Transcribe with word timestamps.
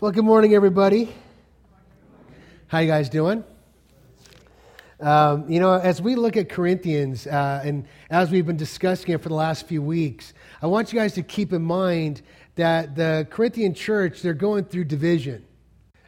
Well, 0.00 0.12
good 0.12 0.24
morning, 0.24 0.54
everybody. 0.54 1.12
How 2.68 2.78
you 2.78 2.86
guys 2.86 3.08
doing? 3.08 3.42
Um, 5.00 5.50
you 5.50 5.58
know, 5.58 5.74
as 5.74 6.00
we 6.00 6.14
look 6.14 6.36
at 6.36 6.48
Corinthians, 6.48 7.26
uh, 7.26 7.62
and 7.64 7.84
as 8.08 8.30
we've 8.30 8.46
been 8.46 8.56
discussing 8.56 9.12
it 9.12 9.20
for 9.20 9.28
the 9.28 9.34
last 9.34 9.66
few 9.66 9.82
weeks, 9.82 10.34
I 10.62 10.68
want 10.68 10.92
you 10.92 11.00
guys 11.00 11.14
to 11.14 11.24
keep 11.24 11.52
in 11.52 11.62
mind 11.62 12.22
that 12.54 12.94
the 12.94 13.26
Corinthian 13.28 13.74
church, 13.74 14.22
they're 14.22 14.34
going 14.34 14.66
through 14.66 14.84
division. 14.84 15.44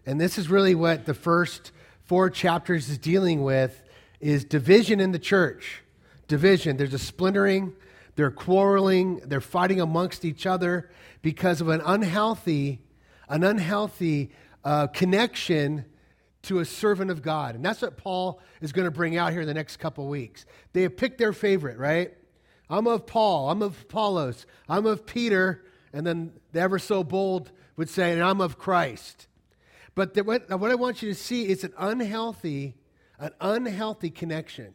And 0.07 0.21
this 0.21 0.39
is 0.39 0.49
really 0.49 0.77
what 0.77 1.05
the 1.05 1.13
first 1.13 1.73
four 2.05 2.31
chapters 2.31 2.89
is 2.89 2.97
dealing 2.97 3.43
with 3.43 3.83
is 4.21 4.45
division 4.45 5.01
in 5.01 5.11
the 5.11 5.19
church. 5.19 5.83
Division. 6.29 6.77
There's 6.77 6.95
a 6.95 6.99
splintering, 7.01 7.73
they're 8.15 8.31
quarreling, 8.31 9.17
they're 9.25 9.41
fighting 9.41 9.81
amongst 9.81 10.25
each 10.25 10.47
other 10.47 10.93
because 11.23 11.61
of 11.61 11.69
an 11.71 11.83
unhealthy 11.85 12.83
an 13.31 13.45
unhealthy 13.45 14.31
uh, 14.65 14.89
connection 14.89 15.87
to 16.43 16.59
a 16.59 16.65
servant 16.65 17.11
of 17.11 17.23
God. 17.23 17.55
And 17.55 17.65
that's 17.65 17.81
what 17.81 17.97
Paul 17.97 18.41
is 18.61 18.73
going 18.73 18.87
to 18.87 18.91
bring 18.91 19.17
out 19.17 19.33
here 19.33 19.41
in 19.41 19.47
the 19.47 19.55
next 19.55 19.77
couple 19.79 20.07
weeks. 20.09 20.45
They 20.73 20.83
have 20.83 20.97
picked 20.97 21.19
their 21.19 21.33
favorite, 21.33 21.79
right? 21.79 22.13
I'm 22.69 22.87
of 22.87 23.07
Paul, 23.07 23.51
I'm 23.51 23.63
of 23.63 23.81
Apollos, 23.83 24.47
I'm 24.69 24.87
of 24.87 25.07
Peter, 25.07 25.65
and 25.93 26.07
then 26.07 26.33
the 26.53 26.61
ever 26.61 26.79
so 26.79 27.03
bold 27.03 27.51
would 27.77 27.89
say, 27.89 28.13
and 28.13 28.23
I'm 28.23 28.41
of 28.41 28.59
Christ. 28.59 29.27
But 29.95 30.15
the, 30.15 30.25
what, 30.25 30.49
what 30.59 30.71
I 30.71 30.75
want 30.75 31.03
you 31.03 31.09
to 31.09 31.19
see 31.19 31.49
is 31.49 31.65
an 31.65 31.73
unhealthy, 31.79 32.75
an 33.19 33.31
unhealthy 33.41 34.11
connection. 34.11 34.75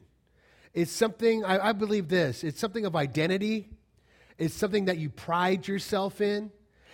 It's 0.74 0.92
something, 0.92 1.46
I, 1.46 1.70
I 1.70 1.72
believe 1.74 2.10
this, 2.10 2.44
it's 2.44 2.60
something 2.60 2.86
of 2.86 2.96
identity. 2.96 3.70
It's 4.38 4.54
something 4.54 4.86
that 4.86 4.98
you 4.98 5.10
pride 5.10 5.66
yourself 5.66 6.20
in 6.20 6.52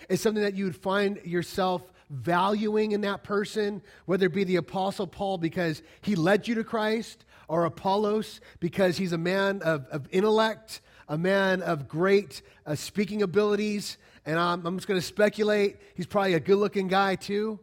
is 0.09 0.21
something 0.21 0.43
that 0.43 0.55
you 0.55 0.65
would 0.65 0.75
find 0.75 1.19
yourself 1.25 1.81
valuing 2.09 2.91
in 2.91 3.01
that 3.01 3.23
person, 3.23 3.81
whether 4.05 4.25
it 4.25 4.33
be 4.33 4.43
the 4.43 4.57
Apostle 4.57 5.07
Paul 5.07 5.37
because 5.37 5.81
he 6.01 6.15
led 6.15 6.47
you 6.47 6.55
to 6.55 6.63
Christ, 6.63 7.25
or 7.47 7.65
Apollos 7.65 8.39
because 8.61 8.97
he's 8.97 9.11
a 9.11 9.17
man 9.17 9.61
of, 9.61 9.85
of 9.87 10.07
intellect, 10.11 10.79
a 11.09 11.17
man 11.17 11.61
of 11.61 11.87
great 11.87 12.41
uh, 12.65 12.75
speaking 12.75 13.21
abilities. 13.21 13.97
And 14.25 14.39
I'm, 14.39 14.65
I'm 14.65 14.77
just 14.77 14.87
going 14.87 14.99
to 14.99 15.05
speculate, 15.05 15.77
he's 15.93 16.05
probably 16.05 16.35
a 16.35 16.39
good 16.39 16.55
looking 16.55 16.87
guy 16.87 17.15
too. 17.15 17.59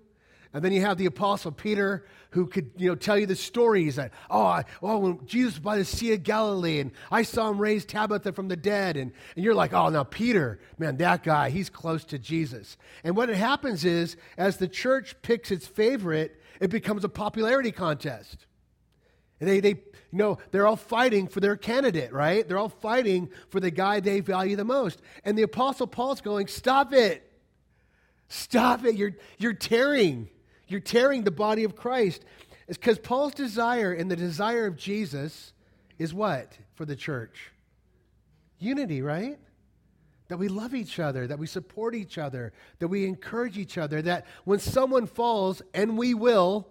And 0.55 0.65
then 0.65 0.73
you 0.73 0.81
have 0.81 0.97
the 0.97 1.07
Apostle 1.07 1.53
Peter, 1.53 2.07
who 2.31 2.47
could 2.47 2.71
you 2.77 2.89
know, 2.89 2.95
tell 2.95 3.19
you 3.19 3.27
the 3.27 3.37
stories 3.37 3.97
that, 3.97 4.13
oh, 4.31 4.45
I, 4.45 4.65
oh, 4.83 4.99
when 4.99 5.27
Jesus 5.27 5.55
was 5.55 5.61
by 5.61 5.77
the 5.77 5.85
Sea 5.85 6.15
of 6.15 6.23
Galilee, 6.23 6.81
and 6.81 6.91
I 7.11 7.23
saw 7.23 7.51
him 7.51 7.59
raise 7.59 7.85
Tabitha 7.85 8.33
from 8.33 8.49
the 8.49 8.57
dead. 8.57 8.97
And, 8.97 9.13
and 9.37 9.45
you're 9.45 9.55
like, 9.55 9.75
oh, 9.75 9.91
now 9.91 10.05
Peter, 10.05 10.59
man, 10.79 10.97
that 10.99 11.23
guy, 11.23 11.51
he's 11.51 11.69
close 11.69 12.05
to 12.07 12.19
Jesus. 12.19 12.79
And 13.05 13.15
what 13.15 13.29
happens 13.29 13.85
is, 13.85 14.17
as 14.39 14.57
the 14.57 14.69
church 14.69 15.15
picks 15.21 15.51
its 15.51 15.67
favorite, 15.67 16.41
it 16.61 16.71
becomes 16.71 17.05
a 17.05 17.09
popularity 17.11 17.71
contest. 17.71 18.47
And 19.41 19.49
they, 19.49 19.61
they, 19.61 19.69
you 19.69 20.19
know, 20.19 20.39
they're 20.51 20.67
all 20.67 20.77
fighting 20.77 21.29
for 21.29 21.41
their 21.41 21.57
candidate, 21.57 22.13
right? 22.13 22.49
They're 22.49 22.59
all 22.59 22.71
fighting 22.71 23.31
for 23.51 23.61
the 23.61 23.71
guy 23.71 24.01
they 24.01 24.21
value 24.21 24.57
the 24.57 24.65
most. 24.65 25.01
And 25.25 25.37
the 25.37 25.43
Apostle 25.43 25.87
Paul's 25.87 26.23
going, 26.23 26.47
stop 26.47 26.95
it. 26.95 27.23
Stop 28.29 28.85
it. 28.85 28.97
You're, 28.97 29.15
you're 29.39 29.53
tearing. 29.53 30.31
You're 30.69 30.81
tearing 30.81 31.25
the 31.25 31.31
body 31.31 31.65
of 31.65 31.75
Christ. 31.75 32.25
It's 32.69 32.79
because 32.79 32.99
Paul's 32.99 33.35
desire 33.35 33.93
and 33.93 34.11
the 34.11 34.17
desire 34.17 34.67
of 34.67 34.77
Jesus 34.77 35.53
is 35.99 36.15
what 36.15 36.57
for 36.75 36.85
the 36.85 36.95
church? 36.95 37.51
Unity, 38.59 39.03
right? 39.03 39.39
That 40.29 40.39
we 40.39 40.49
love 40.49 40.75
each 40.75 41.01
other, 41.01 41.27
that 41.27 41.39
we 41.39 41.47
support 41.47 41.95
each 41.95 42.19
other, 42.19 42.53
that 42.79 42.89
we 42.89 43.07
encourage 43.07 43.57
each 43.57 43.79
other, 43.79 44.03
that 44.03 44.27
when 44.45 44.59
someone 44.59 45.07
falls, 45.07 45.63
and 45.73 45.97
we 45.97 46.13
will, 46.13 46.69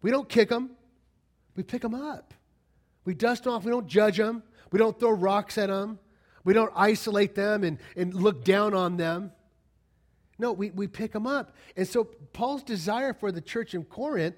we 0.00 0.12
don't 0.12 0.28
kick 0.28 0.48
them, 0.48 0.70
we 1.56 1.64
pick 1.64 1.82
them 1.82 1.94
up. 1.94 2.32
We 3.04 3.14
dust 3.14 3.46
off, 3.48 3.64
we 3.64 3.72
don't 3.72 3.88
judge 3.88 4.18
them, 4.18 4.44
we 4.70 4.78
don't 4.78 4.98
throw 5.00 5.10
rocks 5.10 5.58
at 5.58 5.68
them, 5.68 5.98
we 6.44 6.52
don't 6.52 6.72
isolate 6.76 7.34
them 7.34 7.64
and, 7.64 7.78
and 7.96 8.14
look 8.14 8.44
down 8.44 8.74
on 8.74 8.96
them. 8.96 9.32
No, 10.38 10.52
we, 10.52 10.70
we 10.70 10.86
pick 10.86 11.12
them 11.12 11.26
up. 11.26 11.54
And 11.76 11.86
so 11.86 12.04
Paul's 12.04 12.62
desire 12.62 13.12
for 13.12 13.32
the 13.32 13.40
church 13.40 13.74
in 13.74 13.84
Corinth, 13.84 14.36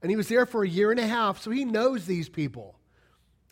and 0.00 0.10
he 0.10 0.16
was 0.16 0.28
there 0.28 0.46
for 0.46 0.62
a 0.62 0.68
year 0.68 0.90
and 0.90 1.00
a 1.00 1.06
half, 1.06 1.40
so 1.40 1.50
he 1.50 1.64
knows 1.64 2.06
these 2.06 2.28
people. 2.28 2.78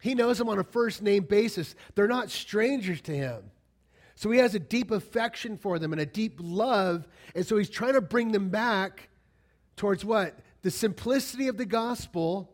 He 0.00 0.14
knows 0.14 0.38
them 0.38 0.48
on 0.48 0.58
a 0.58 0.64
first 0.64 1.02
name 1.02 1.24
basis. 1.24 1.74
They're 1.94 2.08
not 2.08 2.30
strangers 2.30 3.00
to 3.02 3.12
him. 3.14 3.50
So 4.14 4.30
he 4.30 4.38
has 4.38 4.54
a 4.54 4.58
deep 4.58 4.90
affection 4.90 5.56
for 5.56 5.78
them 5.78 5.92
and 5.92 6.00
a 6.00 6.06
deep 6.06 6.38
love. 6.40 7.08
And 7.34 7.46
so 7.46 7.56
he's 7.56 7.70
trying 7.70 7.94
to 7.94 8.00
bring 8.00 8.32
them 8.32 8.50
back 8.50 9.08
towards 9.76 10.04
what? 10.04 10.38
The 10.62 10.70
simplicity 10.70 11.48
of 11.48 11.56
the 11.56 11.64
gospel, 11.64 12.52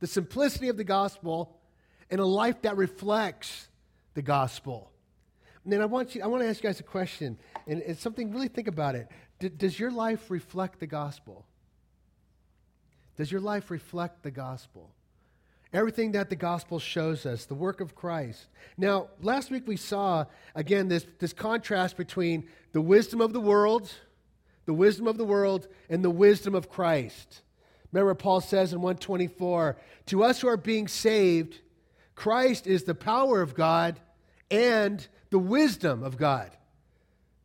the 0.00 0.06
simplicity 0.06 0.68
of 0.68 0.76
the 0.76 0.84
gospel, 0.84 1.58
and 2.10 2.20
a 2.20 2.26
life 2.26 2.62
that 2.62 2.76
reflects 2.76 3.68
the 4.12 4.22
gospel. 4.22 4.90
And 5.64 5.72
then 5.72 5.80
I 5.80 5.86
want 5.86 6.14
you, 6.14 6.22
I 6.22 6.26
want 6.26 6.42
to 6.42 6.48
ask 6.48 6.62
you 6.62 6.68
guys 6.68 6.80
a 6.80 6.82
question, 6.82 7.38
and 7.66 7.82
it's 7.86 8.00
something 8.00 8.32
really 8.32 8.48
think 8.48 8.68
about 8.68 8.94
it. 8.94 9.08
D- 9.38 9.48
does 9.48 9.78
your 9.78 9.90
life 9.90 10.30
reflect 10.30 10.80
the 10.80 10.86
gospel? 10.86 11.46
Does 13.16 13.30
your 13.30 13.40
life 13.40 13.70
reflect 13.70 14.22
the 14.22 14.30
gospel? 14.30 14.90
Everything 15.72 16.12
that 16.12 16.30
the 16.30 16.36
gospel 16.36 16.78
shows 16.78 17.26
us, 17.26 17.46
the 17.46 17.54
work 17.54 17.80
of 17.80 17.94
Christ. 17.94 18.46
Now, 18.76 19.08
last 19.20 19.50
week 19.50 19.66
we 19.66 19.76
saw, 19.76 20.26
again, 20.54 20.88
this, 20.88 21.04
this 21.18 21.32
contrast 21.32 21.96
between 21.96 22.48
the 22.72 22.80
wisdom 22.80 23.20
of 23.20 23.32
the 23.32 23.40
world, 23.40 23.92
the 24.66 24.74
wisdom 24.74 25.08
of 25.08 25.18
the 25.18 25.24
world, 25.24 25.66
and 25.88 26.04
the 26.04 26.10
wisdom 26.10 26.54
of 26.54 26.70
Christ. 26.70 27.42
Remember, 27.92 28.14
Paul 28.14 28.40
says 28.40 28.72
in 28.72 28.80
124 28.80 29.76
To 30.06 30.22
us 30.22 30.40
who 30.40 30.48
are 30.48 30.56
being 30.56 30.86
saved, 30.86 31.60
Christ 32.14 32.66
is 32.66 32.84
the 32.84 32.94
power 32.94 33.40
of 33.42 33.54
God 33.54 33.98
and 34.50 35.06
the 35.30 35.38
wisdom 35.38 36.02
of 36.02 36.16
God. 36.16 36.50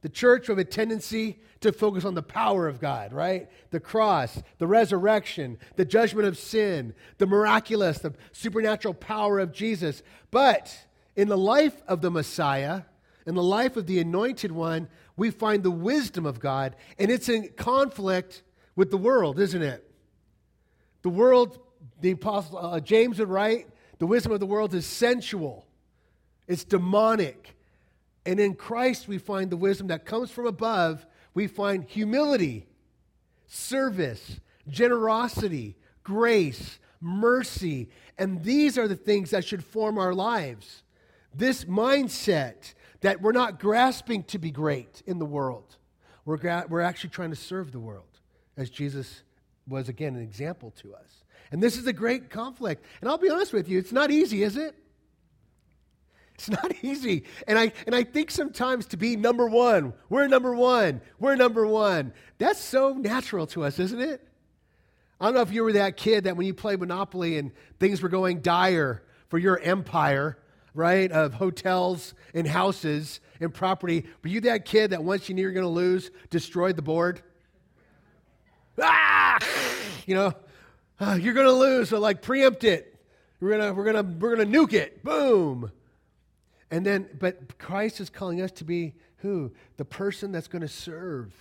The 0.01 0.09
church 0.09 0.47
have 0.47 0.57
a 0.57 0.63
tendency 0.63 1.39
to 1.61 1.73
focus 1.73 2.05
on 2.05 2.15
the 2.15 2.23
power 2.23 2.67
of 2.67 2.79
God, 2.79 3.11
right? 3.11 3.49
The 3.71 3.81
cross, 3.81 4.41
the 4.57 4.67
resurrection, 4.67 5.57
the 5.75 5.83
judgment 5.83 6.27
of 6.27 6.37
sin, 6.37 6.93
the 7.17 7.27
miraculous, 7.27 7.99
the 7.99 8.13
supernatural 8.31 8.93
power 8.93 9.39
of 9.39 9.51
Jesus. 9.51 10.01
But 10.31 10.85
in 11.15 11.27
the 11.27 11.37
life 11.37 11.81
of 11.87 12.01
the 12.01 12.11
Messiah, 12.11 12.83
in 13.25 13.35
the 13.35 13.43
life 13.43 13.75
of 13.75 13.87
the 13.87 13.99
anointed 13.99 14.51
one, 14.51 14.87
we 15.17 15.31
find 15.31 15.63
the 15.63 15.71
wisdom 15.71 16.25
of 16.25 16.39
God, 16.39 16.75
and 16.97 17.11
it's 17.11 17.27
in 17.27 17.49
conflict 17.57 18.41
with 18.77 18.89
the 18.89 18.97
world, 18.97 19.37
isn't 19.37 19.61
it? 19.61 19.85
The 21.01 21.09
world, 21.09 21.59
the 21.99 22.11
apostle 22.11 22.57
uh, 22.57 22.79
James 22.79 23.19
would 23.19 23.29
write, 23.29 23.67
the 23.97 24.07
wisdom 24.07 24.31
of 24.31 24.39
the 24.39 24.45
world 24.45 24.73
is 24.73 24.85
sensual, 24.85 25.67
it's 26.47 26.63
demonic, 26.63 27.57
and 28.25 28.39
in 28.39 28.55
Christ, 28.55 29.07
we 29.07 29.17
find 29.17 29.49
the 29.49 29.57
wisdom 29.57 29.87
that 29.87 30.05
comes 30.05 30.29
from 30.29 30.45
above. 30.45 31.05
We 31.33 31.47
find 31.47 31.83
humility, 31.83 32.67
service, 33.47 34.39
generosity, 34.67 35.77
grace, 36.03 36.79
mercy. 36.99 37.89
And 38.17 38.43
these 38.43 38.77
are 38.77 38.87
the 38.87 38.95
things 38.95 39.31
that 39.31 39.45
should 39.45 39.63
form 39.63 39.97
our 39.97 40.13
lives. 40.13 40.83
This 41.33 41.65
mindset 41.65 42.73
that 43.01 43.21
we're 43.21 43.31
not 43.31 43.59
grasping 43.59 44.23
to 44.23 44.37
be 44.37 44.51
great 44.51 45.01
in 45.05 45.19
the 45.19 45.25
world, 45.25 45.77
we're, 46.25 46.37
gra- 46.37 46.65
we're 46.67 46.81
actually 46.81 47.11
trying 47.11 47.29
to 47.29 47.35
serve 47.35 47.71
the 47.71 47.79
world, 47.79 48.19
as 48.57 48.69
Jesus 48.69 49.23
was, 49.67 49.87
again, 49.87 50.15
an 50.15 50.21
example 50.21 50.71
to 50.81 50.93
us. 50.93 51.23
And 51.51 51.63
this 51.63 51.77
is 51.77 51.87
a 51.87 51.93
great 51.93 52.29
conflict. 52.29 52.83
And 52.99 53.09
I'll 53.09 53.17
be 53.17 53.29
honest 53.29 53.53
with 53.53 53.69
you, 53.69 53.79
it's 53.79 53.91
not 53.91 54.11
easy, 54.11 54.43
is 54.43 54.57
it? 54.57 54.75
It's 56.39 56.49
not 56.49 56.73
easy. 56.81 57.25
And 57.47 57.59
I, 57.59 57.73
and 57.85 57.93
I 57.93 58.03
think 58.03 58.31
sometimes 58.31 58.85
to 58.87 58.97
be 58.97 59.17
number 59.17 59.47
one, 59.47 59.93
we're 60.07 60.27
number 60.27 60.55
one, 60.55 61.01
we're 61.19 61.35
number 61.35 61.67
one. 61.67 62.13
That's 62.37 62.61
so 62.61 62.93
natural 62.93 63.45
to 63.47 63.65
us, 63.65 63.77
isn't 63.77 63.99
it? 63.99 64.25
I 65.19 65.25
don't 65.25 65.33
know 65.33 65.41
if 65.41 65.51
you 65.51 65.63
were 65.63 65.73
that 65.73 65.97
kid 65.97 66.23
that 66.23 66.37
when 66.37 66.47
you 66.47 66.53
played 66.53 66.79
Monopoly 66.79 67.37
and 67.37 67.51
things 67.77 68.01
were 68.01 68.07
going 68.07 68.39
dire 68.39 69.03
for 69.27 69.37
your 69.37 69.59
empire, 69.59 70.37
right, 70.73 71.11
of 71.11 71.33
hotels 71.33 72.13
and 72.33 72.47
houses 72.47 73.19
and 73.41 73.53
property, 73.53 74.05
were 74.23 74.29
you 74.29 74.39
that 74.41 74.63
kid 74.63 74.91
that 74.91 75.03
once 75.03 75.27
you 75.27 75.35
knew 75.35 75.41
you 75.41 75.47
were 75.49 75.53
going 75.53 75.65
to 75.65 75.67
lose, 75.67 76.09
destroyed 76.29 76.77
the 76.77 76.81
board? 76.81 77.21
Ah! 78.81 79.39
You 80.05 80.15
know, 80.15 80.33
oh, 81.01 81.15
you're 81.15 81.33
going 81.33 81.47
to 81.47 81.51
lose, 81.51 81.89
so 81.89 81.99
like 81.99 82.21
preempt 82.21 82.63
it. 82.63 82.95
We're 83.41 83.57
going 83.57 83.61
to, 83.61 83.73
we're 83.73 83.91
to, 83.91 84.17
we're 84.19 84.35
to 84.37 84.45
nuke 84.45 84.73
it. 84.73 85.03
Boom. 85.03 85.71
And 86.71 86.85
then, 86.85 87.09
but 87.17 87.57
Christ 87.57 87.99
is 87.99 88.09
calling 88.09 88.41
us 88.41 88.51
to 88.53 88.63
be 88.63 88.93
who? 89.17 89.51
The 89.77 89.85
person 89.85 90.31
that's 90.31 90.47
going 90.47 90.61
to 90.61 90.67
serve 90.67 91.33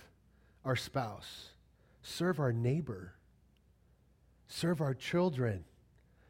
our 0.65 0.75
spouse, 0.75 1.49
serve 2.01 2.39
our 2.39 2.51
neighbor, 2.51 3.13
serve 4.47 4.81
our 4.81 4.93
children, 4.93 5.63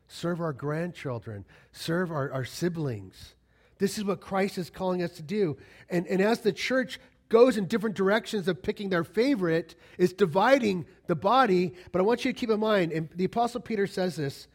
serve 0.07 0.41
our 0.41 0.53
grandchildren, 0.53 1.45
serve 1.71 2.11
our, 2.11 2.31
our 2.31 2.45
siblings. 2.45 3.35
This 3.77 3.97
is 3.97 4.03
what 4.03 4.19
Christ 4.19 4.57
is 4.57 4.69
calling 4.69 5.01
us 5.01 5.13
to 5.13 5.23
do. 5.23 5.57
And, 5.89 6.05
and 6.07 6.21
as 6.21 6.39
the 6.39 6.51
church 6.51 6.99
goes 7.29 7.57
in 7.57 7.65
different 7.65 7.95
directions 7.95 8.47
of 8.47 8.61
picking 8.61 8.89
their 8.89 9.03
favorite, 9.03 9.75
it's 9.97 10.13
dividing 10.13 10.85
the 11.07 11.15
body. 11.15 11.73
But 11.91 11.99
I 11.99 12.01
want 12.03 12.25
you 12.25 12.33
to 12.33 12.37
keep 12.37 12.49
in 12.49 12.59
mind, 12.59 12.91
and 12.91 13.07
the 13.15 13.25
Apostle 13.25 13.61
Peter 13.61 13.87
says 13.87 14.17
this. 14.17 14.47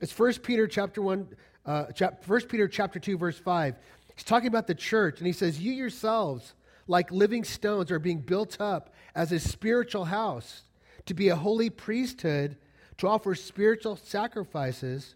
It's 0.00 0.16
1 0.18 0.34
Peter 0.34 0.66
chapter 0.66 1.02
1, 1.02 1.28
uh, 1.66 1.86
chap, 1.92 2.26
1 2.26 2.40
Peter 2.42 2.68
chapter 2.68 2.98
2, 2.98 3.18
verse 3.18 3.38
5. 3.38 3.76
He's 4.14 4.24
talking 4.24 4.48
about 4.48 4.66
the 4.66 4.74
church, 4.74 5.18
and 5.18 5.26
he 5.26 5.32
says, 5.32 5.60
You 5.60 5.72
yourselves, 5.72 6.54
like 6.86 7.10
living 7.10 7.44
stones, 7.44 7.90
are 7.90 7.98
being 7.98 8.20
built 8.20 8.60
up 8.60 8.94
as 9.14 9.32
a 9.32 9.40
spiritual 9.40 10.04
house 10.04 10.62
to 11.06 11.14
be 11.14 11.28
a 11.28 11.36
holy 11.36 11.70
priesthood, 11.70 12.56
to 12.98 13.08
offer 13.08 13.34
spiritual 13.34 13.96
sacrifices 13.96 15.14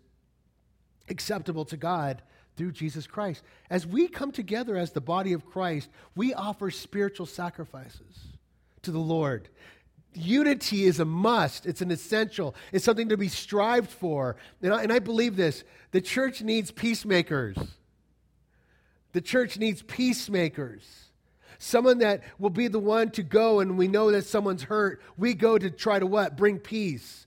acceptable 1.09 1.65
to 1.67 1.77
God 1.77 2.23
through 2.57 2.73
Jesus 2.73 3.07
Christ. 3.07 3.43
As 3.69 3.87
we 3.87 4.09
come 4.09 4.33
together 4.33 4.77
as 4.77 4.93
the 4.93 5.01
body 5.01 5.33
of 5.33 5.47
Christ, 5.47 5.89
we 6.15 6.33
offer 6.35 6.71
spiritual 6.71 7.27
sacrifices 7.27 8.29
to 8.83 8.91
the 8.91 8.99
Lord. 8.99 9.49
Unity 10.15 10.85
is 10.85 11.01
a 11.01 11.05
must. 11.05 11.67
It's 11.67 11.81
an 11.81 11.91
essential. 11.91 12.55
It's 12.73 12.85
something 12.85 13.09
to 13.09 13.17
be 13.17 13.29
strived 13.29 13.91
for. 13.91 14.37
And 14.63 14.73
I, 14.73 14.83
and 14.83 14.93
I 14.93 14.99
believe 14.99 15.37
this. 15.37 15.65
The 15.91 16.01
church 16.01 16.43
needs 16.43 16.71
peacemakers. 16.71 17.57
The 19.13 19.21
church 19.21 19.59
needs 19.59 19.83
peacemakers. 19.83 20.83
Someone 21.59 21.99
that 21.99 22.23
will 22.39 22.51
be 22.51 22.69
the 22.69 22.81
one 22.81 23.11
to 23.13 23.23
go 23.23 23.61
and 23.61 23.79
we 23.79 23.89
know 23.89 24.11
that 24.11 24.27
someone's 24.27 24.65
hurt. 24.65 25.01
We 25.17 25.35
go 25.35 25.57
to 25.57 25.71
try 25.71 25.99
to 25.99 26.07
what? 26.07 26.37
Bring 26.37 26.59
peace. 26.59 27.27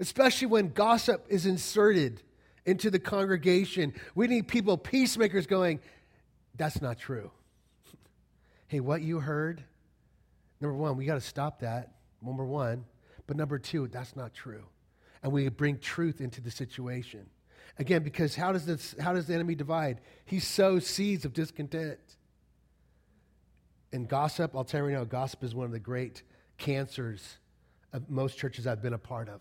Especially 0.00 0.48
when 0.48 0.68
gossip 0.70 1.26
is 1.28 1.46
inserted 1.46 2.22
into 2.66 2.90
the 2.90 2.98
congregation. 2.98 3.94
We 4.14 4.26
need 4.26 4.48
people, 4.48 4.76
peacemakers, 4.76 5.46
going, 5.46 5.80
that's 6.56 6.80
not 6.80 6.98
true. 6.98 7.30
hey, 8.66 8.80
what 8.80 9.02
you 9.02 9.20
heard, 9.20 9.62
number 10.60 10.76
one, 10.76 10.96
we 10.96 11.04
got 11.04 11.14
to 11.14 11.20
stop 11.20 11.60
that, 11.60 11.92
number 12.22 12.44
one. 12.44 12.84
But 13.26 13.36
number 13.36 13.58
two, 13.58 13.88
that's 13.88 14.16
not 14.16 14.34
true. 14.34 14.64
And 15.22 15.32
we 15.32 15.48
bring 15.48 15.78
truth 15.78 16.20
into 16.20 16.40
the 16.40 16.50
situation. 16.50 17.26
Again, 17.78 18.02
because 18.02 18.34
how 18.34 18.52
does, 18.52 18.66
this, 18.66 18.94
how 19.00 19.12
does 19.12 19.26
the 19.26 19.34
enemy 19.34 19.54
divide? 19.54 20.00
He 20.24 20.40
sows 20.40 20.86
seeds 20.86 21.24
of 21.24 21.32
discontent. 21.32 21.98
And 23.92 24.08
gossip, 24.08 24.54
I'll 24.54 24.64
tell 24.64 24.80
you 24.80 24.86
right 24.86 24.94
now, 24.94 25.04
gossip 25.04 25.44
is 25.44 25.54
one 25.54 25.66
of 25.66 25.72
the 25.72 25.78
great 25.78 26.22
cancers 26.58 27.38
of 27.92 28.10
most 28.10 28.38
churches 28.38 28.66
I've 28.66 28.82
been 28.82 28.94
a 28.94 28.98
part 28.98 29.28
of. 29.28 29.40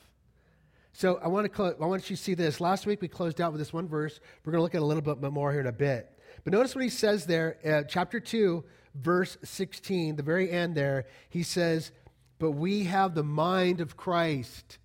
So 0.94 1.19
I 1.24 1.27
want 1.27 1.45
to 1.45 1.50
close, 1.50 1.75
I 1.81 1.86
want 1.86 2.10
you 2.10 2.16
to 2.16 2.22
see 2.22 2.34
this. 2.34 2.60
Last 2.60 2.86
week 2.86 3.01
we 3.01 3.07
closed 3.07 3.39
out 3.39 3.54
with 3.54 3.60
this 3.60 3.72
one 3.72 3.88
verse. 3.88 4.19
We're 4.44 4.51
going 4.51 4.60
to 4.60 4.63
look 4.63 4.75
at 4.75 4.81
a 4.81 4.86
little 4.86 5.01
bit 5.01 5.31
more 5.31 5.51
here 5.51 5.62
in 5.62 5.68
a 5.68 5.72
bit. 5.72 6.19
But 6.44 6.54
notice 6.54 6.75
what 6.75 6.84
he 6.84 6.89
says 6.89 7.25
there, 7.25 7.57
uh, 7.66 7.84
chapter 7.88 8.19
2, 8.19 8.63
verse 8.95 9.38
16, 9.44 10.16
the 10.18 10.24
very 10.24 10.51
end 10.51 10.75
there. 10.75 11.06
He 11.30 11.44
says, 11.44 11.92
But 12.41 12.53
we 12.53 12.85
have 12.85 13.13
the 13.13 13.23
mind 13.23 13.81
of 13.81 13.95
Christ. 13.95 14.79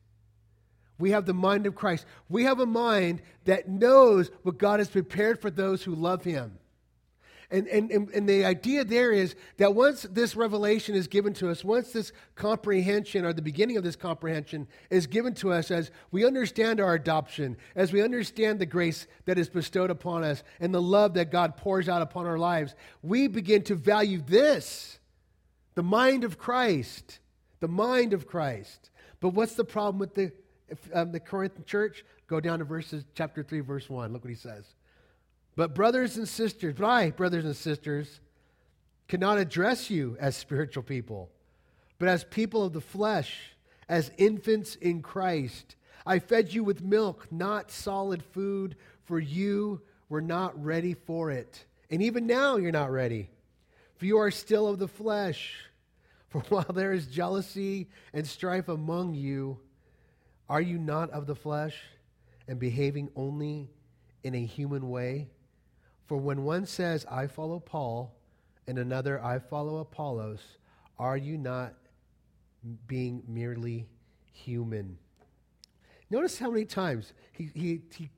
We 0.99 1.13
have 1.13 1.25
the 1.25 1.33
mind 1.33 1.65
of 1.65 1.75
Christ. 1.75 2.05
We 2.29 2.45
have 2.45 2.61
a 2.61 2.67
mind 2.67 3.23
that 3.47 3.67
knows 3.67 4.31
what 4.43 4.59
God 4.59 4.79
has 4.79 4.89
prepared 4.89 5.41
for 5.41 5.51
those 5.51 5.83
who 5.83 5.95
love 5.95 6.23
him. 6.23 6.59
And, 7.51 7.67
and, 7.69 7.91
and, 7.91 8.29
the 8.29 8.45
idea 8.45 8.85
there 8.85 9.11
is 9.11 9.37
that 9.57 9.75
once 9.75 10.03
this 10.03 10.37
revelation 10.37 10.95
is 10.95 11.07
given 11.07 11.33
to 11.35 11.49
us, 11.49 11.65
once 11.65 11.93
this 11.93 12.13
comprehension 12.35 13.25
or 13.25 13.33
the 13.33 13.41
beginning 13.41 13.79
of 13.79 13.85
this 13.85 13.97
comprehension 13.97 14.67
is 14.91 15.07
given 15.07 15.33
to 15.37 15.53
us 15.53 15.71
as 15.71 15.91
we 16.11 16.27
understand 16.27 16.79
our 16.79 16.93
adoption, 16.93 17.57
as 17.75 17.91
we 17.91 18.03
understand 18.03 18.59
the 18.59 18.67
grace 18.67 19.07
that 19.25 19.39
is 19.39 19.49
bestowed 19.49 19.91
upon 19.91 20.25
us 20.25 20.43
and 20.61 20.75
the 20.75 20.83
love 20.83 21.15
that 21.15 21.31
God 21.31 21.57
pours 21.57 21.89
out 21.89 22.03
upon 22.03 22.27
our 22.27 22.39
lives, 22.39 22.75
we 23.03 23.29
begin 23.29 23.63
to 23.63 23.77
value 23.77 24.21
this 24.21 24.99
the 25.75 25.83
mind 25.83 26.23
of 26.23 26.37
Christ. 26.37 27.21
The 27.61 27.69
mind 27.69 28.13
of 28.13 28.27
Christ. 28.27 28.91
But 29.21 29.31
what's 29.31 29.55
the 29.55 29.65
problem 29.65 29.99
with 29.99 30.15
the, 30.15 30.33
um, 30.93 31.13
the 31.13 31.21
Corinthian 31.21 31.65
church? 31.65 32.05
Go 32.27 32.41
down 32.41 32.59
to 32.59 32.65
verses 32.65 33.05
chapter 33.15 33.43
3, 33.43 33.61
verse 33.61 33.89
1. 33.89 34.13
Look 34.13 34.25
what 34.25 34.31
he 34.31 34.37
says. 34.37 34.67
But, 35.55 35.75
brothers 35.75 36.17
and 36.17 36.29
sisters, 36.29 36.75
but 36.77 36.87
I, 36.87 37.11
brothers 37.11 37.45
and 37.45 37.57
sisters, 37.57 38.21
cannot 39.09 39.39
address 39.39 39.91
you 39.91 40.17
as 40.21 40.37
spiritual 40.37 40.83
people, 40.83 41.31
but 41.99 42.09
as 42.09 42.25
people 42.25 42.65
of 42.65 42.73
the 42.73 42.81
flesh, 42.81 43.57
as 43.89 44.11
infants 44.19 44.75
in 44.77 45.03
Christ. 45.03 45.77
I 46.05 46.19
fed 46.19 46.53
you 46.53 46.65
with 46.65 46.83
milk, 46.83 47.27
not 47.31 47.71
solid 47.71 48.23
food, 48.23 48.77
for 49.05 49.19
you 49.19 49.81
were 50.09 50.21
not 50.21 50.63
ready 50.63 50.95
for 50.95 51.31
it. 51.31 51.65
And 51.91 52.03
even 52.03 52.27
now 52.27 52.57
you're 52.57 52.73
not 52.73 52.91
ready, 52.91 53.31
for 53.97 54.07
you 54.07 54.19
are 54.19 54.31
still 54.31 54.69
of 54.69 54.79
the 54.79 54.89
flesh. 54.89 55.55
For 56.37 56.43
while 56.49 56.75
there 56.75 56.93
is 56.93 57.07
jealousy 57.07 57.89
and 58.13 58.27
strife 58.27 58.69
among 58.69 59.15
you, 59.15 59.59
are 60.51 60.61
you 60.61 60.79
not 60.79 61.11
of 61.11 61.27
the 61.27 61.35
flesh 61.35 61.81
and 62.47 62.59
behaving 62.59 63.09
only 63.17 63.71
in 64.23 64.35
a 64.35 64.45
human 64.45 64.91
way? 64.91 65.29
For 66.05 66.19
when 66.19 66.45
one 66.45 66.67
says, 66.67 67.07
I 67.11 67.27
follow 67.27 67.59
Paul, 67.59 68.15
and 68.67 68.79
another, 68.79 69.23
I 69.25 69.39
follow 69.39 69.79
Apollos, 69.79 70.41
are 70.99 71.17
you 71.17 71.39
not 71.39 71.75
being 72.87 73.23
merely 73.27 73.89
human? 74.31 74.99
Notice 76.11 76.39
how 76.39 76.51
many 76.51 76.67
times 76.67 77.15
he, 77.33 77.51
he, 77.55 77.81
he 77.97 78.11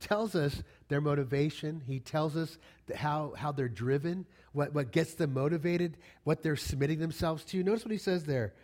tells 0.00 0.34
us 0.34 0.62
their 0.88 1.00
motivation. 1.00 1.82
He 1.86 2.00
tells 2.00 2.36
us 2.36 2.58
how, 2.94 3.34
how 3.36 3.52
they're 3.52 3.68
driven, 3.68 4.26
what, 4.52 4.72
what 4.74 4.92
gets 4.92 5.14
them 5.14 5.34
motivated, 5.34 5.96
what 6.24 6.42
they're 6.42 6.56
submitting 6.56 6.98
themselves 6.98 7.44
to. 7.46 7.62
Notice 7.62 7.84
what 7.84 7.92
he 7.92 7.98
says 7.98 8.24
there 8.24 8.54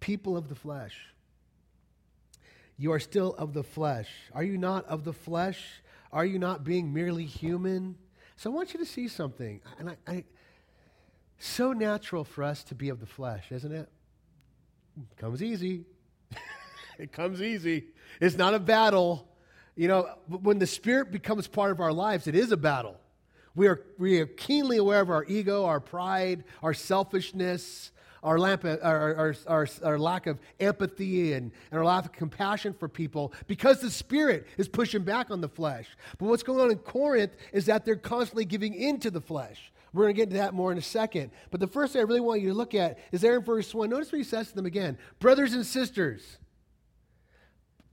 people 0.00 0.36
of 0.36 0.48
the 0.48 0.54
flesh. 0.54 1.06
You 2.76 2.92
are 2.92 3.00
still 3.00 3.34
of 3.34 3.54
the 3.54 3.62
flesh. 3.62 4.08
Are 4.32 4.42
you 4.42 4.58
not 4.58 4.84
of 4.86 5.04
the 5.04 5.12
flesh? 5.12 5.82
Are 6.12 6.26
you 6.26 6.38
not 6.38 6.64
being 6.64 6.92
merely 6.92 7.24
human? 7.24 7.96
So 8.36 8.50
I 8.50 8.54
want 8.54 8.74
you 8.74 8.80
to 8.80 8.86
see 8.86 9.08
something. 9.08 9.60
And 9.78 9.90
I, 9.90 9.96
I 10.06 10.24
so 11.38 11.72
natural 11.72 12.24
for 12.24 12.44
us 12.44 12.64
to 12.64 12.74
be 12.74 12.88
of 12.88 13.00
the 13.00 13.06
flesh, 13.06 13.50
isn't 13.50 13.72
it? 13.72 13.88
it 14.96 15.16
comes 15.16 15.42
easy. 15.42 15.84
it 16.98 17.12
comes 17.12 17.40
easy. 17.40 17.84
It's 18.20 18.36
not 18.36 18.54
a 18.54 18.58
battle. 18.58 19.28
You 19.76 19.88
know, 19.88 20.08
when 20.28 20.58
the 20.58 20.66
Spirit 20.66 21.10
becomes 21.10 21.48
part 21.48 21.70
of 21.70 21.80
our 21.80 21.92
lives, 21.92 22.26
it 22.26 22.34
is 22.34 22.52
a 22.52 22.56
battle. 22.56 22.96
We 23.56 23.68
are, 23.68 23.82
we 23.98 24.20
are 24.20 24.26
keenly 24.26 24.78
aware 24.78 25.00
of 25.00 25.10
our 25.10 25.24
ego, 25.24 25.64
our 25.64 25.80
pride, 25.80 26.44
our 26.62 26.74
selfishness, 26.74 27.92
our, 28.22 28.38
lamp, 28.38 28.64
uh, 28.64 28.78
our, 28.82 29.14
our, 29.14 29.36
our, 29.46 29.68
our, 29.82 29.98
lack 29.98 30.26
of 30.26 30.40
empathy 30.58 31.34
and, 31.34 31.52
and 31.70 31.78
our 31.78 31.84
lack 31.84 32.06
of 32.06 32.12
compassion 32.12 32.72
for 32.72 32.88
people 32.88 33.32
because 33.46 33.80
the 33.80 33.90
Spirit 33.90 34.46
is 34.56 34.66
pushing 34.66 35.02
back 35.02 35.30
on 35.30 35.40
the 35.40 35.48
flesh. 35.48 35.86
But 36.18 36.26
what's 36.26 36.42
going 36.42 36.60
on 36.60 36.70
in 36.70 36.78
Corinth 36.78 37.32
is 37.52 37.66
that 37.66 37.84
they're 37.84 37.96
constantly 37.96 38.44
giving 38.44 38.74
into 38.74 39.10
the 39.10 39.20
flesh. 39.20 39.72
We're 39.92 40.04
going 40.04 40.14
to 40.14 40.16
get 40.16 40.22
into 40.24 40.38
that 40.38 40.54
more 40.54 40.72
in 40.72 40.78
a 40.78 40.82
second. 40.82 41.30
But 41.52 41.60
the 41.60 41.68
first 41.68 41.92
thing 41.92 42.00
I 42.00 42.04
really 42.04 42.20
want 42.20 42.40
you 42.40 42.48
to 42.48 42.54
look 42.54 42.74
at 42.74 42.98
is 43.12 43.20
there 43.20 43.36
in 43.36 43.42
verse 43.42 43.72
1. 43.72 43.88
Notice 43.88 44.10
what 44.10 44.18
he 44.18 44.24
says 44.24 44.48
to 44.48 44.56
them 44.56 44.66
again 44.66 44.98
Brothers 45.20 45.52
and 45.52 45.64
sisters. 45.64 46.38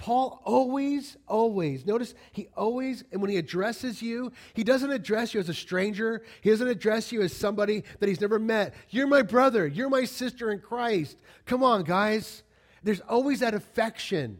Paul 0.01 0.41
always, 0.45 1.15
always, 1.27 1.85
notice 1.85 2.15
he 2.31 2.47
always, 2.57 3.03
and 3.11 3.21
when 3.21 3.29
he 3.29 3.37
addresses 3.37 4.01
you, 4.01 4.31
he 4.55 4.63
doesn't 4.63 4.89
address 4.89 5.35
you 5.35 5.39
as 5.39 5.47
a 5.47 5.53
stranger. 5.53 6.23
He 6.41 6.49
doesn't 6.49 6.67
address 6.67 7.11
you 7.11 7.21
as 7.21 7.33
somebody 7.33 7.83
that 7.99 8.09
he's 8.09 8.19
never 8.19 8.39
met. 8.39 8.73
You're 8.89 9.05
my 9.05 9.21
brother. 9.21 9.67
You're 9.67 9.91
my 9.91 10.05
sister 10.05 10.49
in 10.51 10.59
Christ. 10.59 11.21
Come 11.45 11.61
on, 11.61 11.83
guys. 11.83 12.41
There's 12.81 13.01
always 13.01 13.41
that 13.41 13.53
affection. 13.53 14.39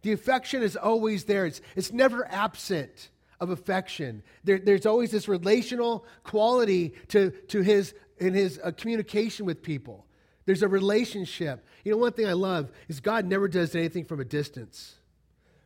The 0.00 0.12
affection 0.12 0.62
is 0.62 0.76
always 0.76 1.24
there, 1.24 1.44
it's, 1.44 1.60
it's 1.74 1.92
never 1.92 2.26
absent 2.32 3.10
of 3.38 3.50
affection. 3.50 4.22
There, 4.44 4.58
there's 4.58 4.86
always 4.86 5.10
this 5.10 5.28
relational 5.28 6.06
quality 6.24 6.94
to, 7.08 7.32
to 7.48 7.60
his, 7.60 7.92
in 8.16 8.32
his 8.32 8.58
uh, 8.64 8.70
communication 8.74 9.44
with 9.44 9.62
people. 9.62 10.05
There's 10.46 10.62
a 10.62 10.68
relationship. 10.68 11.64
You 11.84 11.92
know, 11.92 11.98
one 11.98 12.12
thing 12.12 12.26
I 12.26 12.32
love 12.32 12.70
is 12.88 13.00
God 13.00 13.26
never 13.26 13.48
does 13.48 13.74
anything 13.74 14.04
from 14.04 14.20
a 14.20 14.24
distance. 14.24 14.94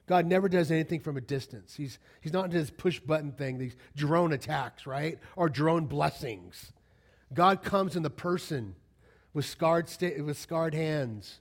God 0.06 0.26
never 0.26 0.48
does 0.48 0.72
anything 0.72 1.00
from 1.00 1.16
a 1.16 1.20
distance. 1.20 1.74
He's, 1.76 1.98
he's 2.20 2.32
not 2.32 2.46
into 2.46 2.58
this 2.58 2.70
push 2.70 2.98
button 2.98 3.30
thing, 3.30 3.58
these 3.58 3.76
drone 3.94 4.32
attacks, 4.32 4.86
right? 4.86 5.18
Or 5.36 5.48
drone 5.48 5.86
blessings. 5.86 6.72
God 7.32 7.62
comes 7.62 7.94
in 7.94 8.02
the 8.02 8.10
person 8.10 8.74
with 9.32 9.44
scarred, 9.44 9.88
sta- 9.88 10.20
with 10.20 10.36
scarred 10.36 10.74
hands 10.74 11.38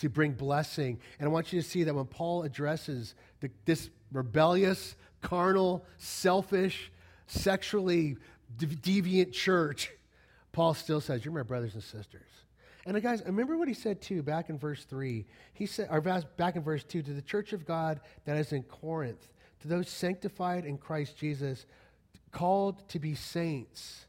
to 0.00 0.08
bring 0.08 0.32
blessing. 0.32 0.98
And 1.18 1.28
I 1.28 1.30
want 1.30 1.52
you 1.52 1.60
to 1.60 1.68
see 1.68 1.84
that 1.84 1.94
when 1.94 2.06
Paul 2.06 2.44
addresses 2.44 3.14
the, 3.40 3.50
this 3.66 3.90
rebellious, 4.12 4.96
carnal, 5.20 5.84
selfish, 5.98 6.90
sexually 7.26 8.16
deviant 8.56 9.32
church, 9.32 9.90
Paul 10.52 10.72
still 10.72 11.00
says, 11.00 11.24
You're 11.24 11.34
my 11.34 11.42
brothers 11.42 11.74
and 11.74 11.82
sisters. 11.82 12.22
And 12.86 12.96
uh, 12.96 13.00
guys, 13.00 13.22
remember 13.24 13.56
what 13.56 13.68
he 13.68 13.74
said 13.74 14.00
too 14.00 14.22
back 14.22 14.50
in 14.50 14.58
verse 14.58 14.84
3. 14.84 15.24
He 15.54 15.66
said, 15.66 15.88
or 15.90 16.00
back 16.00 16.56
in 16.56 16.62
verse 16.62 16.84
2, 16.84 17.02
to 17.02 17.12
the 17.12 17.22
church 17.22 17.52
of 17.52 17.66
God 17.66 18.00
that 18.24 18.36
is 18.36 18.52
in 18.52 18.62
Corinth, 18.64 19.28
to 19.60 19.68
those 19.68 19.88
sanctified 19.88 20.64
in 20.64 20.78
Christ 20.78 21.16
Jesus, 21.16 21.66
called 22.30 22.86
to 22.88 22.98
be 22.98 23.14
saints. 23.14 24.06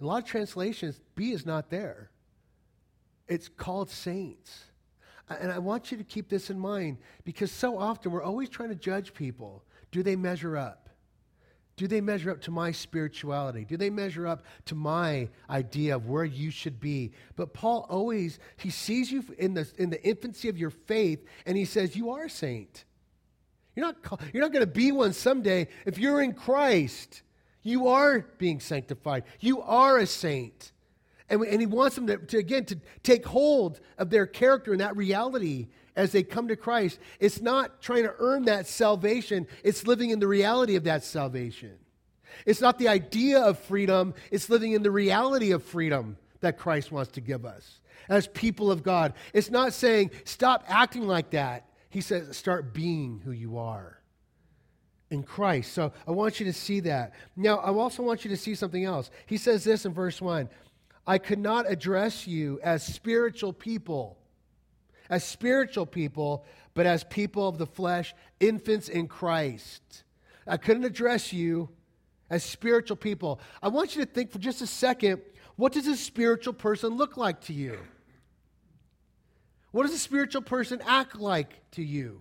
In 0.00 0.06
a 0.06 0.08
lot 0.08 0.22
of 0.22 0.28
translations, 0.28 1.00
be 1.14 1.32
is 1.32 1.46
not 1.46 1.70
there. 1.70 2.10
It's 3.26 3.48
called 3.48 3.90
saints. 3.90 4.64
And 5.28 5.52
I 5.52 5.58
want 5.58 5.90
you 5.90 5.98
to 5.98 6.04
keep 6.04 6.28
this 6.28 6.50
in 6.50 6.58
mind 6.58 6.98
because 7.24 7.52
so 7.52 7.78
often 7.78 8.12
we're 8.12 8.22
always 8.22 8.48
trying 8.48 8.70
to 8.70 8.74
judge 8.74 9.12
people. 9.12 9.62
Do 9.90 10.02
they 10.02 10.16
measure 10.16 10.56
up? 10.56 10.87
Do 11.78 11.86
they 11.86 12.00
measure 12.00 12.32
up 12.32 12.40
to 12.42 12.50
my 12.50 12.72
spirituality? 12.72 13.64
Do 13.64 13.76
they 13.76 13.88
measure 13.88 14.26
up 14.26 14.42
to 14.64 14.74
my 14.74 15.28
idea 15.48 15.94
of 15.94 16.08
where 16.08 16.24
you 16.24 16.50
should 16.50 16.80
be? 16.80 17.12
But 17.36 17.54
Paul 17.54 17.86
always, 17.88 18.40
he 18.56 18.68
sees 18.68 19.12
you 19.12 19.24
in 19.38 19.54
the, 19.54 19.70
in 19.78 19.88
the 19.88 20.02
infancy 20.02 20.48
of 20.48 20.58
your 20.58 20.70
faith 20.70 21.24
and 21.46 21.56
he 21.56 21.64
says, 21.64 21.94
You 21.94 22.10
are 22.10 22.24
a 22.24 22.30
saint. 22.30 22.84
You're 23.76 23.86
not, 23.86 24.20
you're 24.32 24.42
not 24.42 24.52
going 24.52 24.64
to 24.64 24.70
be 24.70 24.90
one 24.90 25.12
someday. 25.12 25.68
If 25.86 25.98
you're 25.98 26.20
in 26.20 26.32
Christ, 26.32 27.22
you 27.62 27.86
are 27.86 28.26
being 28.38 28.58
sanctified. 28.58 29.22
You 29.38 29.62
are 29.62 29.98
a 29.98 30.06
saint. 30.06 30.72
And, 31.30 31.42
and 31.42 31.60
he 31.60 31.66
wants 31.66 31.94
them 31.94 32.08
to, 32.08 32.18
to, 32.18 32.38
again, 32.38 32.64
to 32.64 32.80
take 33.04 33.24
hold 33.24 33.78
of 33.98 34.10
their 34.10 34.26
character 34.26 34.72
and 34.72 34.80
that 34.80 34.96
reality 34.96 35.68
as 35.98 36.12
they 36.12 36.22
come 36.22 36.48
to 36.48 36.56
Christ. 36.56 36.98
It's 37.18 37.42
not 37.42 37.82
trying 37.82 38.04
to 38.04 38.14
earn 38.18 38.44
that 38.44 38.66
salvation, 38.66 39.46
it's 39.64 39.86
living 39.86 40.10
in 40.10 40.20
the 40.20 40.28
reality 40.28 40.76
of 40.76 40.84
that 40.84 41.04
salvation. 41.04 41.74
It's 42.46 42.60
not 42.60 42.78
the 42.78 42.88
idea 42.88 43.40
of 43.40 43.58
freedom, 43.58 44.14
it's 44.30 44.48
living 44.48 44.72
in 44.72 44.82
the 44.82 44.92
reality 44.92 45.50
of 45.50 45.64
freedom 45.64 46.16
that 46.40 46.56
Christ 46.56 46.92
wants 46.92 47.10
to 47.12 47.20
give 47.20 47.44
us 47.44 47.80
as 48.08 48.28
people 48.28 48.70
of 48.70 48.84
God. 48.84 49.12
It's 49.34 49.50
not 49.50 49.72
saying, 49.72 50.12
stop 50.24 50.64
acting 50.68 51.06
like 51.06 51.30
that. 51.30 51.68
He 51.90 52.00
says, 52.00 52.36
start 52.36 52.72
being 52.72 53.20
who 53.24 53.32
you 53.32 53.58
are 53.58 53.98
in 55.10 55.24
Christ. 55.24 55.72
So 55.72 55.92
I 56.06 56.12
want 56.12 56.38
you 56.38 56.46
to 56.46 56.52
see 56.52 56.80
that. 56.80 57.12
Now, 57.34 57.56
I 57.56 57.70
also 57.70 58.04
want 58.04 58.24
you 58.24 58.30
to 58.30 58.36
see 58.36 58.54
something 58.54 58.84
else. 58.84 59.10
He 59.26 59.36
says 59.36 59.64
this 59.64 59.84
in 59.84 59.92
verse 59.92 60.20
1 60.20 60.48
I 61.08 61.18
could 61.18 61.40
not 61.40 61.68
address 61.68 62.26
you 62.26 62.60
as 62.62 62.86
spiritual 62.86 63.52
people, 63.52 64.17
as 65.10 65.24
spiritual 65.24 65.86
people, 65.86 66.44
but 66.74 66.86
as 66.86 67.04
people 67.04 67.48
of 67.48 67.58
the 67.58 67.66
flesh, 67.66 68.14
infants 68.40 68.88
in 68.88 69.08
Christ. 69.08 70.04
I 70.46 70.56
couldn't 70.56 70.84
address 70.84 71.32
you 71.32 71.68
as 72.30 72.44
spiritual 72.44 72.96
people. 72.96 73.40
I 73.62 73.68
want 73.68 73.96
you 73.96 74.04
to 74.04 74.10
think 74.10 74.30
for 74.30 74.38
just 74.38 74.62
a 74.62 74.66
second 74.66 75.22
what 75.56 75.72
does 75.72 75.88
a 75.88 75.96
spiritual 75.96 76.52
person 76.52 76.90
look 76.96 77.16
like 77.16 77.40
to 77.42 77.52
you? 77.52 77.80
What 79.72 79.82
does 79.82 79.92
a 79.92 79.98
spiritual 79.98 80.42
person 80.42 80.80
act 80.86 81.16
like 81.16 81.68
to 81.72 81.82
you? 81.82 82.20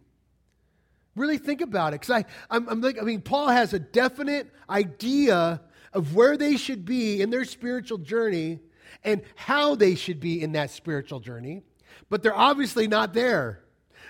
Really 1.15 1.38
think 1.38 1.62
about 1.62 1.94
it. 1.94 2.01
Because 2.01 2.24
I'm, 2.50 2.67
I'm 2.67 2.82
like, 2.82 3.00
I 3.00 3.06
mean, 3.06 3.22
Paul 3.22 3.50
has 3.50 3.74
a 3.74 3.79
definite 3.79 4.51
idea 4.67 5.62
of 5.94 6.15
where 6.15 6.36
they 6.36 6.58
should 6.58 6.84
be 6.84 7.22
in 7.22 7.29
their 7.29 7.46
spiritual 7.46 8.00
journey 8.00 8.60
and 9.03 9.22
how 9.36 9.75
they 9.75 9.94
should 9.94 10.20
be 10.20 10.41
in 10.41 10.53
that 10.53 10.72
spiritual 10.72 11.20
journey, 11.20 11.62
but 12.10 12.24
they're 12.24 12.36
obviously 12.36 12.88
not 12.88 13.14
there. 13.14 13.62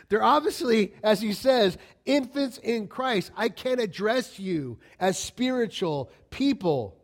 They're 0.09 0.23
obviously, 0.23 0.93
as 1.03 1.21
he 1.21 1.33
says, 1.33 1.77
infants 2.05 2.57
in 2.59 2.87
Christ. 2.87 3.31
I 3.35 3.49
can't 3.49 3.81
address 3.81 4.39
you 4.39 4.79
as 4.99 5.19
spiritual 5.19 6.09
people. 6.29 6.97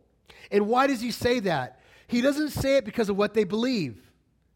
And 0.50 0.68
why 0.68 0.86
does 0.86 1.00
he 1.00 1.10
say 1.10 1.40
that? 1.40 1.80
He 2.06 2.20
doesn't 2.20 2.50
say 2.50 2.76
it 2.76 2.84
because 2.84 3.08
of 3.08 3.16
what 3.16 3.34
they 3.34 3.44
believe. 3.44 4.00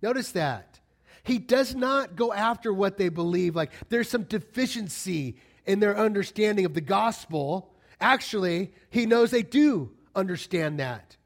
Notice 0.00 0.33
that. 0.33 0.80
He 1.25 1.38
does 1.38 1.75
not 1.75 2.16
go 2.16 2.33
after 2.33 2.73
what 2.73 2.97
they 2.97 3.11
believe, 3.11 3.54
like 3.54 3.73
there's 3.90 4.09
some 4.09 4.23
deficiency 4.23 5.37
in 5.66 5.80
their 5.80 5.99
understanding 5.99 6.64
of 6.64 6.73
the 6.73 6.80
gospel. 6.80 7.75
Actually, 8.00 8.73
he 8.88 9.04
knows 9.04 9.30
they 9.30 9.42
do 9.42 9.90
understand 10.14 10.80
that. 10.80 11.16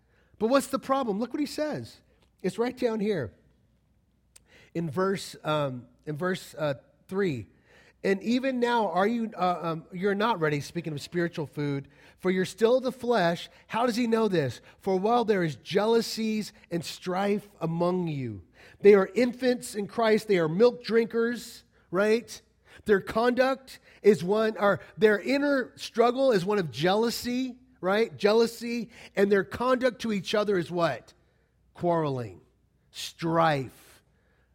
But 0.40 0.48
what's 0.48 0.66
the 0.66 0.80
problem? 0.80 1.20
Look 1.20 1.32
what 1.32 1.38
he 1.38 1.46
says. 1.46 1.98
It's 2.42 2.58
right 2.58 2.76
down 2.76 2.98
here 2.98 3.30
in 4.74 4.90
verse 4.90 5.36
um, 5.44 5.84
in 6.06 6.16
verse 6.16 6.54
uh, 6.58 6.74
three. 7.08 7.46
And 8.04 8.20
even 8.22 8.58
now, 8.58 8.88
are 8.88 9.06
you 9.06 9.30
uh, 9.36 9.58
um, 9.62 9.84
you're 9.92 10.14
not 10.14 10.40
ready? 10.40 10.60
Speaking 10.60 10.92
of 10.92 11.00
spiritual 11.00 11.46
food, 11.46 11.88
for 12.18 12.30
you're 12.30 12.44
still 12.44 12.80
the 12.80 12.92
flesh. 12.92 13.48
How 13.68 13.86
does 13.86 13.96
he 13.96 14.06
know 14.06 14.28
this? 14.28 14.60
For 14.80 14.96
while 14.96 15.24
there 15.24 15.44
is 15.44 15.56
jealousies 15.56 16.52
and 16.70 16.84
strife 16.84 17.48
among 17.60 18.08
you, 18.08 18.42
they 18.80 18.94
are 18.94 19.08
infants 19.14 19.74
in 19.74 19.86
Christ. 19.86 20.26
They 20.26 20.38
are 20.38 20.48
milk 20.48 20.82
drinkers, 20.82 21.62
right? 21.90 22.40
Their 22.84 23.00
conduct 23.00 23.78
is 24.02 24.24
one, 24.24 24.56
or 24.58 24.80
their 24.98 25.20
inner 25.20 25.72
struggle 25.76 26.32
is 26.32 26.44
one 26.44 26.58
of 26.58 26.72
jealousy 26.72 27.54
right? 27.82 28.16
Jealousy. 28.16 28.88
And 29.14 29.30
their 29.30 29.44
conduct 29.44 30.00
to 30.02 30.12
each 30.14 30.34
other 30.34 30.56
is 30.56 30.70
what? 30.70 31.12
Quarreling, 31.74 32.40
strife, 32.90 33.81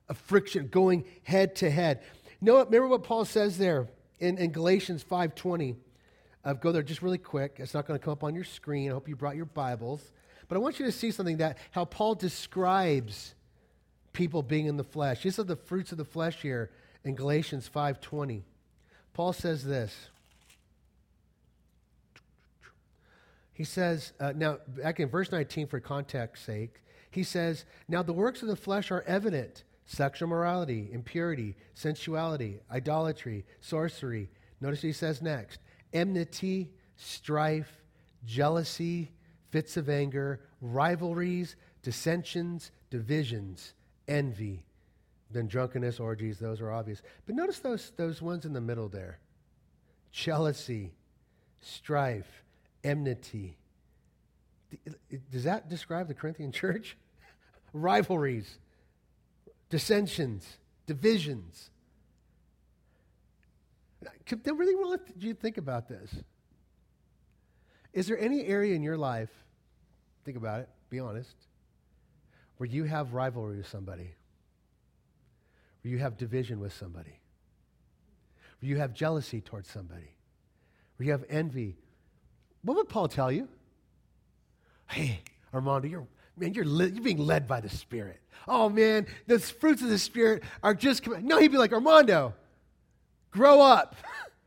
a 0.10 0.14
friction, 0.14 0.68
going 0.68 1.06
head 1.24 1.56
to 1.58 1.70
head. 1.70 2.02
You 2.40 2.48
know 2.48 2.56
what? 2.56 2.68
Remember 2.68 2.88
what 2.88 3.04
Paul 3.04 3.26
says 3.26 3.58
there 3.58 3.88
in, 4.20 4.38
in 4.38 4.52
Galatians 4.52 5.04
5.20. 5.04 5.76
Uh, 6.46 6.54
go 6.54 6.72
there 6.72 6.84
just 6.84 7.02
really 7.02 7.18
quick. 7.18 7.56
It's 7.58 7.74
not 7.74 7.86
going 7.86 8.00
to 8.00 8.04
come 8.04 8.14
up 8.14 8.24
on 8.24 8.34
your 8.34 8.44
screen. 8.44 8.90
I 8.90 8.94
hope 8.94 9.10
you 9.10 9.16
brought 9.16 9.36
your 9.36 9.46
Bibles. 9.46 10.12
But 10.48 10.56
I 10.56 10.60
want 10.60 10.80
you 10.80 10.86
to 10.86 10.92
see 10.92 11.12
something 11.12 11.38
that 11.38 11.58
how 11.72 11.86
Paul 11.86 12.16
describes 12.16 13.36
people 14.14 14.42
being 14.42 14.66
in 14.66 14.78
the 14.78 14.84
flesh. 14.84 15.24
These 15.24 15.40
are 15.40 15.44
the 15.44 15.56
fruits 15.56 15.92
of 15.92 15.98
the 15.98 16.06
flesh 16.06 16.42
here 16.42 16.72
in 17.04 17.16
Galatians 17.16 17.70
5:20. 17.74 18.44
Paul 19.14 19.34
says 19.34 19.64
this. 19.64 20.10
He 23.54 23.64
says, 23.64 24.14
uh, 24.20 24.34
now, 24.36 24.60
back 24.68 25.00
in 25.00 25.10
verse 25.10 25.32
19, 25.32 25.66
for 25.66 25.80
context 25.80 26.46
sake, 26.46 26.84
he 27.10 27.24
says, 27.24 27.66
Now 27.88 28.04
the 28.04 28.14
works 28.14 28.44
of 28.44 28.48
the 28.48 28.56
flesh 28.56 28.92
are 28.92 29.02
evident 29.08 29.64
sexual 29.88 30.28
morality, 30.28 30.90
impurity, 30.92 31.56
sensuality, 31.74 32.60
idolatry, 32.72 33.46
sorcery. 33.62 34.30
Notice 34.62 34.82
he 34.82 34.92
says 34.92 35.22
next 35.22 35.60
enmity, 35.94 36.70
strife, 36.98 37.82
jealousy, 38.26 39.12
fits 39.50 39.78
of 39.78 39.90
anger, 39.90 40.42
rivalries, 40.62 41.56
dissensions, 41.82 42.72
divisions, 42.90 43.74
envy. 44.08 44.66
Then 45.32 45.48
drunkenness, 45.48 46.00
orgies, 46.00 46.38
those 46.38 46.62
are 46.62 46.72
obvious. 46.72 47.02
But 47.26 47.36
notice 47.36 47.60
those, 47.60 47.92
those 47.98 48.22
ones 48.22 48.46
in 48.46 48.54
the 48.54 48.62
middle 48.62 48.90
there 48.90 49.20
jealousy, 50.12 50.94
strife, 51.62 52.44
enmity. 52.84 53.58
Does 55.32 55.46
that 55.46 55.70
describe 55.70 56.08
the 56.08 56.14
Corinthian 56.14 56.52
church? 56.64 56.98
Rivalries, 57.74 58.58
dissensions, 59.70 60.58
divisions. 60.86 61.70
I 64.06 64.50
really 64.50 64.76
want 64.76 65.02
you 65.18 65.34
to 65.34 65.40
think 65.40 65.58
about 65.58 65.88
this. 65.88 66.14
Is 67.94 68.08
there 68.08 68.18
any 68.18 68.46
area 68.46 68.76
in 68.76 68.84
your 68.84 68.98
life, 68.98 69.32
think 70.24 70.38
about 70.38 70.62
it, 70.62 70.70
be 70.90 71.00
honest, 71.00 71.36
where 72.58 72.68
you 72.68 72.84
have 72.84 73.14
rivalry 73.14 73.58
with 73.58 73.68
somebody, 73.68 74.14
where 75.82 75.92
you 75.92 75.98
have 75.98 76.18
division 76.18 76.60
with 76.60 76.74
somebody, 76.74 77.20
where 78.60 78.70
you 78.70 78.78
have 78.78 78.94
jealousy 78.94 79.42
towards 79.42 79.70
somebody, 79.70 80.16
where 80.98 81.06
you 81.06 81.12
have 81.12 81.26
envy 81.30 81.78
what 82.68 82.76
would 82.76 82.90
Paul 82.90 83.08
tell 83.08 83.32
you? 83.32 83.48
Hey, 84.90 85.22
Armando, 85.54 85.88
you're 85.88 86.08
man, 86.38 86.54
you're, 86.54 86.66
li- 86.66 86.92
you're 86.94 87.04
being 87.04 87.18
led 87.18 87.48
by 87.48 87.62
the 87.62 87.70
Spirit. 87.70 88.20
Oh 88.48 88.70
man, 88.70 89.08
the 89.26 89.40
fruits 89.40 89.82
of 89.82 89.90
the 89.90 89.98
Spirit 89.98 90.44
are 90.64 90.74
just 90.74 91.04
coming. 91.04 91.26
No, 91.28 91.40
he'd 91.40 91.52
be 91.52 91.58
like, 91.58 91.74
Armando, 91.74 92.34
grow 93.32 93.62
up. 93.62 93.96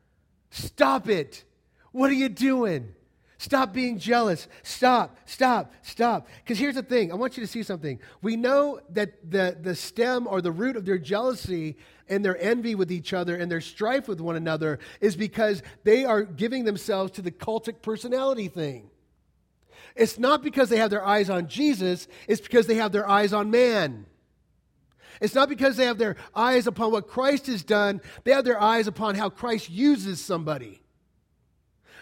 Stop 0.50 1.08
it. 1.08 1.44
What 1.92 2.10
are 2.10 2.14
you 2.14 2.28
doing? 2.28 2.94
Stop 3.40 3.72
being 3.72 3.98
jealous. 3.98 4.48
Stop, 4.62 5.16
stop, 5.24 5.72
stop. 5.80 6.28
Because 6.44 6.58
here's 6.58 6.74
the 6.74 6.82
thing 6.82 7.10
I 7.10 7.14
want 7.14 7.38
you 7.38 7.42
to 7.42 7.46
see 7.46 7.62
something. 7.62 7.98
We 8.20 8.36
know 8.36 8.80
that 8.90 9.30
the, 9.30 9.56
the 9.58 9.74
stem 9.74 10.26
or 10.26 10.42
the 10.42 10.52
root 10.52 10.76
of 10.76 10.84
their 10.84 10.98
jealousy 10.98 11.78
and 12.06 12.22
their 12.22 12.36
envy 12.38 12.74
with 12.74 12.92
each 12.92 13.14
other 13.14 13.36
and 13.36 13.50
their 13.50 13.62
strife 13.62 14.08
with 14.08 14.20
one 14.20 14.36
another 14.36 14.78
is 15.00 15.16
because 15.16 15.62
they 15.84 16.04
are 16.04 16.22
giving 16.22 16.64
themselves 16.64 17.12
to 17.12 17.22
the 17.22 17.30
cultic 17.30 17.80
personality 17.80 18.48
thing. 18.48 18.90
It's 19.96 20.18
not 20.18 20.42
because 20.42 20.68
they 20.68 20.76
have 20.76 20.90
their 20.90 21.04
eyes 21.04 21.30
on 21.30 21.48
Jesus, 21.48 22.08
it's 22.28 22.40
because 22.40 22.66
they 22.66 22.76
have 22.76 22.92
their 22.92 23.08
eyes 23.08 23.32
on 23.32 23.50
man. 23.50 24.06
It's 25.20 25.34
not 25.34 25.48
because 25.48 25.76
they 25.76 25.84
have 25.84 25.98
their 25.98 26.16
eyes 26.34 26.66
upon 26.66 26.92
what 26.92 27.08
Christ 27.08 27.46
has 27.46 27.62
done, 27.62 28.00
they 28.24 28.32
have 28.32 28.44
their 28.44 28.60
eyes 28.60 28.86
upon 28.86 29.14
how 29.14 29.28
Christ 29.30 29.68
uses 29.68 30.20
somebody. 30.20 30.80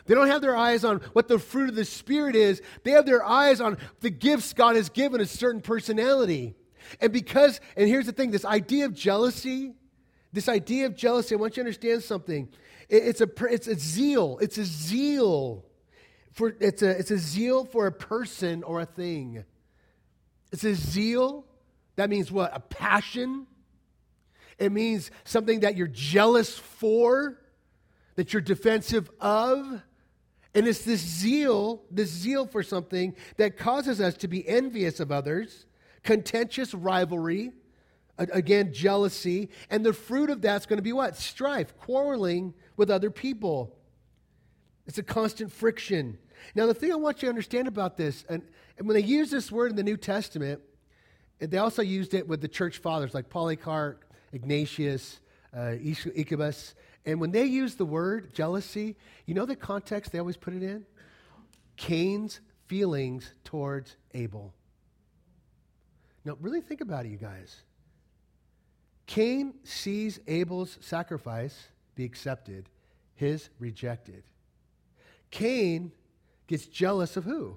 They 0.06 0.14
don't 0.14 0.28
have 0.28 0.40
their 0.40 0.56
eyes 0.56 0.84
on 0.84 1.00
what 1.12 1.28
the 1.28 1.38
fruit 1.38 1.68
of 1.68 1.74
the 1.74 1.84
Spirit 1.84 2.34
is. 2.34 2.62
They 2.82 2.92
have 2.92 3.04
their 3.04 3.22
eyes 3.22 3.60
on 3.60 3.76
the 4.00 4.08
gifts 4.08 4.54
God 4.54 4.74
has 4.74 4.88
given 4.88 5.20
a 5.20 5.26
certain 5.26 5.60
personality. 5.60 6.54
And 6.98 7.12
because, 7.12 7.60
and 7.76 7.86
here's 7.86 8.06
the 8.06 8.12
thing 8.12 8.30
this 8.30 8.46
idea 8.46 8.86
of 8.86 8.94
jealousy, 8.94 9.74
this 10.32 10.48
idea 10.48 10.86
of 10.86 10.96
jealousy, 10.96 11.34
I 11.34 11.38
want 11.38 11.58
you 11.58 11.62
to 11.62 11.66
understand 11.66 12.02
something. 12.02 12.48
it's, 12.88 13.20
a, 13.20 13.28
it's 13.50 13.66
a 13.66 13.78
zeal. 13.78 14.38
It's 14.40 14.56
a 14.56 14.64
zeal. 14.64 15.64
For, 16.38 16.54
it's, 16.60 16.82
a, 16.82 16.90
it's 16.90 17.10
a 17.10 17.18
zeal 17.18 17.64
for 17.64 17.88
a 17.88 17.92
person 17.92 18.62
or 18.62 18.80
a 18.80 18.86
thing. 18.86 19.44
It's 20.52 20.62
a 20.62 20.72
zeal. 20.72 21.44
That 21.96 22.08
means 22.08 22.30
what? 22.30 22.52
A 22.54 22.60
passion. 22.60 23.48
It 24.56 24.70
means 24.70 25.10
something 25.24 25.60
that 25.60 25.76
you're 25.76 25.88
jealous 25.88 26.56
for, 26.56 27.40
that 28.14 28.32
you're 28.32 28.40
defensive 28.40 29.10
of. 29.20 29.82
And 30.54 30.68
it's 30.68 30.84
this 30.84 31.00
zeal, 31.00 31.82
this 31.90 32.08
zeal 32.08 32.46
for 32.46 32.62
something 32.62 33.16
that 33.36 33.56
causes 33.56 34.00
us 34.00 34.14
to 34.18 34.28
be 34.28 34.46
envious 34.46 35.00
of 35.00 35.10
others, 35.10 35.66
contentious 36.04 36.72
rivalry, 36.72 37.50
again, 38.16 38.72
jealousy. 38.72 39.48
And 39.70 39.84
the 39.84 39.92
fruit 39.92 40.30
of 40.30 40.40
that's 40.40 40.66
going 40.66 40.78
to 40.78 40.84
be 40.84 40.92
what? 40.92 41.16
Strife, 41.16 41.76
quarreling 41.78 42.54
with 42.76 42.92
other 42.92 43.10
people. 43.10 43.74
It's 44.86 44.98
a 44.98 45.02
constant 45.02 45.50
friction. 45.50 46.16
Now, 46.54 46.66
the 46.66 46.74
thing 46.74 46.92
I 46.92 46.96
want 46.96 47.22
you 47.22 47.26
to 47.26 47.30
understand 47.30 47.68
about 47.68 47.96
this, 47.96 48.24
and, 48.28 48.42
and 48.76 48.86
when 48.86 48.94
they 48.94 49.06
use 49.06 49.30
this 49.30 49.50
word 49.52 49.70
in 49.70 49.76
the 49.76 49.82
New 49.82 49.96
Testament, 49.96 50.60
they 51.38 51.58
also 51.58 51.82
used 51.82 52.14
it 52.14 52.26
with 52.26 52.40
the 52.40 52.48
church 52.48 52.78
fathers 52.78 53.14
like 53.14 53.28
Polycarp, 53.28 54.04
Ignatius, 54.32 55.20
uh. 55.56 55.74
And 57.06 57.20
when 57.20 57.30
they 57.30 57.44
use 57.44 57.76
the 57.76 57.86
word 57.86 58.34
jealousy, 58.34 58.96
you 59.24 59.34
know 59.34 59.46
the 59.46 59.56
context 59.56 60.12
they 60.12 60.18
always 60.18 60.36
put 60.36 60.52
it 60.52 60.62
in? 60.62 60.84
Cain's 61.76 62.40
feelings 62.66 63.32
towards 63.44 63.96
Abel. 64.12 64.52
Now, 66.24 66.36
really 66.40 66.60
think 66.60 66.80
about 66.80 67.06
it, 67.06 67.10
you 67.10 67.16
guys. 67.16 67.62
Cain 69.06 69.54
sees 69.64 70.20
Abel's 70.26 70.76
sacrifice 70.82 71.68
be 71.94 72.04
accepted, 72.04 72.68
his 73.14 73.48
rejected. 73.58 74.22
Cain 75.30 75.92
gets 76.48 76.66
jealous 76.66 77.16
of 77.16 77.24
who? 77.24 77.56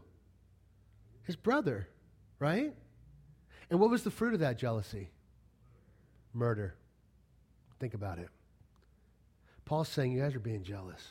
His 1.23 1.35
brother, 1.35 1.87
right? 2.37 2.73
And 3.69 3.79
what 3.79 3.89
was 3.89 4.03
the 4.03 4.11
fruit 4.11 4.35
of 4.35 4.41
that 4.41 4.59
jealousy? 4.59 5.09
Murder. 6.33 6.75
Think 7.79 7.93
about 7.95 8.19
it. 8.19 8.29
Paul's 9.65 9.89
saying 9.89 10.11
you 10.11 10.21
guys 10.21 10.35
are 10.35 10.39
being 10.39 10.63
jealous. 10.63 11.01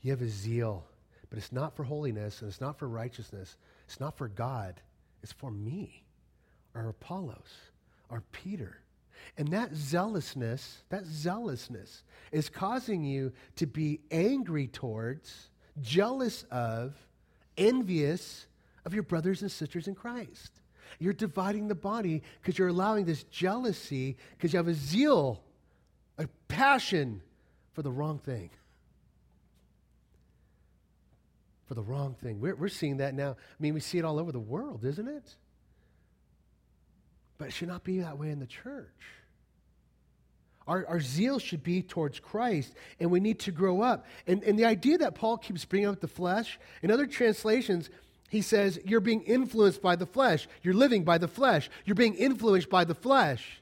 You 0.00 0.10
have 0.10 0.22
a 0.22 0.28
zeal, 0.28 0.84
but 1.30 1.38
it's 1.38 1.52
not 1.52 1.76
for 1.76 1.84
holiness 1.84 2.40
and 2.40 2.50
it's 2.50 2.60
not 2.60 2.78
for 2.78 2.88
righteousness. 2.88 3.56
It's 3.86 4.00
not 4.00 4.16
for 4.16 4.28
God. 4.28 4.80
It's 5.22 5.32
for 5.32 5.50
me 5.50 6.04
or 6.74 6.88
Apollos 6.88 7.52
or 8.08 8.22
Peter. 8.32 8.78
And 9.38 9.48
that 9.48 9.74
zealousness, 9.74 10.82
that 10.90 11.06
zealousness 11.06 12.02
is 12.32 12.48
causing 12.48 13.04
you 13.04 13.32
to 13.56 13.66
be 13.66 14.00
angry 14.10 14.66
towards, 14.66 15.50
jealous 15.80 16.44
of, 16.50 16.94
envious 17.56 18.46
of 18.84 18.94
your 18.94 19.02
brothers 19.02 19.42
and 19.42 19.50
sisters 19.50 19.88
in 19.88 19.94
Christ. 19.94 20.50
You're 20.98 21.12
dividing 21.12 21.68
the 21.68 21.74
body 21.74 22.22
because 22.40 22.58
you're 22.58 22.68
allowing 22.68 23.04
this 23.04 23.24
jealousy 23.24 24.16
because 24.36 24.52
you 24.52 24.58
have 24.58 24.68
a 24.68 24.74
zeal, 24.74 25.42
a 26.18 26.28
passion 26.48 27.22
for 27.72 27.82
the 27.82 27.90
wrong 27.90 28.18
thing. 28.18 28.50
For 31.66 31.74
the 31.74 31.82
wrong 31.82 32.14
thing. 32.14 32.40
We're, 32.40 32.54
we're 32.54 32.68
seeing 32.68 32.98
that 32.98 33.14
now. 33.14 33.30
I 33.32 33.62
mean, 33.62 33.74
we 33.74 33.80
see 33.80 33.98
it 33.98 34.04
all 34.04 34.18
over 34.18 34.30
the 34.30 34.38
world, 34.38 34.84
isn't 34.84 35.08
it? 35.08 35.34
But 37.38 37.48
it 37.48 37.52
should 37.52 37.68
not 37.68 37.82
be 37.82 38.00
that 38.00 38.18
way 38.18 38.30
in 38.30 38.38
the 38.38 38.46
church. 38.46 38.86
Our, 40.66 40.86
our 40.86 41.00
zeal 41.00 41.38
should 41.38 41.62
be 41.62 41.82
towards 41.82 42.20
Christ, 42.20 42.74
and 42.98 43.10
we 43.10 43.20
need 43.20 43.38
to 43.40 43.52
grow 43.52 43.82
up. 43.82 44.06
And, 44.26 44.42
and 44.44 44.58
the 44.58 44.64
idea 44.64 44.98
that 44.98 45.14
Paul 45.14 45.36
keeps 45.36 45.64
bringing 45.64 45.88
up 45.88 46.00
the 46.00 46.08
flesh, 46.08 46.58
in 46.82 46.90
other 46.90 47.06
translations, 47.06 47.90
he 48.30 48.40
says, 48.40 48.78
You're 48.84 49.00
being 49.00 49.22
influenced 49.22 49.82
by 49.82 49.96
the 49.96 50.06
flesh. 50.06 50.48
You're 50.62 50.74
living 50.74 51.04
by 51.04 51.18
the 51.18 51.28
flesh. 51.28 51.70
You're 51.84 51.94
being 51.94 52.14
influenced 52.14 52.70
by 52.70 52.84
the 52.84 52.94
flesh. 52.94 53.60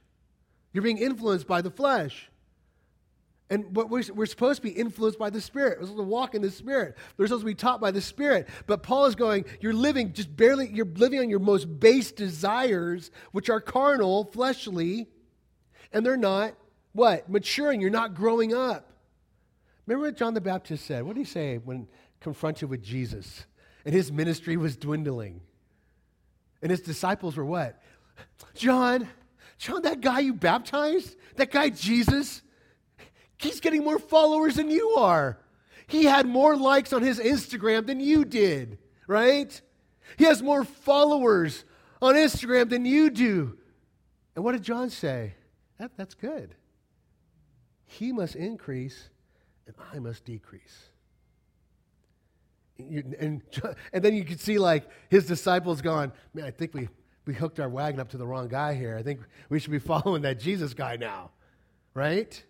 You're 0.73 0.85
being 0.85 0.99
influenced 0.99 1.47
by 1.47 1.61
the 1.61 1.71
flesh. 1.71 2.31
And 3.51 3.77
what 3.77 3.91
we're, 3.91 4.05
we're 4.15 4.25
supposed 4.25 4.63
to 4.63 4.69
be 4.69 4.71
influenced 4.71 5.19
by 5.19 5.29
the 5.29 5.41
Spirit. 5.41 5.79
We're 5.79 5.87
supposed 5.87 5.99
to 5.99 6.09
walk 6.09 6.35
in 6.35 6.41
the 6.41 6.51
Spirit. 6.51 6.97
We're 7.19 7.27
supposed 7.27 7.43
to 7.43 7.47
be 7.47 7.55
taught 7.55 7.83
by 7.83 7.91
the 7.91 8.01
Spirit. 8.01 8.49
But 8.67 8.83
Paul 8.83 9.05
is 9.07 9.15
going, 9.15 9.45
you're 9.61 9.75
living 9.75 10.15
just 10.15 10.35
barely, 10.35 10.71
you're 10.73 10.87
living 10.87 11.19
on 11.19 11.29
your 11.29 11.39
most 11.39 11.67
base 11.79 12.13
desires, 12.13 13.11
which 13.33 13.51
are 13.51 13.61
carnal, 13.61 14.25
fleshly, 14.25 15.09
and 15.93 16.07
they're 16.07 16.17
not 16.17 16.55
what? 16.93 17.29
Maturing. 17.29 17.81
You're 17.81 17.91
not 17.91 18.15
growing 18.15 18.55
up. 18.55 18.93
Remember 19.87 20.07
what 20.07 20.17
John 20.17 20.35
the 20.35 20.41
Baptist 20.41 20.87
said? 20.87 21.05
What 21.05 21.15
did 21.15 21.21
he 21.21 21.27
say 21.27 21.59
when 21.59 21.89
confronted 22.21 22.69
with 22.69 22.83
Jesus? 22.83 23.45
And 23.85 23.95
his 23.95 24.13
ministry 24.13 24.57
was 24.57 24.77
dwindling. 24.77 25.41
And 26.61 26.71
his 26.71 26.81
disciples 26.81 27.37
were 27.37 27.45
what? 27.45 27.83
John, 28.55 29.09
John, 29.59 29.83
that 29.83 30.01
guy 30.01 30.21
you 30.21 30.35
baptized, 30.35 31.17
that 31.37 31.51
guy 31.51 31.71
Jesus, 31.71 32.43
he's 33.37 33.61
getting 33.61 33.83
more 33.83 33.99
followers 33.99 34.57
than 34.57 34.71
you 34.71 34.91
are. 34.91 35.39
He 35.89 36.05
had 36.05 36.27
more 36.27 36.57
likes 36.57 36.93
on 36.93 37.03
his 37.03 37.19
Instagram 37.19 37.87
than 37.87 37.99
you 37.99 38.25
did, 38.25 38.79
right? 39.07 39.61
He 40.17 40.25
has 40.25 40.43
more 40.43 40.65
followers 40.65 41.65
on 42.01 42.15
Instagram 42.15 42.71
than 42.71 42.85
you 42.85 43.11
do. 43.11 43.59
And 44.37 44.45
what 44.45 44.53
did 44.53 44.63
John 44.63 44.91
say? 44.91 45.35
That, 45.79 45.91
that's 45.97 46.15
good. 46.15 46.55
He 47.99 48.13
must 48.13 48.37
increase 48.37 49.11
and 49.67 49.77
I 49.93 49.99
must 49.99 50.25
decrease. 50.25 50.89
And, 52.79 53.43
and, 53.93 54.05
then 54.05 54.15
you 54.15 54.25
can 54.25 54.39
see 54.39 54.59
like 54.59 54.89
his 55.11 55.27
disciples 55.27 55.83
going, 55.83 56.11
man, 56.33 56.45
I 56.45 56.51
think 56.51 56.73
we, 56.75 56.89
we 57.27 57.35
hooked 57.35 57.61
our 57.61 57.69
wagon 57.69 58.01
up 58.01 58.09
to 58.11 58.17
the 58.17 58.27
wrong 58.27 58.49
guy 58.49 58.75
here. 58.75 58.97
I 58.97 59.03
think 59.03 59.21
we 59.51 59.59
should 59.59 59.71
be 59.71 59.79
following 59.95 60.23
that 60.23 60.41
Jesus 60.41 60.73
guy 60.75 60.97
now, 60.97 61.31
right? 61.95 62.43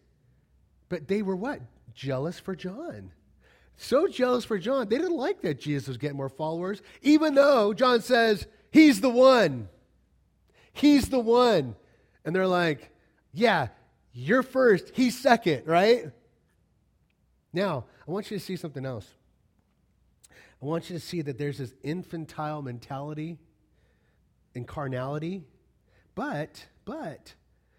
But 0.88 1.08
they 1.08 1.22
were 1.22 1.36
what? 1.36 1.60
Jealous 1.94 2.38
for 2.38 2.54
John. 2.54 3.10
So 3.76 4.06
jealous 4.06 4.44
for 4.44 4.58
John. 4.58 4.88
They 4.88 4.96
didn't 4.96 5.16
like 5.16 5.42
that 5.42 5.60
Jesus 5.60 5.88
was 5.88 5.96
getting 5.96 6.16
more 6.16 6.28
followers, 6.28 6.82
even 7.02 7.34
though 7.34 7.74
John 7.74 8.00
says, 8.00 8.46
He's 8.70 9.00
the 9.00 9.10
one. 9.10 9.68
He's 10.72 11.08
the 11.08 11.18
one. 11.18 11.74
And 12.24 12.34
they're 12.34 12.46
like, 12.46 12.90
Yeah, 13.32 13.68
you're 14.12 14.42
first, 14.42 14.92
he's 14.94 15.18
second, 15.18 15.66
right? 15.66 16.10
Now, 17.52 17.84
I 18.06 18.10
want 18.10 18.30
you 18.30 18.38
to 18.38 18.44
see 18.44 18.56
something 18.56 18.84
else. 18.84 19.06
I 20.30 20.66
want 20.66 20.90
you 20.90 20.96
to 20.98 21.04
see 21.04 21.22
that 21.22 21.38
there's 21.38 21.58
this 21.58 21.74
infantile 21.82 22.62
mentality 22.62 23.38
and 24.54 24.66
carnality, 24.66 25.42
but, 26.14 26.66
but, 26.84 27.34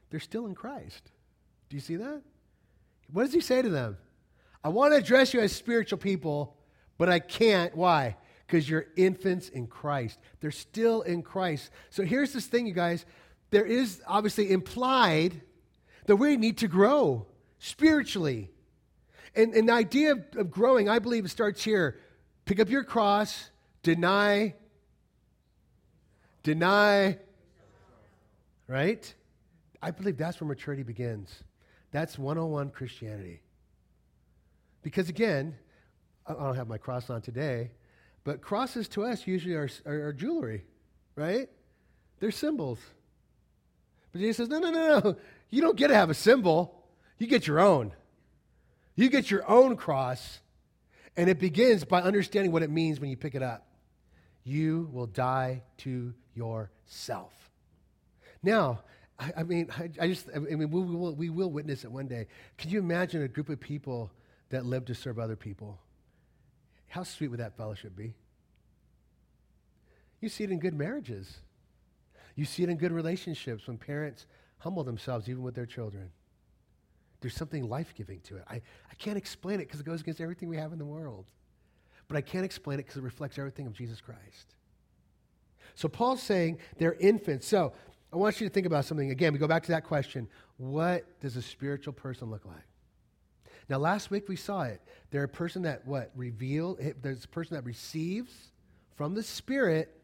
they're 0.09 0.19
still 0.19 0.45
in 0.45 0.55
Christ. 0.55 1.11
Do 1.69 1.77
you 1.77 1.81
see 1.81 1.95
that? 1.95 2.21
What 3.11 3.23
does 3.23 3.33
he 3.33 3.41
say 3.41 3.61
to 3.61 3.69
them? 3.69 3.97
I 4.63 4.69
want 4.69 4.93
to 4.93 4.97
address 4.97 5.33
you 5.33 5.39
as 5.39 5.51
spiritual 5.53 5.97
people, 5.97 6.57
but 6.97 7.09
I 7.09 7.19
can't. 7.19 7.75
Why? 7.75 8.17
Because 8.45 8.69
you're 8.69 8.87
infants 8.95 9.49
in 9.49 9.67
Christ. 9.67 10.19
They're 10.39 10.51
still 10.51 11.01
in 11.01 11.21
Christ. 11.21 11.69
So 11.89 12.03
here's 12.03 12.33
this 12.33 12.47
thing, 12.47 12.65
you 12.65 12.73
guys. 12.73 13.05
There 13.49 13.65
is 13.65 14.01
obviously 14.07 14.51
implied 14.51 15.41
that 16.05 16.15
we 16.15 16.37
need 16.37 16.57
to 16.59 16.67
grow 16.67 17.25
spiritually. 17.59 18.49
And, 19.35 19.53
and 19.53 19.69
the 19.69 19.73
idea 19.73 20.13
of, 20.13 20.23
of 20.35 20.51
growing, 20.51 20.89
I 20.89 20.99
believe, 20.99 21.29
starts 21.31 21.63
here. 21.63 21.99
Pick 22.45 22.59
up 22.59 22.69
your 22.69 22.83
cross, 22.83 23.49
deny, 23.81 24.53
deny, 26.43 27.17
right? 28.67 29.13
I 29.81 29.91
believe 29.91 30.17
that's 30.17 30.39
where 30.39 30.47
maturity 30.47 30.83
begins. 30.83 31.43
That's 31.91 32.17
101 32.17 32.71
Christianity. 32.71 33.41
Because 34.81 35.09
again, 35.09 35.55
I 36.27 36.33
don't 36.33 36.55
have 36.55 36.67
my 36.67 36.77
cross 36.77 37.09
on 37.09 37.21
today, 37.21 37.71
but 38.23 38.41
crosses 38.41 38.87
to 38.89 39.03
us 39.03 39.27
usually 39.27 39.55
are, 39.55 39.69
are, 39.85 40.07
are 40.07 40.13
jewelry, 40.13 40.63
right? 41.15 41.49
They're 42.19 42.31
symbols. 42.31 42.79
But 44.11 44.21
Jesus 44.21 44.37
says, 44.37 44.49
no, 44.49 44.59
no, 44.59 44.71
no, 44.71 44.99
no. 44.99 45.17
You 45.53 45.61
don't 45.61 45.77
get 45.77 45.89
to 45.89 45.95
have 45.95 46.09
a 46.09 46.15
symbol, 46.15 46.83
you 47.19 47.27
get 47.27 47.45
your 47.45 47.59
own. 47.59 47.93
You 48.95 49.07
get 49.07 49.29
your 49.29 49.47
own 49.47 49.75
cross, 49.77 50.39
and 51.15 51.29
it 51.29 51.37
begins 51.37 51.83
by 51.83 52.01
understanding 52.01 52.51
what 52.51 52.63
it 52.63 52.71
means 52.71 52.99
when 52.99 53.11
you 53.11 53.15
pick 53.15 53.35
it 53.35 53.43
up. 53.43 53.67
You 54.43 54.89
will 54.91 55.05
die 55.05 55.61
to 55.77 56.15
yourself. 56.33 57.33
Now, 58.41 58.81
I, 59.19 59.31
I 59.37 59.43
mean, 59.43 59.69
I, 59.77 59.91
I, 60.01 60.07
just, 60.07 60.27
I 60.35 60.39
mean, 60.39 60.71
we 60.71 60.81
will, 60.81 61.13
we 61.13 61.29
will 61.29 61.51
witness 61.51 61.83
it 61.83 61.91
one 61.91 62.07
day. 62.07 62.25
Can 62.57 62.71
you 62.71 62.79
imagine 62.79 63.21
a 63.21 63.27
group 63.27 63.49
of 63.49 63.59
people 63.59 64.09
that 64.49 64.65
live 64.65 64.85
to 64.85 64.95
serve 64.95 65.19
other 65.19 65.35
people? 65.35 65.77
How 66.87 67.03
sweet 67.03 67.27
would 67.27 67.39
that 67.39 67.57
fellowship 67.57 67.95
be? 67.95 68.15
You 70.19 70.29
see 70.29 70.45
it 70.45 70.49
in 70.49 70.57
good 70.57 70.73
marriages. 70.73 71.37
You 72.33 72.45
see 72.45 72.63
it 72.63 72.69
in 72.69 72.77
good 72.77 72.91
relationships 72.91 73.67
when 73.67 73.77
parents 73.77 74.25
humble 74.63 74.83
themselves 74.83 75.27
even 75.27 75.43
with 75.43 75.55
their 75.55 75.65
children. 75.65 76.09
There's 77.19 77.35
something 77.35 77.67
life 77.67 77.93
giving 77.95 78.21
to 78.21 78.37
it. 78.37 78.43
I, 78.49 78.55
I 78.55 78.95
can't 78.97 79.17
explain 79.17 79.55
it 79.59 79.65
because 79.65 79.81
it 79.81 79.85
goes 79.85 80.01
against 80.01 80.21
everything 80.21 80.47
we 80.47 80.57
have 80.57 80.71
in 80.71 80.79
the 80.79 80.85
world. 80.85 81.25
But 82.07 82.17
I 82.17 82.21
can't 82.21 82.45
explain 82.45 82.79
it 82.79 82.83
because 82.83 82.97
it 82.97 83.03
reflects 83.03 83.37
everything 83.37 83.67
of 83.67 83.73
Jesus 83.73 83.99
Christ. 83.99 84.55
So 85.75 85.87
Paul's 85.87 86.21
saying 86.21 86.59
they're 86.77 86.93
infants. 86.93 87.47
So 87.47 87.73
I 88.11 88.17
want 88.17 88.39
you 88.39 88.47
to 88.47 88.53
think 88.53 88.65
about 88.65 88.85
something. 88.85 89.11
Again, 89.11 89.33
we 89.33 89.39
go 89.39 89.47
back 89.47 89.63
to 89.63 89.71
that 89.71 89.83
question 89.83 90.27
what 90.57 91.19
does 91.19 91.35
a 91.35 91.41
spiritual 91.41 91.93
person 91.93 92.29
look 92.29 92.45
like? 92.45 92.67
Now, 93.69 93.77
last 93.77 94.11
week 94.11 94.29
we 94.29 94.35
saw 94.35 94.63
it. 94.63 94.81
They're 95.09 95.23
a 95.23 95.29
person 95.29 95.63
that 95.63 95.85
what? 95.85 96.11
Reveal, 96.15 96.77
eh, 96.79 96.91
there's 97.01 97.25
a 97.25 97.29
person 97.29 97.55
that 97.55 97.65
receives 97.65 98.51
from 98.95 99.13
the 99.13 99.23
Spirit 99.23 99.99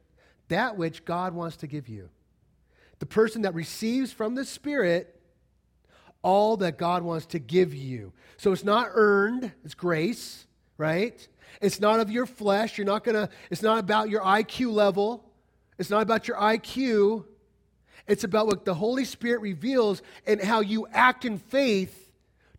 that 0.48 0.76
which 0.76 1.06
God 1.06 1.34
wants 1.34 1.58
to 1.58 1.67
give 1.67 1.88
you. 1.88 2.10
The 2.99 3.05
person 3.05 3.43
that 3.43 3.53
receives 3.53 4.12
from 4.12 4.35
the 4.35 4.45
Spirit 4.45 5.19
all 6.21 6.57
that 6.57 6.77
God 6.77 7.03
wants 7.03 7.27
to 7.27 7.39
give 7.39 7.73
you. 7.73 8.13
So 8.38 8.51
it's 8.51 8.63
not 8.63 8.89
earned, 8.93 9.51
it's 9.63 9.73
grace, 9.73 10.45
right? 10.77 11.27
It's 11.62 11.79
not 11.79 11.99
of 11.99 12.09
your 12.09 12.25
flesh. 12.25 12.77
You're 12.77 12.85
not 12.85 13.03
going 13.03 13.15
to, 13.15 13.29
it's 13.49 13.62
not 13.62 13.79
about 13.79 14.09
your 14.09 14.21
IQ 14.21 14.71
level. 14.73 15.25
It's 15.77 15.89
not 15.89 16.01
about 16.01 16.27
your 16.27 16.38
IQ. 16.38 17.25
It's 18.07 18.23
about 18.23 18.47
what 18.47 18.65
the 18.65 18.73
Holy 18.73 19.05
Spirit 19.05 19.41
reveals 19.41 20.01
and 20.25 20.41
how 20.41 20.62
you 20.62 20.88
act 20.91 21.25
in 21.25 21.38
faith 21.38 22.12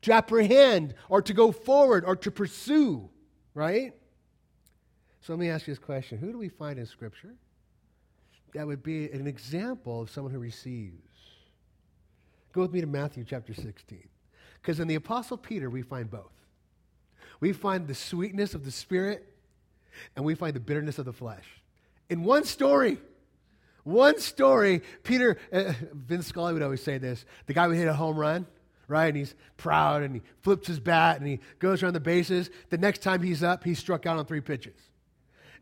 to 0.03 0.13
apprehend 0.13 0.95
or 1.09 1.21
to 1.23 1.35
go 1.35 1.53
forward 1.53 2.05
or 2.05 2.17
to 2.17 2.31
pursue, 2.31 3.09
right? 3.55 3.93
So 5.21 5.35
let 5.35 5.41
me 5.41 5.51
ask 5.51 5.67
you 5.67 5.75
this 5.75 5.83
question 5.83 6.19
Who 6.19 6.33
do 6.33 6.39
we 6.39 6.49
find 6.49 6.79
in 6.79 6.87
Scripture 6.87 7.35
that 8.55 8.67
would 8.67 8.83
be 8.83 9.11
an 9.11 9.27
example 9.27 10.03
of 10.03 10.11
someone 10.11 10.33
who 10.33 10.39
receives? 10.39 10.97
Go 12.53 12.63
with 12.63 12.73
me 12.73 12.81
to 12.81 12.87
Matthew 12.87 13.25
chapter 13.25 13.55
16. 13.55 14.09
Because 14.61 14.81
in 14.81 14.89
the 14.89 14.97
Apostle 14.97 15.37
Peter, 15.37 15.71
we 15.71 15.83
find 15.83 16.11
both. 16.11 16.33
We 17.41 17.53
find 17.53 17.87
the 17.87 17.95
sweetness 17.95 18.55
of 18.55 18.65
the 18.65 18.71
Spirit 18.71 19.27
and 20.17 20.25
we 20.25 20.35
find 20.35 20.55
the 20.55 20.61
bitterness 20.61 20.99
of 20.99 21.05
the 21.05 21.13
flesh. 21.13 21.47
In 22.09 22.25
one 22.25 22.45
story, 22.45 22.99
one 23.85 24.19
story, 24.19 24.83
Peter, 25.03 25.39
uh, 25.53 25.73
Vince 25.93 26.27
Scully 26.27 26.53
would 26.53 26.63
always 26.63 26.83
say 26.83 26.99
this 26.99 27.25
the 27.47 27.55
guy 27.55 27.67
would 27.67 27.77
hit 27.77 27.89
a 27.89 27.95
home 27.95 28.17
run, 28.17 28.47
right? 28.89 29.07
And 29.07 29.17
he's 29.17 29.35
proud 29.57 30.03
and 30.03 30.17
he 30.17 30.23
flips 30.43 30.67
his 30.67 30.81
bat 30.81 31.19
and 31.19 31.27
he 31.27 31.41
goes 31.59 31.83
around 31.83 31.95
the 31.95 32.01
bases. 32.01 32.51
The 32.69 32.79
next 32.79 33.03
time 33.03 33.23
he's 33.23 33.43
up, 33.43 33.65
he 33.65 33.75
struck 33.75 34.07
out 34.07 34.19
on 34.19 34.27
three 34.27 34.41
pitches. 34.41 34.77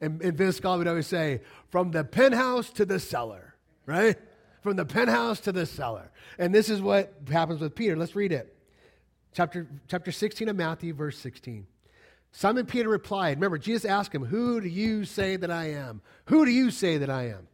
And, 0.01 0.23
and 0.23 0.37
Vince 0.37 0.57
Scully 0.57 0.79
would 0.79 0.89
always 0.89 1.07
say, 1.07 1.41
from 1.71 1.91
the 1.91 2.05
penthouse 2.05 2.71
to 2.71 2.85
the 2.85 3.01
cellar, 3.01 3.55
right? 3.87 4.17
From 4.63 4.77
the 4.77 4.85
penthouse 4.85 5.41
to 5.41 5.53
the 5.53 5.67
cellar. 5.67 6.11
And 6.39 6.55
this 6.55 6.69
is 6.69 6.81
what 6.81 7.15
happens 7.29 7.61
with 7.61 7.75
Peter. 7.75 7.97
Let's 7.97 8.15
read 8.15 8.33
it. 8.33 8.55
Chapter, 9.35 9.67
chapter 9.89 10.13
16 10.13 10.49
of 10.49 10.57
Matthew, 10.57 10.95
verse 10.95 11.19
16. 11.19 11.67
Simon 12.33 12.67
Peter 12.67 12.89
replied, 12.89 13.39
Remember, 13.39 13.59
Jesus 13.59 13.85
asked 13.85 14.15
him, 14.15 14.25
Who 14.25 14.61
do 14.61 14.69
you 14.69 15.05
say 15.05 15.37
that 15.37 15.51
I 15.51 15.71
am? 15.71 16.03
Who 16.27 16.45
do 16.45 16.51
you 16.51 16.71
say 16.71 16.99
that 16.99 17.11
I 17.11 17.29
am? 17.29 17.49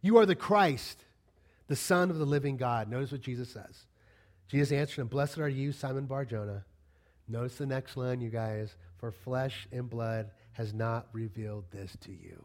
You 0.00 0.18
are 0.18 0.26
the 0.26 0.34
Christ, 0.34 1.04
the 1.66 1.76
Son 1.76 2.10
of 2.10 2.18
the 2.18 2.24
living 2.24 2.56
God. 2.56 2.88
Notice 2.88 3.12
what 3.12 3.20
Jesus 3.20 3.50
says. 3.50 3.86
Jesus 4.48 4.72
answered 4.72 5.02
him, 5.02 5.08
Blessed 5.08 5.38
are 5.38 5.48
you, 5.48 5.72
Simon 5.72 6.06
Barjona. 6.06 6.64
Notice 7.28 7.56
the 7.56 7.66
next 7.66 7.96
line, 7.96 8.20
you 8.20 8.30
guys. 8.30 8.74
For 8.98 9.12
flesh 9.12 9.66
and 9.72 9.88
blood 9.88 10.30
has 10.60 10.74
not 10.74 11.06
revealed 11.14 11.64
this 11.70 11.96
to 12.02 12.12
you. 12.12 12.44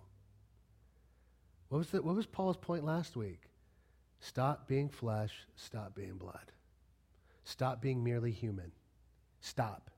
What 1.67 1.79
was, 1.79 1.89
the, 1.89 2.01
what 2.01 2.15
was 2.15 2.25
Paul's 2.25 2.55
point 2.55 2.85
last 2.85 3.17
week? 3.17 3.41
Stop 4.21 4.69
being 4.69 4.87
flesh, 4.87 5.33
stop 5.57 5.93
being 5.93 6.15
blood. 6.15 6.53
Stop 7.43 7.81
being 7.81 8.05
merely 8.05 8.31
human. 8.31 8.71
Stop. 9.41 9.91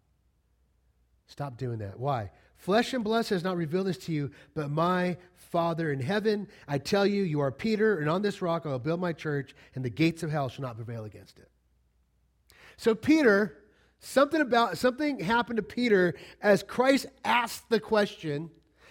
Stop 1.27 1.58
doing 1.58 1.77
that. 1.77 1.99
Why? 1.99 2.32
Flesh 2.56 2.91
and 2.95 3.03
blood 3.03 3.27
has 3.27 3.43
not 3.43 3.56
revealed 3.56 3.86
this 3.86 3.99
to 3.99 4.12
you, 4.12 4.32
but 4.56 4.71
my 4.71 5.17
Father 5.36 5.91
in 5.91 5.99
heaven. 5.99 6.47
I 6.67 6.80
tell 6.80 7.06
you, 7.06 7.21
you 7.21 7.39
are 7.41 7.51
Peter, 7.51 7.99
and 7.99 8.10
on 8.10 8.23
this 8.23 8.41
rock 8.41 8.65
I 8.65 8.69
will 8.69 8.80
build 8.80 8.99
my 8.99 9.13
church, 9.13 9.53
and 9.75 9.86
the 9.86 9.91
gates 9.91 10.23
of 10.23 10.32
hell 10.32 10.49
shall 10.49 10.63
not 10.63 10.75
prevail 10.75 11.06
against 11.06 11.38
it. 11.38 11.51
So, 12.77 12.95
Peter, 12.95 13.56
something 13.99 14.41
about 14.41 14.77
something 14.77 15.19
happened 15.19 15.57
to 15.57 15.63
Peter 15.63 16.15
as 16.41 16.63
Christ 16.63 17.07
asked 17.23 17.69
the 17.69 17.79
question, 17.79 18.49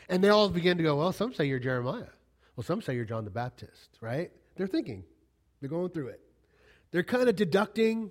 and 0.09 0.23
they 0.23 0.29
all 0.29 0.49
begin 0.49 0.77
to 0.79 0.83
go, 0.83 0.97
Well, 0.97 1.13
some 1.13 1.33
say 1.33 1.47
you're 1.47 1.59
Jeremiah. 1.59 2.09
Well, 2.57 2.65
some 2.65 2.81
say 2.81 2.95
you're 2.95 3.05
John 3.05 3.25
the 3.25 3.31
Baptist, 3.31 3.99
right? 4.01 4.31
They're 4.57 4.67
thinking, 4.67 5.05
they're 5.61 5.69
going 5.69 5.91
through 5.91 6.09
it. 6.09 6.21
They're 6.91 7.03
kind 7.03 7.29
of 7.29 7.37
deducting 7.37 8.11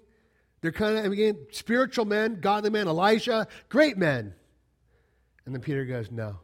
they're 0.65 0.71
kind 0.71 0.97
of, 0.97 1.11
again, 1.11 1.37
spiritual 1.51 2.05
men, 2.05 2.39
godly 2.41 2.71
men, 2.71 2.87
Elijah, 2.87 3.47
great 3.69 3.99
men. 3.99 4.33
And 5.45 5.53
then 5.53 5.61
Peter 5.61 5.85
goes, 5.85 6.09
No, 6.09 6.39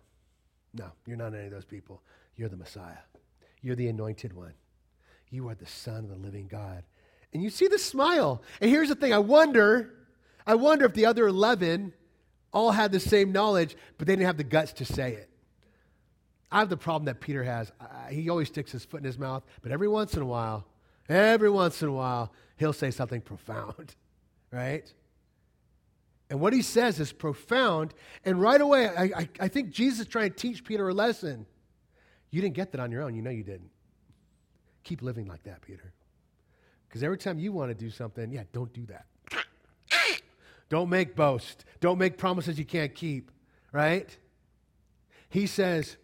no, 0.76 0.92
you're 1.08 1.18
not 1.18 1.34
any 1.34 1.46
of 1.46 1.52
those 1.52 1.66
people. 1.66 2.04
You're 2.36 2.48
the 2.48 2.56
Messiah. 2.56 3.00
You're 3.64 3.76
the 3.76 3.88
anointed 3.88 4.34
one. 4.34 4.54
You 5.32 5.50
are 5.50 5.56
the 5.56 5.66
Son 5.66 6.04
of 6.04 6.10
the 6.10 6.18
living 6.18 6.48
God. 6.48 6.84
And 7.34 7.42
you 7.42 7.50
see 7.50 7.68
the 7.68 7.80
smile. 7.80 8.44
And 8.62 8.70
here's 8.70 8.90
the 8.90 8.96
thing 8.96 9.12
I 9.12 9.18
wonder, 9.18 9.92
I 10.46 10.56
wonder 10.56 10.86
if 10.86 10.94
the 10.94 11.06
other 11.06 11.28
11 11.28 11.94
all 12.54 12.72
had 12.72 12.92
the 12.92 13.00
same 13.00 13.32
knowledge, 13.32 13.76
but 13.98 14.08
they 14.08 14.14
didn't 14.14 14.26
have 14.26 14.38
the 14.38 14.44
guts 14.44 14.74
to 14.74 14.86
say 14.86 15.14
it. 15.14 15.30
I 16.52 16.60
have 16.60 16.70
the 16.70 16.78
problem 16.78 17.06
that 17.06 17.22
Peter 17.22 17.44
has. 17.44 17.72
he 18.10 18.30
always 18.30 18.50
sticks 18.50 18.72
his 18.72 18.84
foot 18.84 19.00
in 19.00 19.06
his 19.06 19.18
mouth, 19.18 19.44
but 19.62 19.72
every 19.72 19.88
once 19.88 20.16
in 20.16 20.22
a 20.22 20.26
while, 20.26 20.66
every 21.08 21.50
once 21.50 21.82
in 21.82 21.88
a 21.88 21.94
while, 21.94 22.34
he'll 22.58 22.74
say 22.74 22.92
something 22.92 23.22
profound 23.34 23.96
right? 24.52 24.92
And 26.30 26.40
what 26.40 26.54
he 26.54 26.62
says 26.62 27.00
is 27.00 27.12
profound. 27.12 27.94
And 28.24 28.40
right 28.40 28.62
away, 28.62 28.88
I, 28.88 29.04
I, 29.04 29.30
I, 29.40 29.48
think 29.48 29.72
Jesus 29.72 30.02
is 30.02 30.08
trying 30.08 30.30
to 30.30 30.36
teach 30.36 30.64
Peter 30.64 30.88
a 30.88 30.94
lesson. 30.94 31.46
You 32.30 32.42
didn't 32.42 32.56
get 32.56 32.72
that 32.72 32.80
on 32.80 32.92
your 32.92 33.02
own. 33.02 33.16
You 33.16 33.22
know 33.22 33.32
you 33.32 33.44
didn't. 33.44 33.72
Keep 34.84 35.02
living 35.02 35.28
like 35.28 35.44
that, 35.44 35.62
Peter. 35.62 35.94
Because 36.88 37.04
every 37.04 37.18
time 37.18 37.40
you 37.40 37.52
want 37.52 37.70
to 37.70 37.76
do 37.76 37.90
something, 37.90 38.32
yeah, 38.32 38.44
don't 38.54 38.72
do 38.74 38.86
that. 38.88 39.06
Don't 40.72 40.90
make 40.90 41.18
boast. 41.18 41.66
Don't 41.82 41.98
make 41.98 42.18
promises 42.18 42.58
you 42.58 42.64
can't 42.64 42.96
keep, 42.96 43.30
right? 43.74 44.18
He 45.28 45.46
says, 45.46 45.98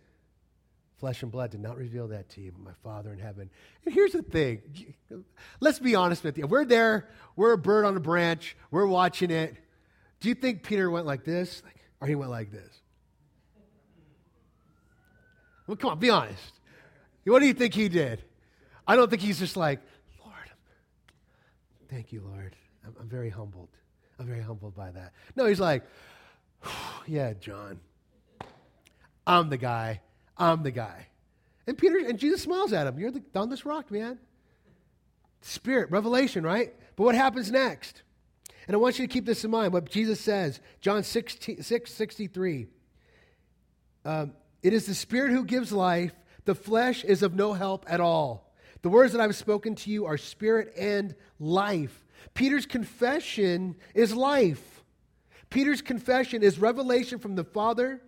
Flesh 0.97 1.23
and 1.23 1.31
blood 1.31 1.51
did 1.51 1.61
not 1.61 1.77
reveal 1.77 2.09
that 2.09 2.27
to 2.31 2.41
you, 2.41 2.51
but 2.51 2.61
my 2.61 2.73
Father 2.83 3.13
in 3.13 3.19
heaven. 3.19 3.49
And 3.85 3.93
here's 3.93 4.11
the 4.11 4.23
thing 4.23 4.61
let's 5.61 5.79
be 5.79 5.95
honest 5.95 6.21
with 6.21 6.37
you. 6.37 6.47
We're 6.47 6.65
there, 6.65 7.07
we're 7.37 7.53
a 7.53 7.57
bird 7.57 7.85
on 7.85 7.95
a 7.95 8.01
branch, 8.01 8.57
we're 8.69 8.85
watching 8.85 9.31
it. 9.31 9.55
Do 10.19 10.27
you 10.27 10.35
think 10.35 10.63
Peter 10.63 10.91
went 10.91 11.05
like 11.05 11.23
this? 11.23 11.63
Or 12.01 12.07
he 12.07 12.15
went 12.15 12.29
like 12.29 12.51
this? 12.51 12.81
Well, 15.65 15.77
come 15.77 15.91
on, 15.91 15.99
be 15.99 16.09
honest. 16.09 16.59
What 17.23 17.39
do 17.39 17.45
you 17.45 17.53
think 17.53 17.73
he 17.73 17.87
did? 17.87 18.21
I 18.85 18.97
don't 18.97 19.09
think 19.09 19.21
he's 19.21 19.39
just 19.39 19.55
like, 19.55 19.79
Lord, 20.25 20.51
thank 21.89 22.11
you, 22.11 22.21
Lord. 22.21 22.55
I'm, 22.85 22.95
I'm 22.99 23.07
very 23.07 23.29
humbled. 23.29 23.69
I'm 24.19 24.25
very 24.25 24.41
humbled 24.41 24.75
by 24.75 24.91
that. 24.91 25.13
No, 25.35 25.45
he's 25.45 25.59
like, 25.59 25.83
yeah, 27.07 27.33
John, 27.33 27.79
I'm 29.25 29.49
the 29.49 29.57
guy. 29.57 30.01
I'm 30.37 30.63
the 30.63 30.71
guy. 30.71 31.07
And 31.65 31.77
Peter 31.77 31.97
and 31.97 32.17
Jesus 32.17 32.43
smiles 32.43 32.73
at 32.73 32.87
him. 32.87 32.97
You're 32.99 33.11
the, 33.11 33.23
on 33.35 33.49
this 33.49 33.65
rock, 33.65 33.91
man. 33.91 34.19
Spirit, 35.41 35.91
revelation, 35.91 36.43
right? 36.43 36.73
But 36.95 37.03
what 37.03 37.15
happens 37.15 37.51
next? 37.51 38.03
And 38.67 38.75
I 38.75 38.77
want 38.79 38.99
you 38.99 39.07
to 39.07 39.13
keep 39.13 39.25
this 39.25 39.43
in 39.43 39.51
mind 39.51 39.73
what 39.73 39.89
Jesus 39.89 40.19
says, 40.19 40.59
John 40.81 41.03
6, 41.03 41.37
6 41.61 41.93
63. 41.93 42.67
Um, 44.03 44.33
it 44.63 44.73
is 44.73 44.85
the 44.85 44.95
Spirit 44.95 45.31
who 45.31 45.45
gives 45.45 45.71
life, 45.71 46.13
the 46.45 46.55
flesh 46.55 47.03
is 47.03 47.23
of 47.23 47.35
no 47.35 47.53
help 47.53 47.85
at 47.87 47.99
all. 47.99 48.53
The 48.81 48.89
words 48.89 49.11
that 49.13 49.21
I've 49.21 49.35
spoken 49.35 49.75
to 49.75 49.89
you 49.89 50.05
are 50.05 50.17
spirit 50.17 50.73
and 50.77 51.15
life. 51.39 52.05
Peter's 52.33 52.65
confession 52.65 53.75
is 53.93 54.15
life. 54.15 54.83
Peter's 55.49 55.81
confession 55.81 56.43
is 56.43 56.59
revelation 56.59 57.19
from 57.19 57.35
the 57.35 57.43
Father 57.43 58.01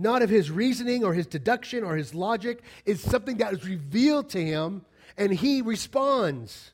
not 0.00 0.22
of 0.22 0.30
his 0.30 0.50
reasoning 0.50 1.04
or 1.04 1.12
his 1.12 1.26
deduction 1.26 1.84
or 1.84 1.96
his 1.96 2.14
logic. 2.14 2.62
It's 2.86 3.02
something 3.02 3.36
that 3.38 3.52
is 3.52 3.66
revealed 3.66 4.30
to 4.30 4.44
him, 4.44 4.84
and 5.16 5.32
he 5.32 5.62
responds. 5.62 6.72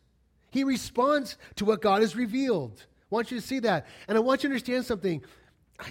He 0.50 0.64
responds 0.64 1.36
to 1.56 1.64
what 1.64 1.82
God 1.82 2.02
has 2.02 2.14
revealed. 2.14 2.86
I 3.10 3.14
want 3.14 3.30
you 3.30 3.40
to 3.40 3.46
see 3.46 3.58
that. 3.60 3.86
And 4.06 4.16
I 4.16 4.20
want 4.20 4.42
you 4.42 4.48
to 4.48 4.54
understand 4.54 4.84
something. 4.84 5.22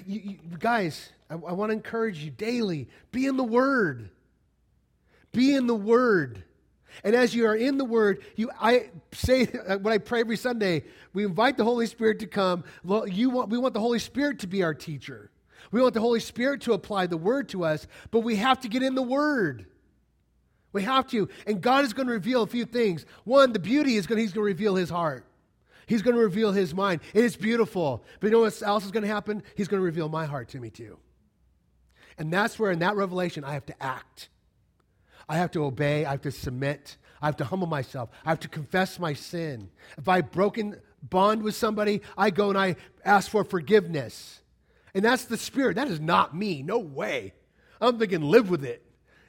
You, 0.06 0.20
you, 0.22 0.58
guys, 0.58 1.10
I, 1.30 1.34
I 1.34 1.52
want 1.52 1.70
to 1.70 1.74
encourage 1.74 2.20
you 2.20 2.32
daily 2.32 2.88
be 3.12 3.26
in 3.26 3.38
the 3.38 3.44
Word. 3.44 4.10
Be 5.32 5.54
in 5.54 5.68
the 5.68 5.76
Word. 5.76 6.44
And 7.04 7.16
as 7.16 7.36
you 7.36 7.46
are 7.46 7.56
in 7.56 7.78
the 7.78 7.86
Word, 7.86 8.24
you, 8.36 8.50
I 8.60 8.90
say 9.12 9.48
uh, 9.68 9.78
when 9.78 9.94
I 9.94 9.98
pray 9.98 10.22
every 10.22 10.38
Sunday, 10.38 10.84
we 11.14 11.26
invite 11.26 11.58
the 11.58 11.64
Holy 11.64 11.88
Spirit 11.88 12.20
to 12.20 12.28
come. 12.28 12.64
You 13.08 13.30
want, 13.30 13.50
we 13.50 13.58
want 13.58 13.74
the 13.74 13.80
Holy 13.80 14.00
Spirit 14.00 14.40
to 14.40 14.48
be 14.48 14.64
our 14.64 14.74
teacher. 14.74 15.32
We 15.72 15.82
want 15.82 15.94
the 15.94 16.02
Holy 16.02 16.20
Spirit 16.20 16.62
to 16.62 16.74
apply 16.74 17.08
the 17.08 17.18
Word 17.18 17.50
to 17.50 17.66
us, 17.66 17.88
but 18.12 18.22
we 18.22 18.38
have 18.38 18.60
to 18.62 18.68
get 18.68 18.84
in 18.84 18.96
the 18.96 19.02
Word. 19.02 19.66
We 20.72 20.84
have 20.84 21.08
to. 21.08 21.30
And 21.48 21.62
God 21.62 21.86
is 21.86 21.94
going 21.94 22.08
to 22.08 22.14
reveal 22.14 22.44
a 22.44 22.48
few 22.48 22.66
things. 22.66 23.06
One, 23.24 23.54
the 23.54 23.60
beauty 23.60 23.96
is 23.96 24.08
going 24.08 24.18
to, 24.18 24.22
He's 24.22 24.34
going 24.34 24.44
to 24.44 24.48
reveal 24.48 24.76
His 24.76 24.90
heart. 24.90 25.26
He's 25.88 26.02
going 26.02 26.16
to 26.16 26.22
reveal 26.22 26.52
His 26.52 26.74
mind. 26.74 27.02
It 27.14 27.24
is 27.24 27.36
beautiful. 27.36 28.04
But 28.20 28.28
you 28.28 28.32
know 28.32 28.42
what 28.42 28.62
else 28.62 28.86
is 28.86 28.92
going 28.92 29.04
to 29.04 29.10
happen? 29.10 29.44
He's 29.56 29.68
going 29.68 29.80
to 29.80 29.86
reveal 29.86 30.10
my 30.10 30.26
heart 30.26 30.50
to 30.50 30.60
me 30.60 30.70
too. 30.70 30.98
And 32.18 32.32
that's 32.32 32.60
where, 32.60 32.72
in 32.72 32.80
that 32.80 32.96
revelation, 32.96 33.44
I 33.44 33.54
have 33.54 33.66
to 33.68 33.84
act. 33.84 34.30
I 35.28 35.38
have 35.38 35.52
to 35.52 35.64
obey, 35.66 36.06
I 36.06 36.12
have 36.12 36.22
to 36.22 36.32
submit, 36.32 36.98
I 37.22 37.26
have 37.26 37.38
to 37.38 37.46
humble 37.46 37.68
myself, 37.68 38.10
I 38.26 38.30
have 38.30 38.40
to 38.42 38.48
confess 38.48 39.00
my 39.00 39.14
sin. 39.14 39.70
If 39.98 40.08
I've 40.08 40.32
broken 40.32 40.80
bond 41.02 41.44
with 41.44 41.56
somebody, 41.56 42.02
I 42.18 42.30
go 42.30 42.50
and 42.50 42.58
I 42.58 42.76
ask 43.04 43.30
for 43.30 43.44
forgiveness. 43.44 44.42
And 44.94 45.04
that's 45.04 45.26
the 45.26 45.38
spirit. 45.38 45.76
That 45.76 45.90
is 45.90 46.00
not 46.00 46.36
me. 46.36 46.62
No 46.62 46.80
way. 46.80 47.34
I'm 47.82 48.00
thinking, 48.00 48.22
live 48.22 48.50
with 48.50 48.64
it. 48.64 48.82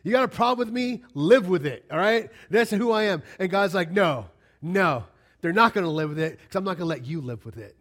You 0.04 0.12
got 0.12 0.22
a 0.22 0.28
problem 0.28 0.68
with 0.68 0.72
me? 0.72 1.02
Live 1.14 1.48
with 1.48 1.66
it. 1.66 1.84
All 1.90 1.98
right? 1.98 2.30
That's 2.48 2.70
who 2.70 2.92
I 2.92 3.04
am. 3.04 3.24
And 3.40 3.50
God's 3.50 3.74
like, 3.74 3.90
no, 3.90 4.26
no. 4.62 5.04
They're 5.40 5.52
not 5.52 5.74
going 5.74 5.84
to 5.84 5.90
live 5.90 6.10
with 6.10 6.20
it 6.20 6.38
because 6.38 6.54
I'm 6.54 6.64
not 6.64 6.78
going 6.78 6.88
to 6.88 6.94
let 6.94 7.04
you 7.04 7.20
live 7.20 7.44
with 7.44 7.58
it. 7.58 7.76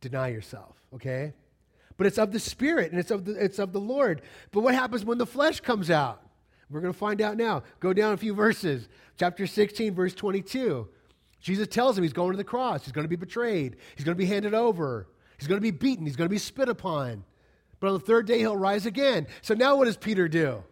Deny 0.00 0.28
yourself, 0.28 0.76
okay? 0.94 1.34
But 1.98 2.06
it's 2.06 2.18
of 2.18 2.32
the 2.32 2.38
Spirit 2.38 2.90
and 2.90 3.00
it's 3.00 3.10
of 3.10 3.26
the, 3.26 3.32
it's 3.32 3.58
of 3.58 3.72
the 3.72 3.80
Lord. 3.80 4.22
But 4.50 4.60
what 4.60 4.74
happens 4.74 5.04
when 5.04 5.18
the 5.18 5.26
flesh 5.26 5.60
comes 5.60 5.90
out? 5.90 6.22
We're 6.70 6.80
going 6.80 6.92
to 6.92 6.98
find 6.98 7.20
out 7.20 7.36
now. 7.36 7.62
Go 7.80 7.92
down 7.92 8.12
a 8.12 8.16
few 8.16 8.34
verses. 8.34 8.88
Chapter 9.18 9.46
16, 9.46 9.94
verse 9.94 10.14
22. 10.14 10.88
Jesus 11.40 11.68
tells 11.68 11.96
him 11.96 12.04
he's 12.04 12.12
going 12.12 12.32
to 12.32 12.36
the 12.36 12.44
cross. 12.44 12.84
He's 12.84 12.92
going 12.92 13.04
to 13.04 13.08
be 13.08 13.16
betrayed. 13.16 13.76
He's 13.96 14.04
going 14.04 14.16
to 14.16 14.22
be 14.22 14.26
handed 14.26 14.54
over. 14.54 15.08
He's 15.38 15.48
going 15.48 15.60
to 15.60 15.62
be 15.62 15.70
beaten. 15.70 16.04
He's 16.04 16.16
going 16.16 16.28
to 16.28 16.34
be 16.34 16.38
spit 16.38 16.68
upon. 16.68 17.24
But 17.80 17.88
on 17.88 17.92
the 17.94 18.00
third 18.00 18.26
day, 18.26 18.38
he'll 18.38 18.56
rise 18.56 18.86
again. 18.86 19.26
So 19.40 19.54
now 19.54 19.76
what 19.76 19.84
does 19.84 19.96
Peter 19.96 20.28
do? 20.28 20.64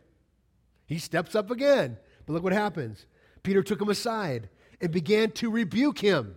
He 0.86 0.98
steps 0.98 1.34
up 1.34 1.50
again. 1.50 1.96
But 2.26 2.34
look 2.34 2.42
what 2.42 2.52
happens. 2.52 3.06
Peter 3.42 3.62
took 3.62 3.80
him 3.80 3.88
aside 3.88 4.48
and 4.80 4.90
began 4.90 5.30
to 5.32 5.50
rebuke 5.50 5.98
him, 5.98 6.36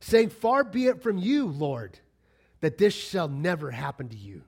saying, 0.00 0.30
Far 0.30 0.64
be 0.64 0.86
it 0.86 1.02
from 1.02 1.16
you, 1.16 1.46
Lord, 1.46 1.98
that 2.60 2.76
this 2.76 2.94
shall 2.94 3.28
never 3.28 3.70
happen 3.70 4.08
to 4.08 4.16
you. 4.16 4.42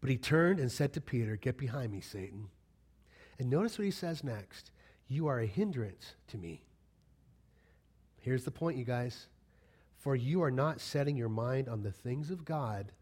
But 0.00 0.10
he 0.10 0.16
turned 0.16 0.60
and 0.60 0.72
said 0.72 0.92
to 0.94 1.00
Peter, 1.00 1.36
Get 1.36 1.58
behind 1.58 1.92
me, 1.92 2.00
Satan. 2.00 2.48
And 3.38 3.50
notice 3.50 3.78
what 3.78 3.84
he 3.84 3.90
says 3.90 4.24
next 4.24 4.70
You 5.08 5.26
are 5.26 5.40
a 5.40 5.46
hindrance 5.46 6.14
to 6.28 6.38
me. 6.38 6.62
Here's 8.20 8.44
the 8.44 8.50
point, 8.50 8.78
you 8.78 8.84
guys. 8.84 9.26
For 9.98 10.16
you 10.16 10.42
are 10.42 10.50
not 10.50 10.80
setting 10.80 11.16
your 11.16 11.28
mind 11.28 11.68
on 11.68 11.82
the 11.82 11.92
things 11.92 12.30
of 12.30 12.44
God, 12.44 12.92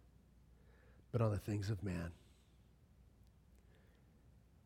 but 1.12 1.20
on 1.20 1.30
the 1.30 1.38
things 1.38 1.70
of 1.70 1.84
man. 1.84 2.10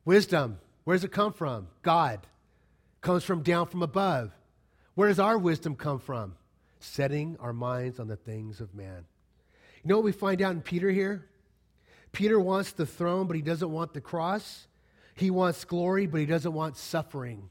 Wisdom, 0.04 0.58
where 0.84 0.96
does 0.96 1.04
it 1.04 1.12
come 1.12 1.32
from? 1.32 1.68
God. 1.82 2.26
Comes 3.02 3.24
from 3.24 3.42
down 3.42 3.66
from 3.66 3.82
above. 3.82 4.32
Where 4.94 5.08
does 5.08 5.18
our 5.18 5.38
wisdom 5.38 5.74
come 5.74 5.98
from? 5.98 6.34
Setting 6.80 7.36
our 7.40 7.52
minds 7.52 8.00
on 8.00 8.08
the 8.08 8.16
things 8.16 8.60
of 8.60 8.74
man. 8.74 9.04
You 9.82 9.88
know 9.88 9.96
what 9.96 10.04
we 10.04 10.12
find 10.12 10.40
out 10.40 10.52
in 10.52 10.62
Peter 10.62 10.90
here? 10.90 11.28
Peter 12.12 12.38
wants 12.38 12.72
the 12.72 12.86
throne, 12.86 13.26
but 13.26 13.36
he 13.36 13.42
doesn't 13.42 13.70
want 13.70 13.94
the 13.94 14.00
cross. 14.00 14.66
He 15.14 15.30
wants 15.30 15.64
glory, 15.64 16.06
but 16.06 16.20
he 16.20 16.26
doesn't 16.26 16.52
want 16.52 16.76
suffering. 16.76 17.48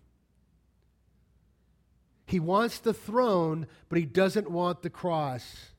He 2.26 2.39
wants 2.39 2.80
the 2.80 2.93
throne, 2.93 3.67
but 3.89 3.97
he 3.97 4.06
doesn't 4.06 4.50
want 4.50 4.84
the 4.84 4.89
cross. 4.89 5.71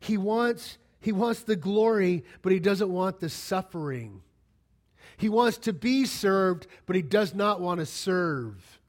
He 0.00 0.18
wants, 0.18 0.78
he 1.00 1.12
wants 1.12 1.42
the 1.44 1.56
glory, 1.56 2.24
but 2.42 2.52
he 2.52 2.58
doesn't 2.58 2.90
want 2.90 3.20
the 3.20 3.30
suffering. 3.30 4.22
He 5.16 5.28
wants 5.28 5.58
to 5.58 5.72
be 5.72 6.04
served, 6.06 6.66
but 6.86 6.96
he 6.96 7.02
does 7.02 7.34
not 7.34 7.60
want 7.60 7.80
to 7.80 7.86
serve. 7.86 8.80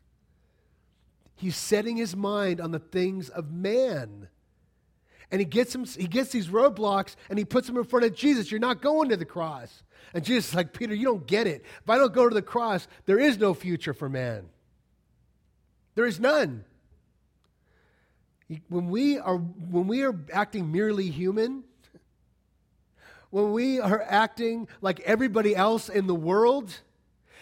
He's 1.35 1.55
setting 1.55 1.97
his 1.97 2.15
mind 2.15 2.61
on 2.61 2.71
the 2.71 2.79
things 2.79 3.29
of 3.29 3.51
man. 3.51 4.27
And 5.31 5.39
he 5.39 5.45
gets, 5.45 5.73
him, 5.73 5.85
he 5.85 6.07
gets 6.07 6.31
these 6.31 6.47
roadblocks 6.47 7.15
and 7.29 7.39
he 7.39 7.45
puts 7.45 7.67
them 7.67 7.77
in 7.77 7.85
front 7.85 8.05
of 8.05 8.13
Jesus. 8.13 8.51
You're 8.51 8.59
not 8.59 8.81
going 8.81 9.09
to 9.09 9.17
the 9.17 9.25
cross. 9.25 9.83
And 10.13 10.25
Jesus 10.25 10.49
is 10.49 10.55
like, 10.55 10.73
Peter, 10.73 10.93
you 10.93 11.05
don't 11.05 11.25
get 11.25 11.47
it. 11.47 11.63
If 11.81 11.89
I 11.89 11.97
don't 11.97 12.13
go 12.13 12.27
to 12.27 12.35
the 12.35 12.41
cross, 12.41 12.87
there 13.05 13.19
is 13.19 13.37
no 13.37 13.53
future 13.53 13.93
for 13.93 14.09
man. 14.09 14.49
There 15.95 16.05
is 16.05 16.19
none. 16.19 16.65
When 18.67 18.89
we 18.89 19.17
are, 19.17 19.37
when 19.37 19.87
we 19.87 20.03
are 20.03 20.19
acting 20.33 20.71
merely 20.71 21.09
human, 21.09 21.63
when 23.29 23.53
we 23.53 23.79
are 23.79 24.01
acting 24.01 24.67
like 24.81 24.99
everybody 25.01 25.55
else 25.55 25.87
in 25.87 26.07
the 26.07 26.15
world, 26.15 26.73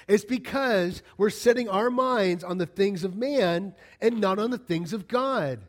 it's 0.07 0.25
because 0.25 1.01
we're 1.17 1.31
setting 1.31 1.67
our 1.67 1.89
minds 1.89 2.43
on 2.43 2.59
the 2.59 2.67
things 2.67 3.03
of 3.03 3.15
man 3.15 3.73
and 3.99 4.21
not 4.21 4.37
on 4.37 4.51
the 4.51 4.59
things 4.59 4.93
of 4.93 5.07
God. 5.07 5.61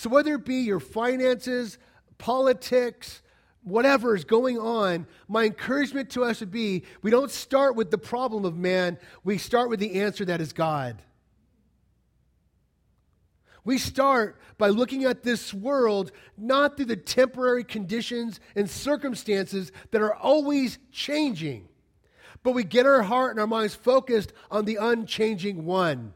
So, 0.00 0.08
whether 0.08 0.36
it 0.36 0.46
be 0.46 0.62
your 0.62 0.80
finances, 0.80 1.76
politics, 2.16 3.20
whatever 3.62 4.16
is 4.16 4.24
going 4.24 4.58
on, 4.58 5.06
my 5.28 5.44
encouragement 5.44 6.08
to 6.12 6.24
us 6.24 6.40
would 6.40 6.50
be 6.50 6.84
we 7.02 7.10
don't 7.10 7.30
start 7.30 7.76
with 7.76 7.90
the 7.90 7.98
problem 7.98 8.46
of 8.46 8.56
man, 8.56 8.96
we 9.24 9.36
start 9.36 9.68
with 9.68 9.78
the 9.78 10.00
answer 10.00 10.24
that 10.24 10.40
is 10.40 10.54
God. 10.54 11.02
We 13.62 13.76
start 13.76 14.40
by 14.56 14.68
looking 14.68 15.04
at 15.04 15.22
this 15.22 15.52
world 15.52 16.12
not 16.38 16.78
through 16.78 16.86
the 16.86 16.96
temporary 16.96 17.62
conditions 17.62 18.40
and 18.56 18.70
circumstances 18.70 19.70
that 19.90 20.00
are 20.00 20.14
always 20.14 20.78
changing, 20.90 21.68
but 22.42 22.52
we 22.52 22.64
get 22.64 22.86
our 22.86 23.02
heart 23.02 23.32
and 23.32 23.40
our 23.40 23.46
minds 23.46 23.74
focused 23.74 24.32
on 24.50 24.64
the 24.64 24.76
unchanging 24.76 25.66
one. 25.66 26.14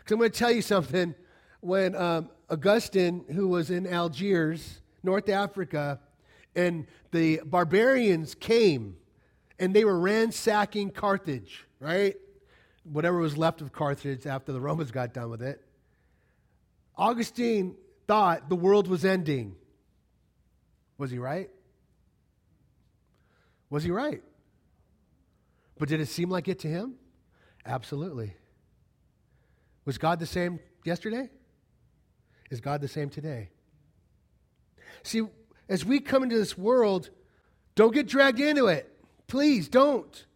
Because 0.00 0.12
I'm 0.12 0.18
going 0.18 0.30
to 0.30 0.38
tell 0.38 0.52
you 0.52 0.60
something. 0.60 1.14
When 1.60 1.94
um, 1.94 2.28
Augustine, 2.52 3.24
who 3.32 3.48
was 3.48 3.70
in 3.70 3.86
Algiers, 3.86 4.82
North 5.02 5.30
Africa, 5.30 5.98
and 6.54 6.86
the 7.10 7.40
barbarians 7.46 8.34
came 8.34 8.96
and 9.58 9.74
they 9.74 9.86
were 9.86 9.98
ransacking 9.98 10.90
Carthage, 10.90 11.64
right? 11.80 12.14
Whatever 12.84 13.16
was 13.18 13.38
left 13.38 13.62
of 13.62 13.72
Carthage 13.72 14.26
after 14.26 14.52
the 14.52 14.60
Romans 14.60 14.90
got 14.90 15.14
done 15.14 15.30
with 15.30 15.40
it. 15.40 15.64
Augustine 16.94 17.74
thought 18.06 18.50
the 18.50 18.56
world 18.56 18.86
was 18.86 19.02
ending. 19.02 19.54
Was 20.98 21.10
he 21.10 21.18
right? 21.18 21.48
Was 23.70 23.82
he 23.82 23.90
right? 23.90 24.22
But 25.78 25.88
did 25.88 26.00
it 26.00 26.06
seem 26.06 26.28
like 26.28 26.48
it 26.48 26.58
to 26.60 26.68
him? 26.68 26.96
Absolutely. 27.64 28.34
Was 29.86 29.96
God 29.96 30.18
the 30.18 30.26
same 30.26 30.60
yesterday? 30.84 31.30
Is 32.52 32.60
God 32.60 32.82
the 32.82 32.88
same 32.88 33.08
today? 33.08 33.48
See, 35.02 35.22
as 35.70 35.86
we 35.86 36.00
come 36.00 36.22
into 36.22 36.36
this 36.36 36.58
world, 36.58 37.08
don't 37.74 37.94
get 37.94 38.06
dragged 38.06 38.40
into 38.40 38.66
it. 38.66 38.94
Please 39.26 39.70
don't. 39.70 40.26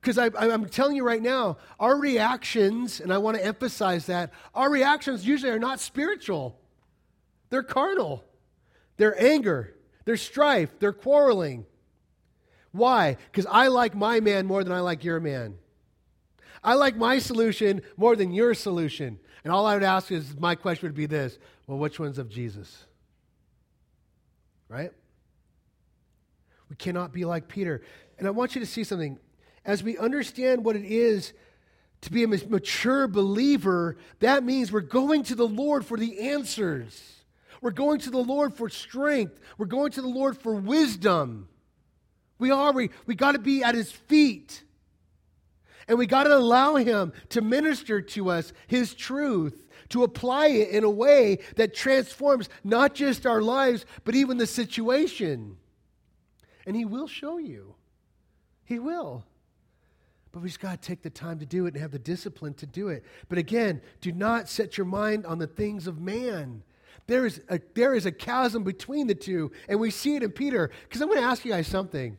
Because 0.00 0.16
I'm 0.16 0.64
telling 0.70 0.96
you 0.96 1.04
right 1.04 1.20
now, 1.20 1.58
our 1.78 1.94
reactions, 1.98 3.00
and 3.00 3.12
I 3.12 3.18
want 3.18 3.36
to 3.36 3.44
emphasize 3.44 4.06
that, 4.06 4.32
our 4.54 4.70
reactions 4.70 5.26
usually 5.26 5.52
are 5.52 5.58
not 5.58 5.78
spiritual. 5.78 6.58
They're 7.50 7.62
carnal. 7.62 8.24
They're 8.96 9.22
anger. 9.22 9.74
They're 10.06 10.16
strife. 10.16 10.70
They're 10.78 10.94
quarreling. 10.94 11.66
Why? 12.72 13.18
Because 13.30 13.44
I 13.44 13.66
like 13.68 13.94
my 13.94 14.20
man 14.20 14.46
more 14.46 14.64
than 14.64 14.72
I 14.72 14.80
like 14.80 15.04
your 15.04 15.20
man. 15.20 15.58
I 16.64 16.74
like 16.74 16.96
my 16.96 17.18
solution 17.18 17.82
more 17.98 18.16
than 18.16 18.32
your 18.32 18.54
solution. 18.54 19.18
And 19.46 19.52
all 19.52 19.64
I 19.64 19.74
would 19.74 19.84
ask 19.84 20.10
is 20.10 20.36
my 20.40 20.56
question 20.56 20.88
would 20.88 20.96
be 20.96 21.06
this 21.06 21.38
well, 21.68 21.78
which 21.78 22.00
one's 22.00 22.18
of 22.18 22.28
Jesus? 22.28 22.84
Right? 24.68 24.90
We 26.68 26.74
cannot 26.74 27.12
be 27.12 27.24
like 27.24 27.46
Peter. 27.46 27.80
And 28.18 28.26
I 28.26 28.32
want 28.32 28.56
you 28.56 28.60
to 28.60 28.66
see 28.66 28.82
something 28.82 29.20
as 29.64 29.84
we 29.84 29.98
understand 29.98 30.64
what 30.64 30.74
it 30.74 30.84
is 30.84 31.32
to 32.00 32.10
be 32.10 32.24
a 32.24 32.26
mature 32.26 33.06
believer, 33.06 33.98
that 34.18 34.42
means 34.42 34.72
we're 34.72 34.80
going 34.80 35.22
to 35.22 35.36
the 35.36 35.46
Lord 35.46 35.86
for 35.86 35.96
the 35.96 36.28
answers. 36.28 37.22
We're 37.62 37.70
going 37.70 38.00
to 38.00 38.10
the 38.10 38.18
Lord 38.18 38.52
for 38.52 38.68
strength. 38.68 39.38
We're 39.58 39.66
going 39.66 39.92
to 39.92 40.02
the 40.02 40.08
Lord 40.08 40.36
for 40.36 40.56
wisdom. 40.56 41.48
We 42.40 42.50
are. 42.50 42.72
We, 42.72 42.90
we 43.06 43.14
got 43.14 43.32
to 43.32 43.38
be 43.38 43.62
at 43.62 43.76
his 43.76 43.92
feet. 43.92 44.64
And 45.88 45.98
we 45.98 46.06
got 46.06 46.24
to 46.24 46.36
allow 46.36 46.76
him 46.76 47.12
to 47.30 47.40
minister 47.40 48.00
to 48.00 48.30
us 48.30 48.52
his 48.66 48.94
truth, 48.94 49.66
to 49.90 50.02
apply 50.02 50.48
it 50.48 50.70
in 50.70 50.84
a 50.84 50.90
way 50.90 51.38
that 51.56 51.74
transforms 51.74 52.48
not 52.64 52.94
just 52.94 53.26
our 53.26 53.40
lives, 53.40 53.86
but 54.04 54.14
even 54.14 54.36
the 54.36 54.46
situation. 54.46 55.56
And 56.66 56.74
he 56.74 56.84
will 56.84 57.06
show 57.06 57.38
you. 57.38 57.76
He 58.64 58.80
will. 58.80 59.24
But 60.32 60.42
we 60.42 60.48
just 60.48 60.60
got 60.60 60.82
to 60.82 60.88
take 60.88 61.02
the 61.02 61.10
time 61.10 61.38
to 61.38 61.46
do 61.46 61.66
it 61.66 61.74
and 61.74 61.80
have 61.80 61.92
the 61.92 61.98
discipline 61.98 62.54
to 62.54 62.66
do 62.66 62.88
it. 62.88 63.04
But 63.28 63.38
again, 63.38 63.80
do 64.00 64.12
not 64.12 64.48
set 64.48 64.76
your 64.76 64.84
mind 64.84 65.24
on 65.24 65.38
the 65.38 65.46
things 65.46 65.86
of 65.86 66.00
man. 66.00 66.62
There 67.06 67.24
is 67.24 67.40
a, 67.48 67.60
there 67.74 67.94
is 67.94 68.04
a 68.04 68.12
chasm 68.12 68.64
between 68.64 69.06
the 69.06 69.14
two, 69.14 69.52
and 69.68 69.78
we 69.78 69.90
see 69.90 70.16
it 70.16 70.24
in 70.24 70.32
Peter. 70.32 70.70
Because 70.82 71.00
I'm 71.00 71.08
going 71.08 71.20
to 71.20 71.26
ask 71.26 71.44
you 71.44 71.52
guys 71.52 71.68
something. 71.68 72.18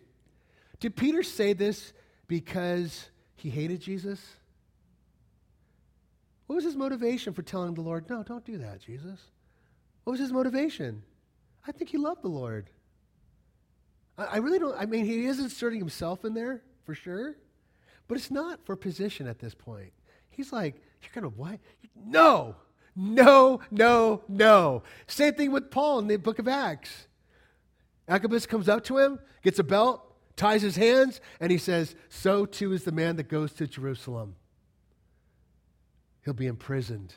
Did 0.79 0.95
Peter 0.95 1.21
say 1.21 1.53
this 1.53 1.91
because 2.27 3.09
he 3.37 3.49
hated 3.49 3.79
Jesus? 3.79 4.19
What 6.47 6.55
was 6.55 6.65
his 6.65 6.75
motivation 6.75 7.33
for 7.33 7.41
telling 7.41 7.73
the 7.73 7.81
Lord, 7.81 8.09
no, 8.09 8.23
don't 8.23 8.43
do 8.43 8.57
that, 8.57 8.81
Jesus? 8.81 9.19
What 10.03 10.11
was 10.11 10.19
his 10.19 10.31
motivation? 10.31 11.03
I 11.67 11.71
think 11.71 11.89
he 11.89 11.97
loved 11.97 12.23
the 12.23 12.29
Lord. 12.29 12.69
I, 14.17 14.25
I 14.25 14.37
really 14.37 14.59
don't, 14.59 14.75
I 14.77 14.85
mean, 14.85 15.05
he 15.05 15.25
is 15.25 15.39
inserting 15.39 15.79
himself 15.79 16.25
in 16.25 16.33
there, 16.33 16.63
for 16.85 16.95
sure. 16.95 17.35
But 18.07 18.17
it's 18.17 18.31
not 18.31 18.65
for 18.65 18.75
position 18.75 19.27
at 19.27 19.39
this 19.39 19.53
point. 19.53 19.91
He's 20.29 20.53
like, 20.53 20.81
You're 21.01 21.21
going 21.21 21.31
to 21.31 21.37
what? 21.37 21.59
No, 21.95 22.55
no, 22.95 23.59
no, 23.69 24.23
no. 24.27 24.83
Same 25.07 25.33
thing 25.33 25.51
with 25.51 25.69
Paul 25.69 25.99
in 25.99 26.07
the 26.07 26.15
book 26.15 26.39
of 26.39 26.47
Acts. 26.47 27.07
Agabus 28.07 28.45
comes 28.45 28.69
up 28.69 28.85
to 28.85 28.97
him, 28.97 29.19
gets 29.43 29.59
a 29.59 29.63
belt, 29.63 30.06
ties 30.37 30.61
his 30.61 30.77
hands, 30.77 31.19
and 31.41 31.51
he 31.51 31.57
says, 31.57 31.95
So 32.07 32.45
too 32.45 32.71
is 32.71 32.85
the 32.85 32.93
man 32.93 33.17
that 33.17 33.27
goes 33.27 33.51
to 33.53 33.67
Jerusalem. 33.67 34.35
He'll 36.23 36.33
be 36.33 36.47
imprisoned. 36.47 37.13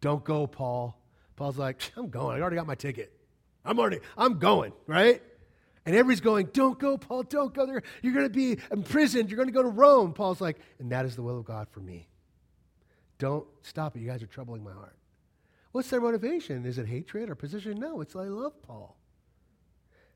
Don't 0.00 0.24
go, 0.24 0.46
Paul. 0.46 1.00
Paul's 1.36 1.56
like, 1.56 1.80
I'm 1.96 2.10
going. 2.10 2.36
I 2.36 2.40
already 2.40 2.56
got 2.56 2.66
my 2.66 2.74
ticket. 2.74 3.12
I'm 3.64 3.78
already, 3.78 4.00
I'm 4.18 4.38
going, 4.38 4.72
right? 4.86 5.22
And 5.86 5.94
everybody's 5.94 6.20
going, 6.20 6.50
Don't 6.52 6.78
go, 6.78 6.98
Paul, 6.98 7.22
don't 7.22 7.54
go 7.54 7.64
there. 7.64 7.82
You're 8.02 8.12
going 8.12 8.26
to 8.26 8.30
be 8.30 8.58
imprisoned. 8.70 9.30
You're 9.30 9.36
going 9.36 9.48
to 9.48 9.52
go 9.54 9.62
to 9.62 9.68
Rome. 9.68 10.12
Paul's 10.12 10.40
like, 10.40 10.58
And 10.78 10.92
that 10.92 11.06
is 11.06 11.16
the 11.16 11.22
will 11.22 11.38
of 11.38 11.44
God 11.44 11.68
for 11.70 11.80
me. 11.80 12.08
Don't 13.18 13.46
stop 13.62 13.96
it. 13.96 14.00
You 14.00 14.08
guys 14.08 14.22
are 14.22 14.26
troubling 14.26 14.64
my 14.64 14.72
heart. 14.72 14.96
What's 15.72 15.90
their 15.90 16.00
motivation? 16.00 16.66
Is 16.66 16.78
it 16.78 16.86
hatred 16.86 17.30
or 17.30 17.34
position? 17.34 17.78
No, 17.78 18.00
it's 18.00 18.14
I 18.14 18.24
love 18.24 18.60
Paul. 18.62 18.96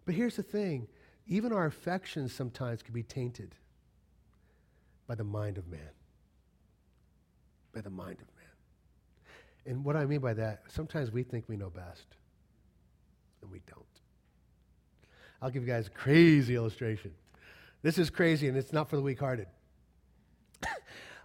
But 0.05 0.15
here's 0.15 0.37
the 0.37 0.43
thing 0.43 0.89
even 1.29 1.53
our 1.53 1.67
affections 1.67 2.33
sometimes 2.33 2.83
can 2.83 2.95
be 2.95 3.03
tainted 3.03 3.55
by 5.07 5.15
the 5.15 5.25
mind 5.25 5.59
of 5.59 5.69
man. 5.69 5.81
By 7.75 7.83
the 7.83 7.91
mind 7.91 8.19
of 8.21 8.27
man. 8.37 8.47
And 9.67 9.85
what 9.85 9.97
I 9.97 10.07
mean 10.07 10.21
by 10.21 10.33
that, 10.35 10.63
sometimes 10.69 11.11
we 11.11 11.23
think 11.23 11.45
we 11.47 11.57
know 11.57 11.69
best, 11.69 12.07
and 13.43 13.51
we 13.51 13.61
don't. 13.71 13.85
I'll 15.43 15.51
give 15.51 15.63
you 15.63 15.69
guys 15.69 15.87
a 15.87 15.91
crazy 15.91 16.57
illustration. 16.57 17.13
This 17.83 17.99
is 17.99 18.11
crazy, 18.11 18.49
and 18.49 18.57
it's 18.57 18.73
not 18.73 18.89
for 18.89 18.97
the 18.97 19.03
weak 19.03 19.21
hearted. 19.21 19.47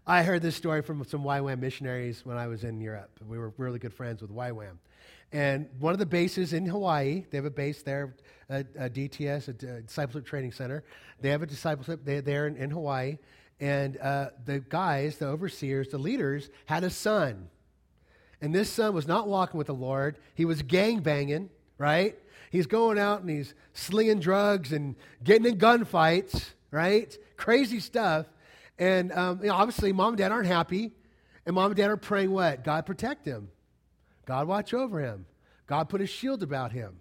I 0.06 0.24
heard 0.24 0.42
this 0.42 0.58
story 0.58 0.82
from 0.82 1.02
some 1.06 1.24
YWAM 1.24 1.60
missionaries 1.60 2.26
when 2.26 2.36
I 2.36 2.48
was 2.48 2.66
in 2.66 2.82
Europe. 2.82 3.22
We 3.26 3.38
were 3.38 3.54
really 3.58 3.80
good 3.80 3.94
friends 3.94 4.22
with 4.22 4.32
YWAM. 4.32 4.78
And 5.32 5.70
one 5.80 5.94
of 5.94 6.00
the 6.00 6.06
bases 6.06 6.52
in 6.52 6.66
Hawaii, 6.66 7.24
they 7.32 7.38
have 7.38 7.46
a 7.46 7.50
base 7.50 7.84
there, 7.84 8.14
a, 8.50 8.66
a 8.78 8.90
DTS, 8.90 9.48
a, 9.48 9.78
a, 9.78 9.82
discipleship 9.82 10.26
training 10.26 10.52
center. 10.52 10.84
They 11.22 11.30
have 11.30 11.42
a 11.42 11.46
discipleship 11.46 12.02
there 12.04 12.48
in, 12.48 12.58
in 12.58 12.70
Hawaii. 12.70 13.18
And 13.62 13.98
uh, 13.98 14.32
the 14.44 14.60
guys, 14.60 15.20
the 15.20 15.28
overseers, 15.28 15.88
the 15.88 15.98
leaders, 15.98 16.50
had 16.66 16.84
a 16.84 16.90
son. 16.90 17.48
And 18.42 18.54
this 18.54 18.70
son 18.70 18.94
was 18.94 19.08
not 19.08 19.30
walking 19.30 19.58
with 19.58 19.68
the 19.68 19.74
Lord. 19.74 20.18
He 20.36 20.44
was 20.44 20.62
gang 20.64 21.00
banging, 21.00 21.50
right? 21.78 22.20
He's 22.52 22.68
going 22.68 23.00
out 23.00 23.22
and 23.22 23.30
he's 23.30 23.54
slinging 23.74 24.20
drugs 24.20 24.74
and 24.74 24.98
getting 25.24 25.46
in 25.46 25.58
gunfights, 25.58 26.50
right? 26.72 27.18
Crazy 27.38 27.80
stuff. 27.80 28.26
And 28.80 29.12
um, 29.12 29.40
you 29.42 29.48
know, 29.48 29.56
obviously, 29.56 29.94
mom 29.94 30.10
and 30.10 30.18
dad 30.18 30.32
aren't 30.32 30.48
happy. 30.48 30.92
And 31.46 31.56
mom 31.56 31.68
and 31.68 31.76
dad 31.76 31.90
are 31.90 31.98
praying 31.98 32.32
what? 32.32 32.64
God 32.64 32.86
protect 32.86 33.26
him. 33.26 33.50
God 34.26 34.48
watch 34.48 34.74
over 34.74 35.00
him. 35.00 35.26
God 35.68 35.90
put 35.90 36.02
a 36.02 36.08
shield 36.08 36.44
about 36.44 36.72
him. 36.72 36.98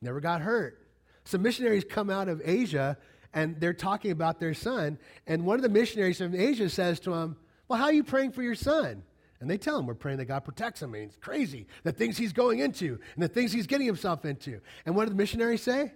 Never 0.00 0.20
got 0.20 0.40
hurt. 0.40 0.78
Some 1.24 1.42
missionaries 1.42 1.84
come 1.88 2.10
out 2.10 2.28
of 2.28 2.42
Asia 2.44 2.98
and 3.32 3.58
they're 3.60 3.72
talking 3.72 4.10
about 4.10 4.40
their 4.40 4.54
son. 4.54 4.98
And 5.26 5.46
one 5.46 5.56
of 5.56 5.62
the 5.62 5.68
missionaries 5.68 6.18
from 6.18 6.34
Asia 6.34 6.68
says 6.68 7.00
to 7.00 7.14
him, 7.14 7.36
Well, 7.68 7.78
how 7.78 7.86
are 7.86 7.92
you 7.92 8.04
praying 8.04 8.32
for 8.32 8.42
your 8.42 8.54
son? 8.54 9.02
And 9.40 9.50
they 9.50 9.58
tell 9.58 9.78
him, 9.78 9.86
We're 9.86 9.94
praying 9.94 10.18
that 10.18 10.26
God 10.26 10.44
protects 10.44 10.82
him. 10.82 10.90
I 10.90 10.92
mean, 10.98 11.02
it's 11.04 11.16
crazy 11.16 11.66
the 11.84 11.92
things 11.92 12.18
he's 12.18 12.32
going 12.32 12.58
into 12.58 12.98
and 13.14 13.22
the 13.22 13.28
things 13.28 13.52
he's 13.52 13.66
getting 13.66 13.86
himself 13.86 14.24
into. 14.24 14.60
And 14.84 14.94
what 14.94 15.04
do 15.04 15.10
the 15.10 15.16
missionaries 15.16 15.62
say? 15.62 15.92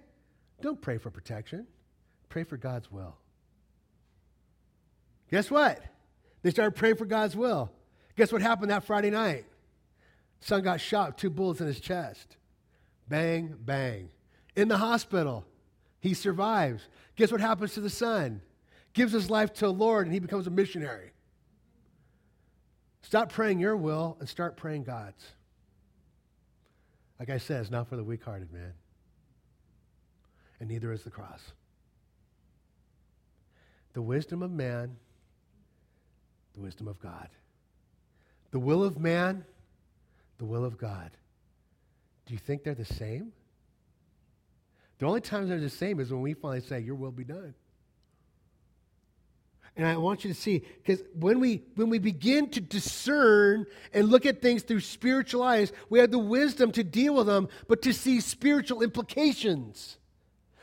Don't 0.62 0.80
pray 0.80 0.98
for 0.98 1.11
protection, 1.11 1.66
pray 2.28 2.44
for 2.44 2.56
God's 2.56 2.90
will. 2.90 3.16
Guess 5.30 5.50
what? 5.50 5.80
They 6.42 6.50
started 6.50 6.76
praying 6.76 6.96
for 6.96 7.06
God's 7.06 7.36
will. 7.36 7.70
Guess 8.16 8.32
what 8.32 8.42
happened 8.42 8.70
that 8.70 8.84
Friday 8.84 9.10
night? 9.10 9.44
Son 10.40 10.62
got 10.62 10.80
shot, 10.80 11.18
two 11.18 11.30
bullets 11.30 11.60
in 11.60 11.66
his 11.66 11.80
chest. 11.80 12.36
Bang, 13.08 13.56
bang. 13.64 14.10
In 14.54 14.68
the 14.68 14.78
hospital, 14.78 15.44
he 16.00 16.14
survives. 16.14 16.88
Guess 17.16 17.32
what 17.32 17.40
happens 17.40 17.74
to 17.74 17.80
the 17.80 17.90
son? 17.90 18.40
Gives 18.92 19.12
his 19.12 19.30
life 19.30 19.52
to 19.54 19.66
the 19.66 19.72
Lord 19.72 20.06
and 20.06 20.14
he 20.14 20.20
becomes 20.20 20.46
a 20.46 20.50
missionary. 20.50 21.12
Stop 23.02 23.30
praying 23.30 23.58
your 23.60 23.76
will 23.76 24.16
and 24.18 24.28
start 24.28 24.56
praying 24.56 24.84
God's. 24.84 25.24
Like 27.18 27.30
I 27.30 27.38
said, 27.38 27.60
it's 27.60 27.70
not 27.70 27.88
for 27.88 27.96
the 27.96 28.04
weak 28.04 28.24
hearted, 28.24 28.52
man. 28.52 28.72
And 30.60 30.68
neither 30.68 30.92
is 30.92 31.02
the 31.02 31.10
cross. 31.10 31.40
The 33.92 34.02
wisdom 34.02 34.42
of 34.42 34.50
man, 34.50 34.96
the 36.57 36.62
wisdom 36.62 36.88
of 36.88 36.99
God. 36.99 37.29
The 38.51 38.59
will 38.59 38.83
of 38.83 38.99
man, 38.99 39.45
the 40.38 40.45
will 40.45 40.64
of 40.64 40.79
God. 40.79 41.11
Do 42.27 42.33
you 42.33 42.38
think 42.38 42.64
they're 42.64 42.75
the 42.75 42.85
same? 42.85 43.33
The 44.99 45.07
only 45.07 45.21
times 45.21 45.51
they're 45.51 45.61
the 45.61 45.69
same 45.69 46.01
is 46.01 46.11
when 46.11 46.23
we 46.23 46.35
finally 46.35 46.61
say, 46.61 46.81
Your 46.81 46.95
will 46.95 47.12
be 47.12 47.25
done. 47.25 47.55
And 49.77 49.87
I 49.87 49.99
want 49.99 50.25
you 50.25 50.33
to 50.33 50.40
see, 50.40 50.64
because 50.83 51.05
when 51.12 51.38
we 51.38 51.62
when 51.75 51.90
we 51.90 51.99
begin 51.99 52.49
to 52.51 52.62
discern 52.62 53.66
and 53.92 54.09
look 54.09 54.25
at 54.25 54.40
things 54.40 54.62
through 54.62 54.81
spiritual 54.81 55.42
eyes, 55.42 55.71
we 55.90 55.99
have 55.99 56.11
the 56.11 56.19
wisdom 56.19 56.73
to 56.73 56.83
deal 56.83 57.14
with 57.14 57.27
them, 57.27 57.49
but 57.69 57.83
to 57.83 57.92
see 57.92 58.21
spiritual 58.21 58.83
implications. 58.83 59.99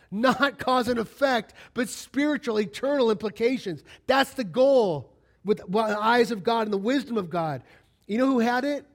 Not 0.10 0.58
cause 0.58 0.88
and 0.88 1.00
effect, 1.00 1.54
but 1.76 1.90
spiritual, 1.90 2.60
eternal 2.60 3.12
implications. 3.12 3.84
That's 4.08 4.34
the 4.34 4.44
goal 4.44 5.13
with 5.46 5.62
the 5.70 5.98
eyes 6.00 6.32
of 6.32 6.44
God 6.44 6.68
and 6.68 6.74
the 6.74 6.78
wisdom 6.78 7.18
of 7.18 7.30
God. 7.30 7.64
You 8.08 8.18
know 8.18 8.28
who 8.28 8.40
had 8.40 8.66
it? 8.66 8.86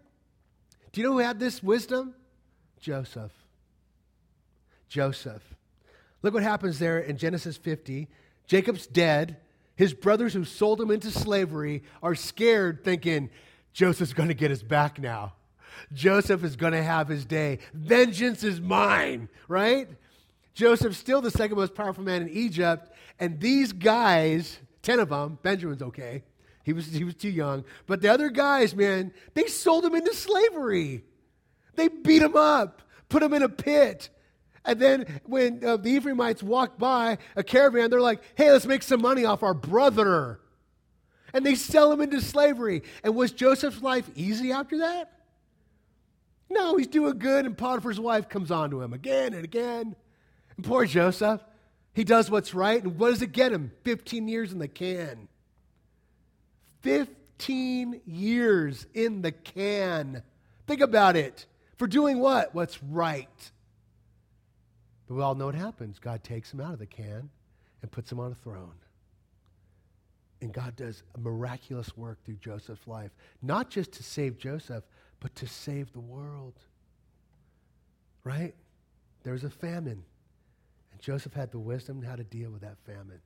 Do 0.92 1.00
you 1.00 1.06
know 1.06 1.12
who 1.14 1.18
had 1.18 1.38
this 1.38 1.62
wisdom? 1.62 2.14
Joseph. 2.80 3.32
Joseph. 4.88 5.42
Look 6.22 6.34
what 6.34 6.42
happens 6.42 6.78
there 6.78 6.98
in 6.98 7.16
Genesis 7.16 7.56
50. 7.56 8.08
Jacob's 8.46 8.86
dead. 8.86 9.36
His 9.76 9.94
brothers 9.94 10.34
who 10.34 10.44
sold 10.44 10.80
him 10.80 10.90
into 10.90 11.10
slavery 11.10 11.84
are 12.02 12.14
scared, 12.14 12.82
thinking, 12.82 13.30
Joseph's 13.72 14.12
going 14.12 14.28
to 14.28 14.34
get 14.34 14.50
his 14.50 14.62
back 14.62 14.98
now. 14.98 15.34
Joseph 15.92 16.42
is 16.42 16.56
going 16.56 16.72
to 16.72 16.82
have 16.82 17.06
his 17.06 17.24
day. 17.24 17.60
Vengeance 17.72 18.42
is 18.42 18.60
mine, 18.60 19.28
right? 19.46 19.88
Joseph's 20.54 20.98
still 20.98 21.20
the 21.20 21.30
second 21.30 21.56
most 21.56 21.74
powerful 21.74 22.02
man 22.02 22.22
in 22.22 22.28
Egypt. 22.30 22.92
And 23.20 23.38
these 23.38 23.72
guys, 23.72 24.58
10 24.82 24.98
of 24.98 25.10
them, 25.10 25.38
Benjamin's 25.42 25.82
okay, 25.82 26.24
he 26.68 26.74
was, 26.74 26.86
he 26.88 27.02
was 27.02 27.14
too 27.14 27.30
young. 27.30 27.64
But 27.86 28.02
the 28.02 28.12
other 28.12 28.28
guys, 28.28 28.76
man, 28.76 29.14
they 29.32 29.46
sold 29.46 29.86
him 29.86 29.94
into 29.94 30.12
slavery. 30.12 31.02
They 31.76 31.88
beat 31.88 32.20
him 32.20 32.36
up, 32.36 32.82
put 33.08 33.22
him 33.22 33.32
in 33.32 33.42
a 33.42 33.48
pit. 33.48 34.10
And 34.66 34.78
then 34.78 35.20
when 35.24 35.64
uh, 35.64 35.78
the 35.78 35.88
Ephraimites 35.88 36.42
walked 36.42 36.78
by 36.78 37.16
a 37.36 37.42
caravan, 37.42 37.88
they're 37.88 38.02
like, 38.02 38.20
hey, 38.34 38.52
let's 38.52 38.66
make 38.66 38.82
some 38.82 39.00
money 39.00 39.24
off 39.24 39.42
our 39.42 39.54
brother. 39.54 40.40
And 41.32 41.46
they 41.46 41.54
sell 41.54 41.90
him 41.90 42.02
into 42.02 42.20
slavery. 42.20 42.82
And 43.02 43.14
was 43.14 43.32
Joseph's 43.32 43.80
life 43.80 44.10
easy 44.14 44.52
after 44.52 44.76
that? 44.80 45.10
No, 46.50 46.76
he's 46.76 46.86
doing 46.86 47.18
good, 47.18 47.46
and 47.46 47.56
Potiphar's 47.56 47.98
wife 47.98 48.28
comes 48.28 48.50
on 48.50 48.68
to 48.72 48.82
him 48.82 48.92
again 48.92 49.32
and 49.32 49.42
again. 49.42 49.96
And 50.54 50.66
poor 50.66 50.84
Joseph, 50.84 51.40
he 51.94 52.04
does 52.04 52.30
what's 52.30 52.52
right, 52.52 52.82
and 52.82 52.98
what 52.98 53.08
does 53.08 53.22
it 53.22 53.32
get 53.32 53.52
him? 53.52 53.72
15 53.84 54.28
years 54.28 54.52
in 54.52 54.58
the 54.58 54.68
can. 54.68 55.28
15 56.82 58.00
years 58.06 58.86
in 58.94 59.22
the 59.22 59.32
can. 59.32 60.22
Think 60.66 60.80
about 60.80 61.16
it. 61.16 61.46
For 61.76 61.86
doing 61.86 62.18
what? 62.18 62.54
What's 62.54 62.82
right. 62.82 63.50
But 65.06 65.14
we 65.14 65.22
all 65.22 65.34
know 65.34 65.46
what 65.46 65.54
happens. 65.54 65.98
God 65.98 66.22
takes 66.22 66.52
him 66.52 66.60
out 66.60 66.72
of 66.72 66.78
the 66.78 66.86
can 66.86 67.30
and 67.80 67.90
puts 67.90 68.12
him 68.12 68.20
on 68.20 68.32
a 68.32 68.34
throne. 68.34 68.74
And 70.40 70.52
God 70.52 70.76
does 70.76 71.02
a 71.14 71.18
miraculous 71.18 71.96
work 71.96 72.24
through 72.24 72.36
Joseph's 72.36 72.86
life, 72.86 73.10
not 73.42 73.70
just 73.70 73.92
to 73.92 74.02
save 74.02 74.38
Joseph, 74.38 74.84
but 75.20 75.34
to 75.36 75.46
save 75.46 75.92
the 75.92 76.00
world. 76.00 76.54
Right? 78.22 78.54
There 79.24 79.32
was 79.32 79.44
a 79.44 79.50
famine. 79.50 80.04
And 80.92 81.00
Joseph 81.00 81.32
had 81.32 81.50
the 81.50 81.58
wisdom 81.58 82.02
how 82.02 82.16
to 82.16 82.24
deal 82.24 82.50
with 82.50 82.62
that 82.62 82.76
famine. 82.86 83.20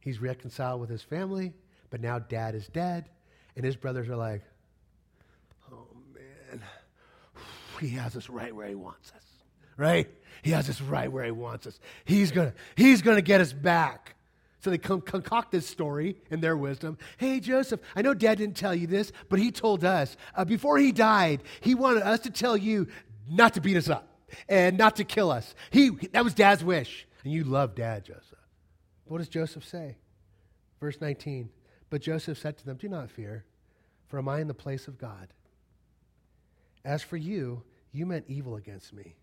He's 0.00 0.20
reconciled 0.20 0.80
with 0.80 0.90
his 0.90 1.02
family. 1.02 1.52
But 1.92 2.00
now 2.00 2.18
dad 2.18 2.54
is 2.54 2.66
dead, 2.68 3.04
and 3.54 3.66
his 3.66 3.76
brothers 3.76 4.08
are 4.08 4.16
like, 4.16 4.40
oh 5.70 5.86
man, 6.14 6.62
he 7.80 7.90
has 7.90 8.16
us 8.16 8.30
right 8.30 8.56
where 8.56 8.66
he 8.66 8.74
wants 8.74 9.12
us. 9.14 9.22
Right? 9.76 10.08
He 10.40 10.52
has 10.52 10.70
us 10.70 10.80
right 10.80 11.12
where 11.12 11.26
he 11.26 11.32
wants 11.32 11.66
us. 11.66 11.78
He's 12.06 12.32
gonna, 12.32 12.54
he's 12.76 13.02
gonna 13.02 13.20
get 13.20 13.42
us 13.42 13.52
back. 13.52 14.16
So 14.60 14.70
they 14.70 14.78
con- 14.78 15.02
concoct 15.02 15.52
this 15.52 15.66
story 15.66 16.16
in 16.30 16.40
their 16.40 16.56
wisdom. 16.56 16.96
Hey, 17.18 17.40
Joseph, 17.40 17.80
I 17.94 18.00
know 18.00 18.14
dad 18.14 18.38
didn't 18.38 18.56
tell 18.56 18.74
you 18.74 18.86
this, 18.86 19.12
but 19.28 19.38
he 19.38 19.50
told 19.50 19.84
us 19.84 20.16
uh, 20.34 20.46
before 20.46 20.78
he 20.78 20.92
died, 20.92 21.42
he 21.60 21.74
wanted 21.74 22.04
us 22.04 22.20
to 22.20 22.30
tell 22.30 22.56
you 22.56 22.88
not 23.28 23.52
to 23.54 23.60
beat 23.60 23.76
us 23.76 23.90
up 23.90 24.08
and 24.48 24.78
not 24.78 24.96
to 24.96 25.04
kill 25.04 25.30
us. 25.30 25.54
He, 25.70 25.90
that 26.12 26.24
was 26.24 26.32
dad's 26.32 26.64
wish. 26.64 27.06
And 27.22 27.34
you 27.34 27.44
love 27.44 27.74
dad, 27.74 28.06
Joseph. 28.06 28.38
What 29.04 29.18
does 29.18 29.28
Joseph 29.28 29.68
say? 29.68 29.98
Verse 30.80 30.98
19. 30.98 31.50
But 31.92 32.00
Joseph 32.00 32.38
said 32.38 32.56
to 32.56 32.64
them, 32.64 32.78
Do 32.78 32.88
not 32.88 33.10
fear, 33.10 33.44
for 34.08 34.18
am 34.18 34.26
I 34.26 34.40
in 34.40 34.48
the 34.48 34.54
place 34.54 34.88
of 34.88 34.96
God? 34.96 35.28
As 36.86 37.02
for 37.02 37.18
you, 37.18 37.64
you 37.92 38.06
meant 38.06 38.24
evil 38.28 38.56
against 38.56 38.94
me, 38.94 39.14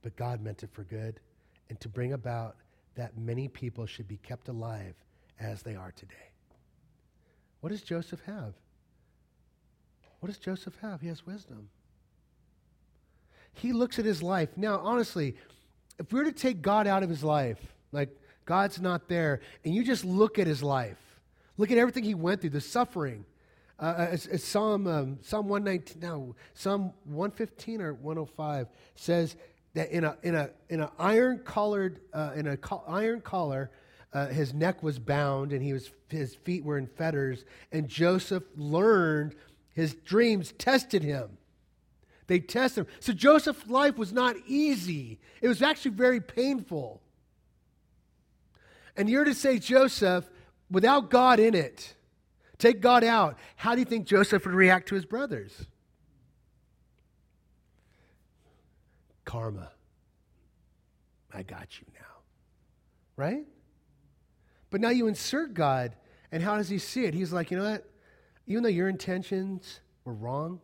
but 0.00 0.16
God 0.16 0.40
meant 0.40 0.62
it 0.62 0.70
for 0.72 0.82
good, 0.82 1.20
and 1.68 1.78
to 1.80 1.90
bring 1.90 2.14
about 2.14 2.56
that 2.94 3.18
many 3.18 3.48
people 3.48 3.84
should 3.84 4.08
be 4.08 4.16
kept 4.16 4.48
alive 4.48 4.94
as 5.38 5.60
they 5.60 5.76
are 5.76 5.92
today. 5.92 6.14
What 7.60 7.68
does 7.68 7.82
Joseph 7.82 8.22
have? 8.24 8.54
What 10.20 10.28
does 10.28 10.38
Joseph 10.38 10.78
have? 10.80 11.02
He 11.02 11.08
has 11.08 11.26
wisdom. 11.26 11.68
He 13.52 13.74
looks 13.74 13.98
at 13.98 14.06
his 14.06 14.22
life. 14.22 14.48
Now, 14.56 14.78
honestly, 14.78 15.36
if 15.98 16.10
we 16.10 16.20
were 16.20 16.24
to 16.24 16.32
take 16.32 16.62
God 16.62 16.86
out 16.86 17.02
of 17.02 17.10
his 17.10 17.22
life, 17.22 17.58
like 17.92 18.08
God's 18.46 18.80
not 18.80 19.06
there, 19.06 19.42
and 19.66 19.74
you 19.74 19.84
just 19.84 20.06
look 20.06 20.38
at 20.38 20.46
his 20.46 20.62
life, 20.62 20.96
look 21.60 21.70
at 21.70 21.78
everything 21.78 22.04
he 22.04 22.14
went 22.14 22.40
through, 22.40 22.50
the 22.50 22.60
suffering. 22.60 23.26
Uh, 23.78 24.08
it's 24.12 24.44
Psalm, 24.44 24.86
um, 24.86 25.18
Psalm 25.22 25.46
119, 25.48 26.00
no, 26.02 26.34
Psalm 26.54 26.92
115 27.04 27.80
or 27.82 27.94
105 27.94 28.66
says 28.94 29.36
that 29.74 29.90
in 29.90 30.04
a, 30.04 30.16
in 30.22 30.34
a, 30.34 30.50
in 30.68 30.80
a 30.80 30.90
iron 30.98 31.38
collared, 31.38 32.00
uh, 32.12 32.32
in 32.34 32.46
a 32.46 32.56
co- 32.56 32.82
iron 32.88 33.20
collar, 33.20 33.70
uh, 34.12 34.26
his 34.26 34.54
neck 34.54 34.82
was 34.82 34.98
bound 34.98 35.52
and 35.52 35.62
he 35.62 35.72
was, 35.72 35.90
his 36.08 36.34
feet 36.34 36.64
were 36.64 36.78
in 36.78 36.86
fetters. 36.86 37.44
And 37.72 37.88
Joseph 37.88 38.44
learned 38.56 39.34
his 39.74 39.94
dreams 39.94 40.52
tested 40.52 41.02
him. 41.02 41.36
They 42.26 42.40
tested 42.40 42.86
him. 42.86 42.92
So 43.00 43.12
Joseph's 43.12 43.68
life 43.68 43.96
was 43.98 44.12
not 44.12 44.36
easy, 44.46 45.18
it 45.42 45.48
was 45.48 45.62
actually 45.62 45.92
very 45.92 46.20
painful. 46.20 47.02
And 48.96 49.08
you're 49.08 49.24
to 49.24 49.34
say, 49.34 49.58
Joseph, 49.58 50.28
without 50.70 51.10
God 51.10 51.40
in 51.40 51.54
it, 51.54 51.94
take 52.58 52.80
God 52.80 53.04
out, 53.04 53.38
how 53.56 53.74
do 53.74 53.80
you 53.80 53.84
think 53.84 54.06
Joseph 54.06 54.44
would 54.44 54.54
react 54.54 54.88
to 54.88 54.94
his 54.94 55.04
brothers? 55.04 55.66
Karma. 59.24 59.70
I 61.32 61.42
got 61.42 61.78
you 61.78 61.86
now. 61.94 62.00
Right? 63.16 63.44
But 64.70 64.80
now 64.80 64.90
you 64.90 65.06
insert 65.06 65.54
God, 65.54 65.96
and 66.32 66.42
how 66.42 66.56
does 66.56 66.68
he 66.68 66.78
see 66.78 67.04
it? 67.04 67.14
He's 67.14 67.32
like, 67.32 67.50
you 67.50 67.58
know 67.58 67.70
what? 67.70 67.88
Even 68.46 68.62
though 68.62 68.68
your 68.68 68.88
intentions 68.88 69.80
were 70.04 70.14
wrong, 70.14 70.60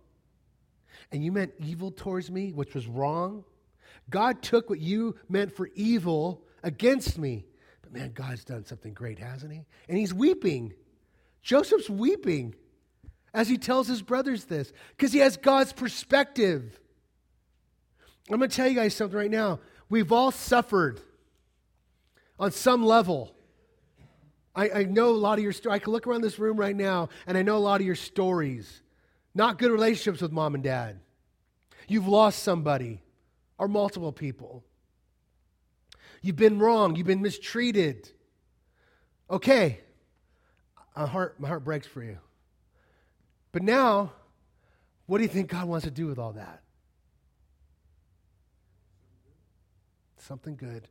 and 1.13 1.25
you 1.25 1.31
meant 1.33 1.53
evil 1.59 1.91
towards 1.91 2.31
me, 2.31 2.53
which 2.53 2.75
was 2.75 2.87
wrong. 2.87 3.45
God 4.11 4.43
took 4.43 4.71
what 4.71 4.81
you 4.81 5.17
meant 5.29 5.55
for 5.55 5.69
evil 5.75 6.43
against 6.63 7.19
me. 7.19 7.45
But 7.87 8.01
man, 8.01 8.13
God's 8.13 8.45
done 8.45 8.65
something 8.65 8.95
great, 8.95 9.21
hasn't 9.21 9.53
he? 9.53 9.65
And 9.89 9.97
he's 9.97 10.13
weeping. 10.13 10.75
Joseph's 11.41 11.89
weeping 11.89 12.57
as 13.33 13.49
he 13.49 13.59
tells 13.59 13.87
his 13.87 14.03
brothers 14.03 14.45
this 14.45 14.73
because 14.97 15.13
he 15.13 15.21
has 15.21 15.37
God's 15.37 15.73
perspective. 15.73 16.81
I'm 18.29 18.39
going 18.39 18.51
to 18.51 18.57
tell 18.57 18.67
you 18.67 18.75
guys 18.75 18.93
something 18.95 19.17
right 19.17 19.31
now. 19.31 19.61
We've 19.89 20.11
all 20.11 20.33
suffered 20.33 21.01
on 22.41 22.51
some 22.51 22.85
level. 22.85 23.33
I, 24.53 24.71
I 24.71 24.83
know 24.85 25.11
a 25.11 25.11
lot 25.11 25.39
of 25.39 25.45
your 25.45 25.53
stories. 25.53 25.77
I 25.77 25.79
can 25.79 25.93
look 25.93 26.09
around 26.09 26.23
this 26.23 26.41
room 26.41 26.57
right 26.57 26.75
now 26.75 27.11
and 27.29 27.39
I 27.39 27.43
know 27.43 27.57
a 27.57 27.59
lot 27.59 27.81
of 27.81 27.87
your 27.87 27.95
stories. 27.95 28.83
Not 29.33 29.59
good 29.59 29.71
relationships 29.71 30.21
with 30.21 30.33
mom 30.33 30.57
and 30.57 30.65
dad. 30.65 30.99
You've 31.87 32.09
lost 32.09 32.43
somebody 32.43 33.01
or 33.59 33.69
multiple 33.69 34.11
people. 34.11 34.65
You've 36.27 36.35
been 36.35 36.59
wrong. 36.59 36.97
You've 36.97 37.07
been 37.07 37.23
mistreated. 37.23 38.11
Okay, 39.31 39.79
my 40.97 41.07
heart, 41.07 41.39
my 41.39 41.47
heart 41.47 41.63
breaks 41.63 41.87
for 41.87 42.03
you. 42.03 42.19
But 43.53 43.63
now, 43.63 44.13
what 45.07 45.19
do 45.19 45.23
you 45.23 45.29
think 45.29 45.51
God 45.51 45.69
wants 45.69 45.85
to 45.85 45.91
do 45.93 46.09
with 46.09 46.19
all 46.19 46.33
that? 46.33 46.63
Something 50.19 50.57
good. 50.57 50.89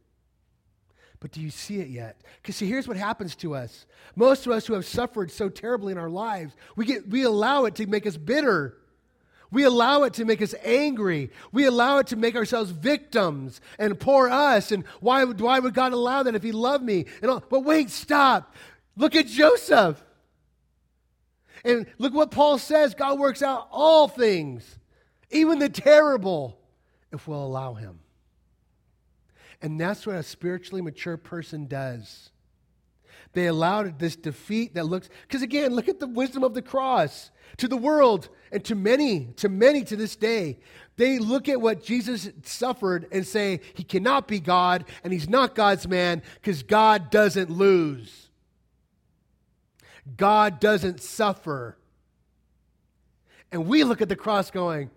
But 1.19 1.31
do 1.31 1.41
you 1.41 1.49
see 1.49 1.81
it 1.81 1.89
yet? 1.89 2.21
Because 2.41 2.55
see, 2.55 2.67
here's 2.67 2.87
what 2.87 2.95
happens 2.95 3.35
to 3.37 3.55
us. 3.55 3.85
Most 4.15 4.45
of 4.45 4.53
us 4.53 4.65
who 4.65 4.73
have 4.73 4.85
suffered 4.85 5.31
so 5.31 5.49
terribly 5.49 5.91
in 5.91 5.97
our 5.97 6.09
lives, 6.09 6.55
we, 6.77 6.85
get, 6.85 7.09
we 7.09 7.23
allow 7.23 7.65
it 7.65 7.75
to 7.75 7.87
make 7.87 8.07
us 8.07 8.15
bitter. 8.15 8.77
We 9.55 9.63
allow 9.63 10.03
it 10.03 10.15
to 10.15 10.25
make 10.25 10.41
us 10.41 10.53
angry. 10.65 11.31
We 11.53 11.63
allow 11.63 11.99
it 11.99 12.07
to 12.07 12.17
make 12.17 12.35
ourselves 12.35 12.71
victims 12.71 13.61
and 13.79 13.97
poor 13.97 14.27
us. 14.27 14.73
And 14.73 14.85
why 14.99 15.23
would, 15.23 15.39
why 15.39 15.59
would 15.59 15.73
God 15.73 15.93
allow 15.93 16.23
that 16.23 16.35
if 16.35 16.43
He 16.43 16.51
loved 16.51 16.83
me? 16.83 17.05
And 17.21 17.31
all, 17.31 17.39
but 17.49 17.61
wait, 17.61 17.89
stop. 17.89 18.53
Look 18.97 19.15
at 19.15 19.27
Joseph. 19.27 20.03
And 21.63 21.85
look 21.99 22.13
what 22.13 22.31
Paul 22.31 22.57
says 22.57 22.95
God 22.95 23.17
works 23.17 23.41
out 23.41 23.69
all 23.71 24.09
things, 24.09 24.77
even 25.31 25.59
the 25.59 25.69
terrible, 25.69 26.59
if 27.13 27.25
we'll 27.25 27.41
allow 27.41 27.75
Him. 27.75 27.99
And 29.61 29.79
that's 29.79 30.05
what 30.05 30.17
a 30.17 30.23
spiritually 30.23 30.81
mature 30.81 31.15
person 31.15 31.67
does. 31.67 32.29
They 33.35 33.47
allowed 33.47 33.99
this 33.99 34.15
defeat 34.15 34.75
that 34.75 34.85
looks, 34.85 35.09
because 35.23 35.41
again, 35.41 35.75
look 35.75 35.89
at 35.89 35.99
the 35.99 36.07
wisdom 36.07 36.43
of 36.43 36.53
the 36.53 36.61
cross. 36.61 37.29
To 37.57 37.67
the 37.67 37.77
world 37.77 38.29
and 38.51 38.63
to 38.65 38.75
many, 38.75 39.27
to 39.37 39.49
many 39.49 39.83
to 39.83 39.95
this 39.95 40.15
day, 40.15 40.57
they 40.97 41.19
look 41.19 41.47
at 41.47 41.61
what 41.61 41.83
Jesus 41.83 42.29
suffered 42.43 43.07
and 43.11 43.27
say, 43.27 43.59
He 43.73 43.83
cannot 43.83 44.27
be 44.27 44.39
God 44.39 44.85
and 45.03 45.13
He's 45.13 45.29
not 45.29 45.53
God's 45.53 45.87
man 45.87 46.21
because 46.35 46.63
God 46.63 47.11
doesn't 47.11 47.49
lose. 47.49 48.29
God 50.17 50.59
doesn't 50.59 51.01
suffer. 51.01 51.77
And 53.51 53.67
we 53.67 53.83
look 53.83 54.01
at 54.01 54.09
the 54.09 54.15
cross 54.15 54.49
going, 54.49 54.89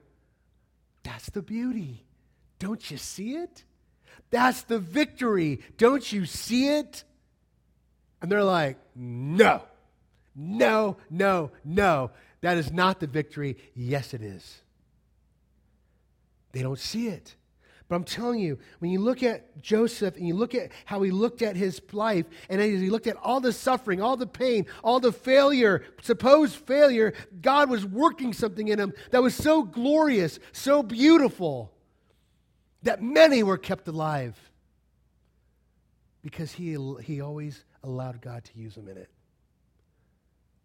That's 1.03 1.30
the 1.30 1.43
beauty. 1.43 2.05
Don't 2.59 2.89
you 2.91 2.97
see 2.97 3.34
it? 3.34 3.64
That's 4.30 4.62
the 4.62 4.78
victory. 4.78 5.61
Don't 5.76 6.12
you 6.12 6.24
see 6.24 6.68
it? 6.68 7.05
And 8.21 8.31
they're 8.31 8.45
like, 8.45 8.79
no, 8.95 9.62
no, 10.35 10.97
no, 11.11 11.51
no. 11.64 12.11
That 12.41 12.57
is 12.57 12.73
not 12.73 13.01
the 13.01 13.07
victory. 13.07 13.57
Yes, 13.75 14.14
it 14.14 14.23
is. 14.23 14.62
They 16.53 16.62
don't 16.62 16.79
see 16.79 17.09
it. 17.09 17.35
But 17.89 17.97
I'm 17.97 18.05
telling 18.05 18.41
you, 18.41 18.59
when 18.81 18.91
you 18.91 19.01
look 19.01 19.23
at 19.23 19.62
Joseph 19.62 20.16
and 20.16 20.27
you 20.29 20.35
look 20.35 20.55
at 20.55 20.73
how 20.85 21.01
he 21.01 21.11
looked 21.11 21.41
at 21.41 21.57
his 21.57 21.81
life, 21.93 22.27
and 22.51 22.61
as 22.61 22.81
he 22.81 22.91
looked 22.91 23.07
at 23.07 23.16
all 23.16 23.41
the 23.41 23.53
suffering, 23.53 24.03
all 24.03 24.16
the 24.16 24.27
pain, 24.27 24.66
all 24.85 25.01
the 25.01 25.12
failure, 25.12 25.83
supposed 26.03 26.55
failure, 26.55 27.14
God 27.41 27.71
was 27.71 27.87
working 27.87 28.35
something 28.35 28.69
in 28.69 28.79
him 28.79 28.93
that 29.11 29.23
was 29.23 29.35
so 29.35 29.62
glorious, 29.62 30.39
so 30.53 30.83
beautiful 30.83 31.73
that 32.83 33.03
many 33.03 33.43
were 33.43 33.57
kept 33.57 33.89
alive 33.89 34.39
because 36.23 36.53
he, 36.53 36.77
he 37.03 37.23
always 37.23 37.64
allowed 37.89 38.20
God 38.20 38.45
to 38.45 38.59
use 38.59 38.76
him 38.76 38.89
in 38.89 38.97
it. 38.97 39.11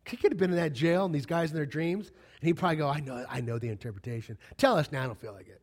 He 0.06 0.18
could 0.18 0.32
have 0.32 0.40
been 0.40 0.52
in 0.52 0.58
that 0.58 0.74
jail 0.74 1.06
and 1.06 1.16
these 1.16 1.26
guys 1.26 1.52
in 1.52 1.56
their 1.56 1.66
dreams, 1.66 2.08
and 2.08 2.48
he'd 2.48 2.54
probably 2.54 2.78
go, 2.78 2.90
I 2.90 3.00
know, 3.00 3.26
I 3.30 3.42
know 3.42 3.58
the 3.58 3.70
interpretation. 3.70 4.38
Tell 4.58 4.78
us 4.78 4.92
now, 4.92 5.04
I 5.04 5.06
don't 5.08 5.20
feel 5.20 5.34
like 5.34 5.48
it. 5.48 5.62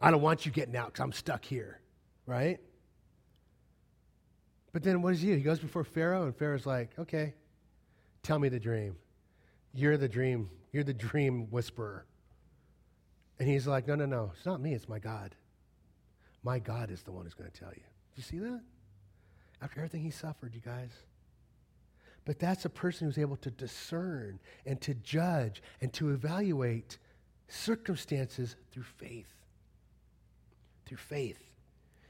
I 0.00 0.10
don't 0.10 0.20
want 0.20 0.46
you 0.46 0.52
getting 0.52 0.76
out 0.76 0.88
because 0.88 1.02
I'm 1.02 1.12
stuck 1.12 1.44
here, 1.44 1.80
right? 2.26 2.60
But 4.72 4.82
then 4.82 5.02
what 5.02 5.12
does 5.12 5.22
he 5.22 5.28
do? 5.28 5.36
He 5.36 5.42
goes 5.42 5.58
before 5.58 5.82
Pharaoh, 5.82 6.24
and 6.24 6.36
Pharaoh's 6.36 6.66
like, 6.66 6.90
okay, 6.98 7.34
tell 8.22 8.38
me 8.38 8.48
the 8.48 8.60
dream. 8.60 8.96
You're 9.72 9.96
the 9.96 10.08
dream. 10.08 10.50
You're 10.72 10.84
the 10.84 10.94
dream 10.94 11.50
whisperer. 11.50 12.04
And 13.38 13.48
he's 13.48 13.66
like, 13.66 13.86
No, 13.86 13.94
no, 13.94 14.06
no. 14.06 14.32
It's 14.36 14.46
not 14.46 14.60
me. 14.60 14.74
It's 14.74 14.88
my 14.88 14.98
God. 14.98 15.34
My 16.42 16.58
God 16.58 16.90
is 16.90 17.02
the 17.02 17.12
one 17.12 17.24
who's 17.24 17.34
going 17.34 17.50
to 17.50 17.58
tell 17.58 17.70
you. 17.70 17.82
Do 17.82 18.16
you 18.16 18.22
see 18.22 18.38
that? 18.38 18.60
After 19.60 19.80
everything 19.80 20.02
he 20.02 20.10
suffered, 20.10 20.54
you 20.54 20.60
guys. 20.60 20.90
But 22.24 22.38
that's 22.38 22.64
a 22.64 22.70
person 22.70 23.06
who's 23.06 23.18
able 23.18 23.36
to 23.38 23.50
discern 23.50 24.38
and 24.66 24.80
to 24.82 24.94
judge 24.94 25.62
and 25.80 25.92
to 25.94 26.10
evaluate 26.10 26.98
circumstances 27.48 28.56
through 28.70 28.84
faith. 28.84 29.32
Through 30.86 30.98
faith. 30.98 31.42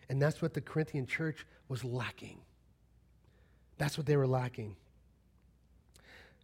And 0.08 0.20
that's 0.20 0.42
what 0.42 0.54
the 0.54 0.60
Corinthian 0.60 1.06
church 1.06 1.46
was 1.68 1.84
lacking. 1.84 2.40
That's 3.76 3.96
what 3.96 4.06
they 4.06 4.16
were 4.16 4.26
lacking. 4.26 4.76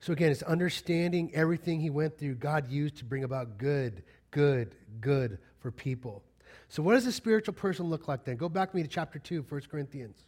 So 0.01 0.13
again, 0.13 0.31
it's 0.31 0.43
understanding 0.43 1.31
everything 1.35 1.81
he 1.81 1.91
went 1.91 2.19
through, 2.19 2.35
God 2.37 2.71
used 2.71 2.99
to 2.99 3.05
bring 3.05 3.25
about 3.25 3.59
good, 3.59 4.03
good, 4.31 4.75
good 5.01 5.39
for 5.59 5.71
people. 5.71 6.23
So, 6.69 6.83
what 6.83 6.93
does 6.93 7.07
a 7.07 7.13
spiritual 7.13 7.55
person 7.55 7.87
look 7.87 8.07
like 8.07 8.25
then? 8.25 8.37
Go 8.37 8.49
back 8.49 8.69
with 8.69 8.75
me 8.77 8.83
to 8.83 8.89
chapter 8.89 9.19
2, 9.19 9.47
1 9.49 9.63
Corinthians. 9.71 10.25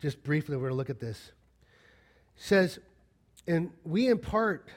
Just 0.00 0.22
briefly, 0.22 0.56
we're 0.56 0.68
going 0.68 0.72
to 0.72 0.76
look 0.76 0.90
at 0.90 1.00
this. 1.00 1.32
It 2.36 2.42
says, 2.42 2.78
and 3.46 3.70
we 3.84 4.08
impart, 4.08 4.68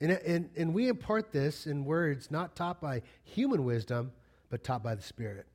and, 0.00 0.12
and, 0.12 0.50
and 0.56 0.74
we 0.74 0.88
impart 0.88 1.32
this 1.32 1.66
in 1.66 1.84
words 1.84 2.30
not 2.30 2.56
taught 2.56 2.80
by 2.80 3.02
human 3.24 3.64
wisdom, 3.64 4.12
but 4.50 4.64
taught 4.64 4.82
by 4.82 4.94
the 4.94 5.02
Spirit, 5.02 5.46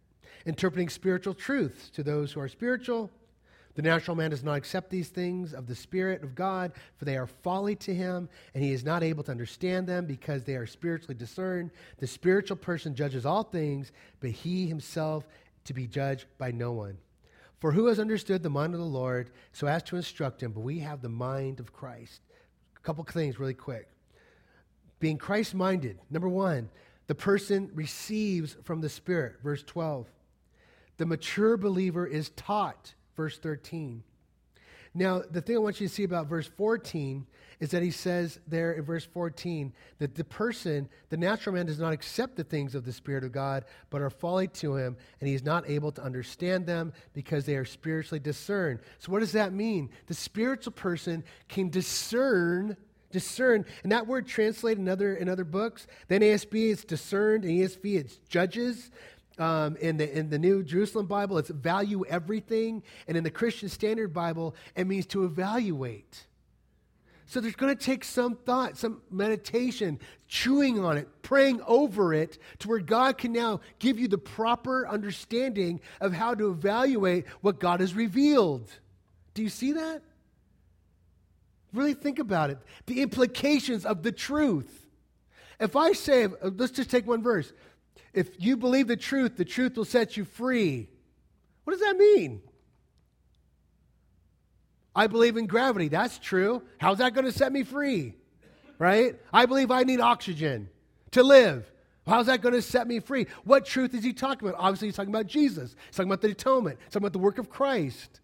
interpreting 0.46 0.90
spiritual 0.90 1.34
truths 1.34 1.90
to 1.92 2.04
those 2.04 2.32
who 2.32 2.40
are 2.40 2.48
spiritual. 2.48 3.12
The 3.76 3.82
natural 3.82 4.18
man 4.18 4.32
does 4.32 4.44
not 4.44 4.56
accept 4.56 4.90
these 4.90 5.08
things 5.08 5.54
of 5.54 5.68
the 5.68 5.76
Spirit 5.76 6.24
of 6.24 6.36
God, 6.36 6.74
for 6.98 7.06
they 7.06 7.16
are 7.16 7.28
folly 7.28 7.76
to 7.78 7.94
him, 7.94 8.28
and 8.54 8.64
he 8.64 8.74
is 8.74 8.84
not 8.84 9.04
able 9.04 9.24
to 9.24 9.32
understand 9.32 9.88
them 9.88 10.06
because 10.06 10.44
they 10.44 10.56
are 10.56 10.68
spiritually 10.68 11.16
discerned. 11.16 11.72
The 12.00 12.08
spiritual 12.08 12.58
person 12.58 12.96
judges 12.96 13.26
all 13.26 13.44
things, 13.44 13.92
but 14.20 14.32
he 14.32 14.68
himself 14.68 15.26
to 15.66 15.74
be 15.74 15.88
judged 15.88 16.26
by 16.38 16.52
no 16.52 16.74
one. 16.74 16.98
For 17.62 17.72
who 17.72 17.86
has 17.86 18.00
understood 18.00 18.42
the 18.42 18.50
mind 18.50 18.74
of 18.74 18.80
the 18.80 18.86
Lord 18.86 19.30
so 19.54 19.68
as 19.68 19.84
to 19.84 19.96
instruct 19.96 20.42
him? 20.42 20.52
But 20.52 20.62
we 20.62 20.80
have 20.80 21.02
the 21.02 21.10
mind 21.10 21.60
of 21.60 21.72
Christ. 21.72 22.22
A 22.76 22.80
couple 22.80 23.04
things 23.04 23.40
really 23.40 23.54
quick. 23.54 23.88
Being 25.00 25.20
Christ 25.20 25.54
minded, 25.54 26.00
number 26.10 26.28
one, 26.28 26.70
the 27.06 27.14
person 27.14 27.70
receives 27.76 28.58
from 28.64 28.82
the 28.82 28.90
Spirit, 28.90 29.36
verse 29.44 29.62
12. 29.62 30.08
The 30.98 31.06
mature 31.06 31.56
believer 31.56 32.08
is 32.08 32.32
taught 32.32 32.96
verse 33.16 33.38
13. 33.38 34.04
Now, 34.94 35.22
the 35.30 35.42
thing 35.42 35.56
I 35.56 35.60
want 35.60 35.80
you 35.80 35.88
to 35.88 35.94
see 35.94 36.04
about 36.04 36.28
verse 36.28 36.48
14 36.48 37.26
is 37.62 37.70
that 37.70 37.84
he 37.84 37.92
says 37.92 38.40
there 38.48 38.74
in 38.74 38.84
verse 38.84 39.06
14 39.06 39.72
that 40.00 40.16
the 40.16 40.24
person, 40.24 40.90
the 41.10 41.16
natural 41.16 41.56
man, 41.56 41.68
does 41.68 41.80
not 41.80 41.94
accept 41.94 42.36
the 42.36 42.44
things 42.44 42.76
of 42.76 42.84
the 42.84 42.92
Spirit 42.92 43.24
of 43.24 43.32
God, 43.32 43.66
but 43.90 44.02
are 44.02 44.10
folly 44.10 44.48
to 44.48 44.76
him, 44.76 44.98
and 45.20 45.30
he 45.30 45.36
is 45.36 45.44
not 45.44 45.70
able 45.70 45.92
to 45.94 46.02
understand 46.02 46.66
them 46.66 46.92
because 47.14 47.46
they 47.46 47.56
are 47.56 47.64
spiritually 47.64 48.20
discerned. 48.20 48.80
So, 48.98 49.12
what 49.12 49.20
does 49.20 49.32
that 49.34 49.54
mean? 49.54 49.92
The 50.08 50.14
spiritual 50.14 50.74
person 50.74 51.24
can 51.48 51.70
discern 51.70 52.76
discern 53.12 53.66
and 53.84 53.92
that 53.92 54.08
word 54.08 54.26
translated 54.26 54.80
in 54.80 54.88
other 54.88 55.16
in 55.16 55.28
other 55.28 55.44
books 55.44 55.86
the 56.08 56.18
nasb 56.18 56.72
it's 56.72 56.86
discerned 56.86 57.44
in 57.44 57.58
esv 57.58 57.84
it's 57.84 58.16
judges 58.30 58.90
um, 59.38 59.76
in, 59.78 59.98
the, 59.98 60.18
in 60.18 60.30
the 60.30 60.40
New 60.40 60.64
Jerusalem 60.64 61.06
Bible, 61.06 61.38
it's 61.38 61.50
value 61.50 62.06
everything. 62.06 62.84
And 63.08 63.18
in 63.18 63.24
the 63.24 63.32
Christian 63.32 63.70
Standard 63.70 64.14
Bible, 64.14 64.56
it 64.76 64.86
means 64.88 65.06
to 65.08 65.24
evaluate. 65.24 66.26
So 67.32 67.40
there's 67.40 67.56
going 67.56 67.76
to 67.76 67.82
take 67.82 68.04
some 68.04 68.36
thought, 68.36 68.78
some 68.78 69.02
meditation, 69.10 70.00
chewing 70.28 70.84
on 70.84 70.98
it, 70.98 71.08
praying 71.22 71.62
over 71.66 72.14
it, 72.14 72.38
to 72.60 72.68
where 72.68 72.80
God 72.80 73.18
can 73.18 73.32
now 73.32 73.62
give 73.80 73.98
you 73.98 74.10
the 74.10 74.18
proper 74.18 74.86
understanding 74.86 75.80
of 76.02 76.12
how 76.12 76.36
to 76.36 76.50
evaluate 76.50 77.26
what 77.40 77.58
God 77.58 77.80
has 77.80 77.94
revealed. 77.94 78.70
Do 79.34 79.44
you 79.44 79.50
see 79.50 79.72
that? 79.72 80.02
Really 81.74 81.94
think 81.94 82.20
about 82.20 82.50
it. 82.50 82.58
The 82.86 83.02
implications 83.02 83.86
of 83.86 84.04
the 84.04 84.12
truth. 84.12 84.88
If 85.58 85.78
I 85.78 85.94
say, 85.94 86.28
let's 86.42 86.74
just 86.74 86.90
take 86.90 87.08
one 87.08 87.24
verse 87.24 87.54
if 88.14 88.30
you 88.38 88.58
believe 88.58 88.88
the 88.88 88.98
truth, 88.98 89.38
the 89.38 89.46
truth 89.46 89.78
will 89.78 89.86
set 89.86 90.18
you 90.18 90.26
free. 90.26 90.90
What 91.64 91.74
does 91.74 91.82
that 91.82 91.98
mean? 91.98 92.42
I 94.96 95.08
believe 95.08 95.38
in 95.38 95.48
gravity. 95.48 95.88
That's 95.88 96.20
true. 96.20 96.64
How's 96.78 96.98
that 96.98 97.14
going 97.14 97.26
to 97.26 97.32
set 97.32 97.52
me 97.52 97.64
free? 97.64 98.16
Right? 98.78 99.16
I 99.32 99.46
believe 99.46 99.72
I 99.72 99.84
need 99.84 100.02
oxygen 100.02 100.70
to 101.12 101.24
live. 101.24 101.72
How's 102.06 102.26
that 102.26 102.42
going 102.42 102.56
to 102.56 102.62
set 102.62 102.88
me 102.88 103.00
free? 103.00 103.28
What 103.44 103.66
truth 103.66 103.94
is 103.94 104.04
he 104.04 104.12
talking 104.12 104.48
about? 104.48 104.60
Obviously, 104.60 104.88
he's 104.88 104.96
talking 104.96 105.14
about 105.14 105.28
Jesus. 105.28 105.76
He's 105.88 105.96
talking 105.96 106.12
about 106.12 106.22
the 106.22 106.32
atonement. 106.32 106.80
He's 106.84 106.94
talking 106.94 107.04
about 107.04 107.14
the 107.14 107.20
work 107.20 107.38
of 107.38 107.50
Christ. 107.50 108.20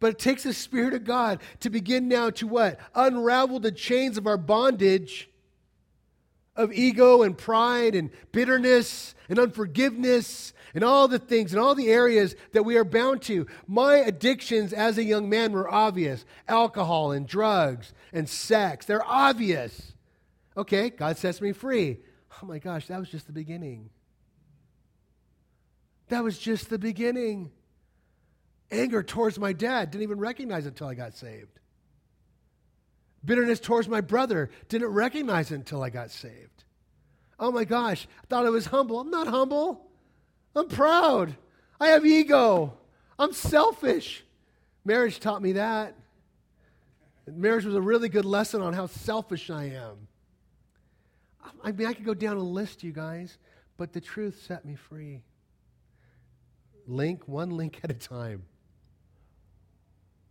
But 0.00 0.12
it 0.12 0.18
takes 0.18 0.42
the 0.42 0.52
Spirit 0.52 0.94
of 0.94 1.04
God 1.04 1.40
to 1.60 1.70
begin 1.70 2.08
now 2.08 2.30
to 2.30 2.46
what? 2.46 2.80
Unravel 2.94 3.60
the 3.60 3.72
chains 3.72 4.18
of 4.18 4.26
our 4.26 4.38
bondage 4.38 5.28
of 6.56 6.72
ego 6.72 7.22
and 7.22 7.36
pride 7.36 7.94
and 7.94 8.10
bitterness 8.32 9.14
and 9.28 9.38
unforgiveness 9.38 10.52
and 10.74 10.84
all 10.84 11.08
the 11.08 11.18
things 11.18 11.52
and 11.52 11.60
all 11.60 11.74
the 11.74 11.88
areas 11.88 12.34
that 12.52 12.64
we 12.64 12.76
are 12.76 12.84
bound 12.84 13.22
to. 13.22 13.46
My 13.66 13.96
addictions 13.96 14.72
as 14.72 14.98
a 14.98 15.04
young 15.04 15.28
man 15.28 15.52
were 15.52 15.72
obvious 15.72 16.24
alcohol 16.48 17.12
and 17.12 17.26
drugs 17.26 17.92
and 18.12 18.28
sex. 18.28 18.86
They're 18.86 19.06
obvious. 19.06 19.94
Okay, 20.56 20.90
God 20.90 21.16
sets 21.18 21.40
me 21.40 21.52
free. 21.52 21.98
Oh 22.42 22.46
my 22.46 22.58
gosh, 22.58 22.88
that 22.88 22.98
was 22.98 23.08
just 23.08 23.26
the 23.26 23.32
beginning. 23.32 23.90
That 26.08 26.22
was 26.22 26.38
just 26.38 26.70
the 26.70 26.78
beginning. 26.78 27.50
Anger 28.70 29.02
towards 29.02 29.38
my 29.38 29.52
dad, 29.52 29.90
didn't 29.90 30.02
even 30.02 30.18
recognize 30.18 30.66
it 30.66 30.70
until 30.70 30.88
I 30.88 30.94
got 30.94 31.14
saved. 31.14 31.58
Bitterness 33.26 33.60
towards 33.60 33.88
my 33.88 34.00
brother. 34.00 34.50
Didn't 34.68 34.88
recognize 34.88 35.50
it 35.50 35.56
until 35.56 35.82
I 35.82 35.90
got 35.90 36.10
saved. 36.10 36.64
Oh 37.38 37.52
my 37.52 37.64
gosh, 37.64 38.06
I 38.22 38.26
thought 38.28 38.46
I 38.46 38.50
was 38.50 38.66
humble. 38.66 38.98
I'm 38.98 39.10
not 39.10 39.26
humble. 39.26 39.90
I'm 40.54 40.68
proud. 40.68 41.36
I 41.78 41.88
have 41.88 42.06
ego. 42.06 42.78
I'm 43.18 43.32
selfish. 43.32 44.24
Marriage 44.84 45.20
taught 45.20 45.42
me 45.42 45.52
that. 45.52 45.94
Marriage 47.26 47.64
was 47.64 47.74
a 47.74 47.80
really 47.80 48.08
good 48.08 48.24
lesson 48.24 48.62
on 48.62 48.72
how 48.72 48.86
selfish 48.86 49.50
I 49.50 49.64
am. 49.64 50.08
I 51.62 51.72
mean, 51.72 51.88
I 51.88 51.92
could 51.92 52.04
go 52.04 52.14
down 52.14 52.36
a 52.36 52.42
list, 52.42 52.84
you 52.84 52.92
guys, 52.92 53.38
but 53.76 53.92
the 53.92 54.00
truth 54.00 54.42
set 54.46 54.64
me 54.64 54.76
free. 54.76 55.22
Link, 56.86 57.26
one 57.26 57.50
link 57.50 57.80
at 57.82 57.90
a 57.90 57.94
time. 57.94 58.44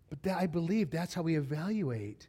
But 0.09 0.23
that, 0.23 0.37
I 0.37 0.47
believe 0.47 0.89
that's 0.89 1.13
how 1.13 1.21
we 1.23 1.35
evaluate 1.35 2.27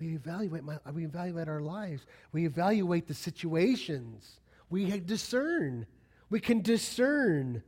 we 0.00 0.14
evaluate, 0.14 0.64
my, 0.64 0.78
we 0.94 1.04
evaluate 1.04 1.48
our 1.48 1.60
lives. 1.60 2.06
We 2.32 2.46
evaluate 2.46 3.06
the 3.06 3.14
situations. 3.14 4.40
We 4.70 4.98
discern. 5.00 5.86
We 6.30 6.40
can 6.40 6.62
discern. 6.62 7.62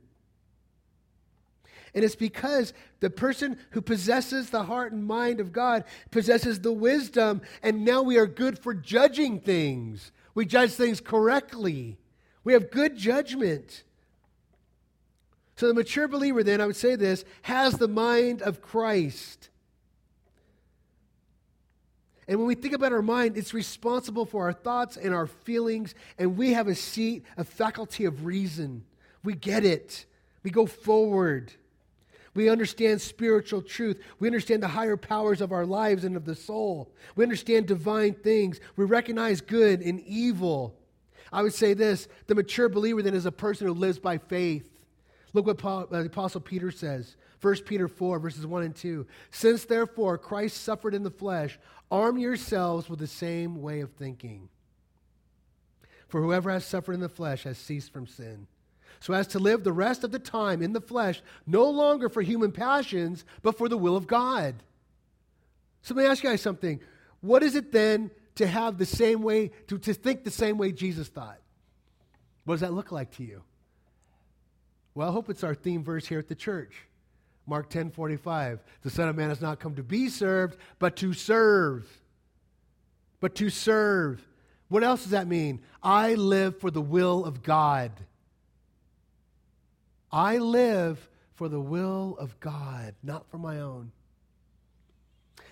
And 1.93 2.03
it's 2.03 2.15
because 2.15 2.73
the 3.01 3.11
person 3.11 3.57
who 3.71 3.81
possesses 3.81 4.49
the 4.49 4.63
heart 4.63 4.93
and 4.93 5.05
mind 5.05 5.39
of 5.39 5.51
God 5.51 5.83
possesses 6.09 6.59
the 6.59 6.71
wisdom, 6.71 7.41
and 7.61 7.85
now 7.85 8.01
we 8.01 8.17
are 8.17 8.25
good 8.25 8.57
for 8.57 8.73
judging 8.73 9.39
things. 9.39 10.11
We 10.33 10.45
judge 10.45 10.71
things 10.71 10.99
correctly. 10.99 11.99
We 12.43 12.53
have 12.53 12.71
good 12.71 12.97
judgment. 12.97 13.83
So 15.55 15.67
the 15.67 15.75
mature 15.75 16.07
believer, 16.07 16.43
then, 16.43 16.61
I 16.61 16.65
would 16.65 16.75
say 16.75 16.95
this, 16.95 17.23
has 17.43 17.75
the 17.75 17.87
mind 17.87 18.41
of 18.41 18.59
Christ. 18.59 19.49
And 22.27 22.37
when 22.37 22.47
we 22.47 22.55
think 22.55 22.73
about 22.73 22.93
our 22.93 23.01
mind, 23.01 23.37
it's 23.37 23.53
responsible 23.53 24.25
for 24.25 24.43
our 24.45 24.53
thoughts 24.53 24.97
and 24.97 25.13
our 25.13 25.27
feelings, 25.27 25.93
and 26.17 26.37
we 26.37 26.53
have 26.53 26.67
a 26.67 26.75
seat, 26.75 27.25
a 27.37 27.43
faculty 27.43 28.05
of 28.05 28.25
reason. 28.25 28.85
We 29.23 29.33
get 29.33 29.65
it. 29.65 30.05
We 30.43 30.51
go 30.51 30.65
forward. 30.65 31.53
We 32.35 32.49
understand 32.49 33.01
spiritual 33.01 33.61
truth. 33.61 33.99
We 34.19 34.27
understand 34.27 34.63
the 34.63 34.67
higher 34.67 34.97
powers 34.97 35.41
of 35.41 35.51
our 35.51 35.65
lives 35.65 36.03
and 36.03 36.15
of 36.15 36.25
the 36.25 36.35
soul. 36.35 36.91
We 37.15 37.23
understand 37.23 37.67
divine 37.67 38.15
things. 38.15 38.59
We 38.75 38.85
recognize 38.85 39.39
good 39.41 39.81
and 39.81 39.99
evil. 40.01 40.75
I 41.31 41.43
would 41.43 41.53
say 41.53 41.73
this 41.73 42.07
the 42.27 42.35
mature 42.35 42.69
believer 42.69 43.01
then 43.01 43.13
is 43.13 43.25
a 43.25 43.31
person 43.31 43.67
who 43.67 43.73
lives 43.73 43.99
by 43.99 44.17
faith. 44.17 44.67
Look 45.33 45.47
what 45.47 45.57
Paul, 45.57 45.87
uh, 45.91 46.05
Apostle 46.05 46.41
Peter 46.41 46.71
says. 46.71 47.15
1 47.43 47.55
Peter 47.65 47.89
4, 47.89 48.19
verses 48.19 48.45
1 48.45 48.63
and 48.63 48.75
2. 48.75 49.05
Since 49.29 49.65
therefore 49.65 50.17
Christ 50.17 50.63
suffered 50.63 50.93
in 50.93 51.03
the 51.03 51.11
flesh, 51.11 51.59
arm 51.91 52.17
yourselves 52.17 52.89
with 52.89 52.99
the 52.99 53.07
same 53.07 53.61
way 53.61 53.81
of 53.81 53.91
thinking. 53.91 54.47
For 56.07 56.21
whoever 56.21 56.49
has 56.51 56.65
suffered 56.65 56.93
in 56.93 57.01
the 57.01 57.09
flesh 57.09 57.43
has 57.43 57.57
ceased 57.57 57.91
from 57.91 58.07
sin, 58.07 58.47
so 59.01 59.13
as 59.13 59.27
to 59.27 59.39
live 59.39 59.63
the 59.63 59.73
rest 59.73 60.05
of 60.05 60.11
the 60.11 60.19
time 60.19 60.61
in 60.61 60.71
the 60.71 60.79
flesh, 60.79 61.21
no 61.45 61.69
longer 61.69 62.07
for 62.07 62.21
human 62.21 62.53
passions, 62.53 63.25
but 63.41 63.57
for 63.57 63.67
the 63.67 63.77
will 63.77 63.97
of 63.97 64.07
God. 64.07 64.55
So 65.81 65.93
let 65.93 66.03
me 66.03 66.09
ask 66.09 66.23
you 66.23 66.29
guys 66.29 66.39
something. 66.39 66.79
What 67.19 67.43
is 67.43 67.55
it 67.55 67.73
then 67.73 68.11
to 68.35 68.47
have 68.47 68.77
the 68.77 68.85
same 68.85 69.21
way, 69.21 69.51
to, 69.67 69.77
to 69.79 69.93
think 69.93 70.23
the 70.23 70.31
same 70.31 70.57
way 70.57 70.71
Jesus 70.71 71.09
thought? 71.09 71.39
What 72.45 72.55
does 72.55 72.61
that 72.61 72.73
look 72.73 72.91
like 72.91 73.11
to 73.17 73.23
you? 73.23 73.43
Well, 74.95 75.09
I 75.09 75.11
hope 75.11 75.29
it's 75.29 75.43
our 75.43 75.55
theme 75.55 75.83
verse 75.83 76.05
here 76.05 76.19
at 76.19 76.29
the 76.29 76.35
church. 76.35 76.73
Mark 77.45 77.69
10 77.69 77.91
45. 77.91 78.63
The 78.81 78.89
Son 78.89 79.09
of 79.09 79.15
Man 79.15 79.29
has 79.29 79.41
not 79.41 79.59
come 79.59 79.75
to 79.75 79.83
be 79.83 80.09
served, 80.09 80.57
but 80.79 80.95
to 80.97 81.13
serve. 81.13 81.87
But 83.19 83.35
to 83.35 83.49
serve. 83.49 84.25
What 84.69 84.83
else 84.83 85.03
does 85.03 85.11
that 85.11 85.27
mean? 85.27 85.61
I 85.81 86.15
live 86.15 86.59
for 86.59 86.71
the 86.71 86.81
will 86.81 87.25
of 87.25 87.43
God. 87.43 87.91
I 90.11 90.37
live 90.37 91.09
for 91.35 91.49
the 91.49 91.59
will 91.59 92.17
of 92.19 92.39
God, 92.39 92.95
not 93.03 93.29
for 93.29 93.37
my 93.37 93.59
own. 93.59 93.91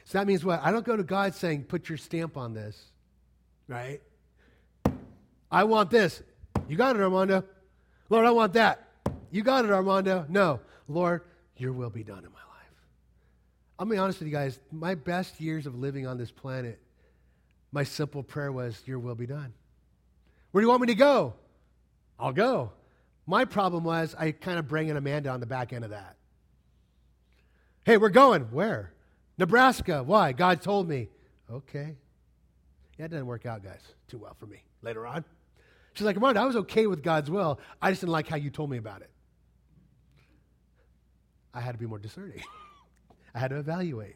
So 0.06 0.18
that 0.18 0.28
means 0.28 0.44
what? 0.44 0.62
I 0.64 0.72
don't 0.72 0.86
go 0.86 0.96
to 0.96 1.04
God 1.04 1.34
saying, 1.34 1.64
put 1.64 1.90
your 1.90 1.98
stamp 1.98 2.38
on 2.38 2.54
this, 2.54 2.80
right? 3.68 4.02
I 5.52 5.64
want 5.64 5.90
this. 5.90 6.22
You 6.68 6.78
got 6.78 6.96
it, 6.96 7.02
Armando. 7.02 7.44
Lord, 8.10 8.26
I 8.26 8.32
want 8.32 8.54
that. 8.54 8.88
You 9.32 9.42
got 9.42 9.66
it, 9.66 9.72
Armando. 9.72 10.26
No. 10.30 10.60
Lord, 10.88 11.22
your 11.62 11.74
will 11.74 11.90
be 11.90 12.04
done 12.04 12.20
in 12.20 12.32
my 12.32 12.40
life. 12.40 12.52
I'll 13.78 13.86
be 13.86 13.98
honest 13.98 14.20
with 14.20 14.28
you 14.28 14.34
guys. 14.34 14.60
My 14.72 14.96
best 14.96 15.40
years 15.40 15.66
of 15.66 15.76
living 15.76 16.08
on 16.08 16.18
this 16.18 16.32
planet, 16.32 16.80
my 17.72 17.84
simple 17.84 18.24
prayer 18.24 18.52
was, 18.52 18.82
Your 18.86 19.00
will 19.00 19.16
be 19.16 19.26
done. 19.28 19.54
Where 20.52 20.62
do 20.62 20.66
you 20.66 20.70
want 20.70 20.82
me 20.82 20.88
to 20.88 20.96
go? 20.96 21.34
I'll 22.20 22.34
go. 22.34 22.72
My 23.26 23.46
problem 23.46 23.84
was 23.84 24.14
I 24.18 24.32
kind 24.32 24.60
of 24.60 24.68
bring 24.68 24.90
in 24.90 24.98
Amanda 24.98 25.30
on 25.30 25.40
the 25.40 25.46
back 25.46 25.72
end 25.72 25.86
of 25.86 25.92
that. 25.92 26.16
Hey, 27.86 27.98
we're 27.98 28.10
going. 28.10 28.44
Where? 28.52 28.94
Nebraska. 29.38 30.04
Why? 30.04 30.34
God 30.34 30.62
told 30.62 30.88
me. 30.88 31.10
Okay. 31.50 31.96
Yeah, 32.98 33.06
it 33.06 33.12
didn't 33.12 33.26
work 33.26 33.46
out, 33.46 33.64
guys, 33.64 33.82
too 34.08 34.18
well 34.18 34.36
for 34.40 34.46
me 34.46 34.64
later 34.82 35.08
on. 35.08 35.24
She's 35.94 36.06
like, 36.06 36.16
Ramon, 36.16 36.38
I 36.38 36.46
was 36.46 36.56
okay 36.58 36.88
with 36.88 37.04
God's 37.04 37.30
will. 37.30 37.60
I 37.82 37.90
just 37.92 38.02
didn't 38.02 38.14
like 38.14 38.28
how 38.28 38.38
you 38.38 38.50
told 38.50 38.70
me 38.70 38.78
about 38.78 39.02
it. 39.02 39.10
I 41.54 41.62
had 41.62 41.74
to 41.74 41.78
be 41.78 41.86
more 41.86 42.00
discerning. 42.00 42.44
I 43.36 43.40
had 43.40 43.50
to 43.50 43.58
evaluate. 43.58 44.16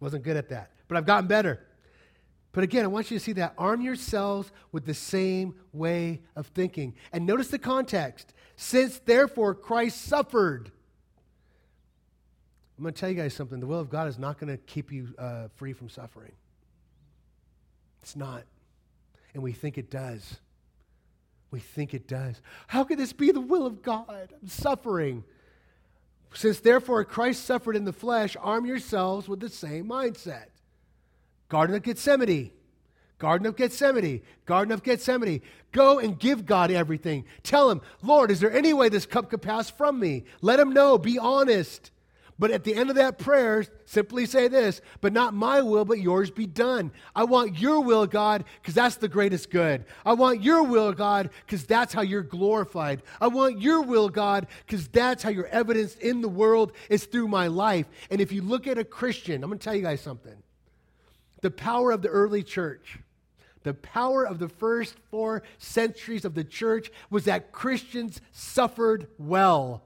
Wasn't 0.00 0.24
good 0.24 0.36
at 0.36 0.48
that. 0.48 0.72
But 0.88 0.96
I've 0.96 1.06
gotten 1.06 1.28
better. 1.28 1.60
But 2.52 2.64
again, 2.64 2.84
I 2.84 2.88
want 2.88 3.10
you 3.10 3.18
to 3.18 3.24
see 3.24 3.32
that. 3.34 3.54
Arm 3.56 3.80
yourselves 3.80 4.52
with 4.72 4.84
the 4.84 4.94
same 4.94 5.54
way 5.72 6.20
of 6.36 6.46
thinking. 6.48 6.94
And 7.12 7.24
notice 7.24 7.48
the 7.48 7.58
context. 7.58 8.34
Since 8.56 8.98
therefore 9.00 9.54
Christ 9.54 10.02
suffered. 10.02 10.70
I'm 12.76 12.84
going 12.84 12.94
to 12.94 13.00
tell 13.00 13.08
you 13.08 13.14
guys 13.14 13.32
something. 13.32 13.58
The 13.58 13.66
will 13.66 13.80
of 13.80 13.88
God 13.88 14.08
is 14.08 14.18
not 14.18 14.38
going 14.38 14.50
to 14.52 14.58
keep 14.58 14.92
you 14.92 15.14
uh, 15.18 15.48
free 15.54 15.72
from 15.72 15.88
suffering. 15.88 16.32
It's 18.02 18.16
not. 18.16 18.42
And 19.34 19.42
we 19.42 19.52
think 19.52 19.78
it 19.78 19.90
does. 19.90 20.40
We 21.50 21.60
think 21.60 21.94
it 21.94 22.08
does. 22.08 22.40
How 22.66 22.84
could 22.84 22.98
this 22.98 23.12
be 23.12 23.30
the 23.30 23.40
will 23.40 23.66
of 23.66 23.82
God? 23.82 24.32
I'm 24.42 24.48
suffering. 24.48 25.24
Since 26.34 26.60
therefore 26.60 27.04
Christ 27.04 27.44
suffered 27.44 27.76
in 27.76 27.84
the 27.84 27.92
flesh, 27.92 28.36
arm 28.40 28.66
yourselves 28.66 29.28
with 29.28 29.40
the 29.40 29.48
same 29.48 29.86
mindset. 29.86 30.46
Garden 31.48 31.76
of 31.76 31.82
Gethsemane. 31.82 32.50
Garden 33.18 33.46
of 33.46 33.56
Gethsemane. 33.56 34.22
Garden 34.46 34.72
of 34.72 34.82
Gethsemane. 34.82 35.42
Go 35.70 35.98
and 35.98 36.18
give 36.18 36.46
God 36.46 36.70
everything. 36.70 37.24
Tell 37.42 37.70
him, 37.70 37.80
Lord, 38.02 38.30
is 38.30 38.40
there 38.40 38.52
any 38.52 38.72
way 38.72 38.88
this 38.88 39.06
cup 39.06 39.30
could 39.30 39.42
pass 39.42 39.70
from 39.70 40.00
me? 40.00 40.24
Let 40.40 40.58
him 40.58 40.72
know. 40.72 40.98
Be 40.98 41.18
honest. 41.18 41.90
But 42.38 42.50
at 42.50 42.64
the 42.64 42.74
end 42.74 42.90
of 42.90 42.96
that 42.96 43.18
prayer, 43.18 43.64
simply 43.84 44.26
say 44.26 44.48
this, 44.48 44.80
but 45.00 45.12
not 45.12 45.34
my 45.34 45.60
will, 45.62 45.84
but 45.84 46.00
yours 46.00 46.30
be 46.30 46.46
done. 46.46 46.90
I 47.14 47.24
want 47.24 47.58
your 47.58 47.80
will, 47.80 48.06
God, 48.06 48.44
because 48.60 48.74
that's 48.74 48.96
the 48.96 49.08
greatest 49.08 49.50
good. 49.50 49.84
I 50.04 50.14
want 50.14 50.42
your 50.42 50.62
will, 50.64 50.92
God, 50.92 51.30
because 51.46 51.66
that's 51.66 51.92
how 51.92 52.02
you're 52.02 52.22
glorified. 52.22 53.02
I 53.20 53.28
want 53.28 53.60
your 53.60 53.82
will, 53.82 54.08
God, 54.08 54.46
because 54.66 54.88
that's 54.88 55.22
how 55.22 55.30
you're 55.30 55.46
evidenced 55.46 56.00
in 56.00 56.20
the 56.20 56.28
world 56.28 56.72
is 56.88 57.04
through 57.04 57.28
my 57.28 57.46
life. 57.46 57.86
And 58.10 58.20
if 58.20 58.32
you 58.32 58.42
look 58.42 58.66
at 58.66 58.78
a 58.78 58.84
Christian, 58.84 59.44
I'm 59.44 59.50
going 59.50 59.58
to 59.58 59.64
tell 59.64 59.76
you 59.76 59.82
guys 59.82 60.00
something. 60.00 60.36
The 61.42 61.50
power 61.50 61.92
of 61.92 62.02
the 62.02 62.08
early 62.08 62.42
church, 62.42 62.98
the 63.62 63.74
power 63.74 64.26
of 64.26 64.38
the 64.38 64.48
first 64.48 64.96
four 65.10 65.42
centuries 65.58 66.24
of 66.24 66.34
the 66.34 66.44
church 66.44 66.90
was 67.10 67.24
that 67.26 67.52
Christians 67.52 68.20
suffered 68.32 69.06
well. 69.18 69.82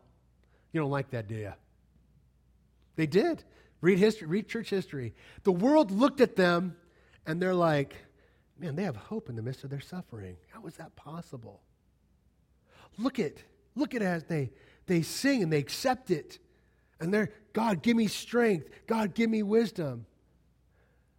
You 0.73 0.81
don't 0.81 0.91
like 0.91 1.11
that, 1.11 1.29
do 1.29 1.35
you? 1.35 1.53
They 2.97 3.07
did. 3.07 3.45
Read 3.81 3.99
history, 3.99 4.27
read 4.27 4.49
church 4.49 4.71
history. 4.71 5.15
The 5.45 5.53
world 5.53 5.91
looked 5.91 6.21
at 6.21 6.35
them 6.35 6.77
and 7.27 7.41
they're 7.41 7.55
like, 7.55 7.95
man, 8.59 8.75
they 8.75 8.85
have 8.85 8.97
hope 8.97 9.29
in 9.29 9.37
the 9.37 9.43
midst 9.43 9.65
of 9.65 9.71
their 9.71 9.81
suffering. 9.81 10.37
How 10.49 10.67
is 10.67 10.75
that 10.77 10.97
possible? 10.97 11.61
Look 12.99 13.19
at, 13.19 13.35
look 13.75 13.95
at 13.95 14.03
as 14.03 14.25
they 14.25 14.51
they 14.87 15.03
sing 15.03 15.43
and 15.43 15.53
they 15.53 15.59
accept 15.59 16.11
it. 16.11 16.39
And 17.01 17.13
they're, 17.13 17.31
God, 17.53 17.83
give 17.83 17.97
me 17.97 18.07
strength. 18.07 18.71
God, 18.87 19.15
give 19.15 19.29
me 19.29 19.43
wisdom. 19.43 20.07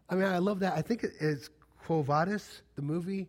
I 0.09 0.15
mean, 0.15 0.25
I 0.25 0.39
love 0.39 0.59
that. 0.59 0.73
I 0.73 0.81
think 0.81 1.05
it's 1.19 1.49
Quo 1.83 2.01
Vadis, 2.01 2.61
the 2.75 2.81
movie. 2.81 3.27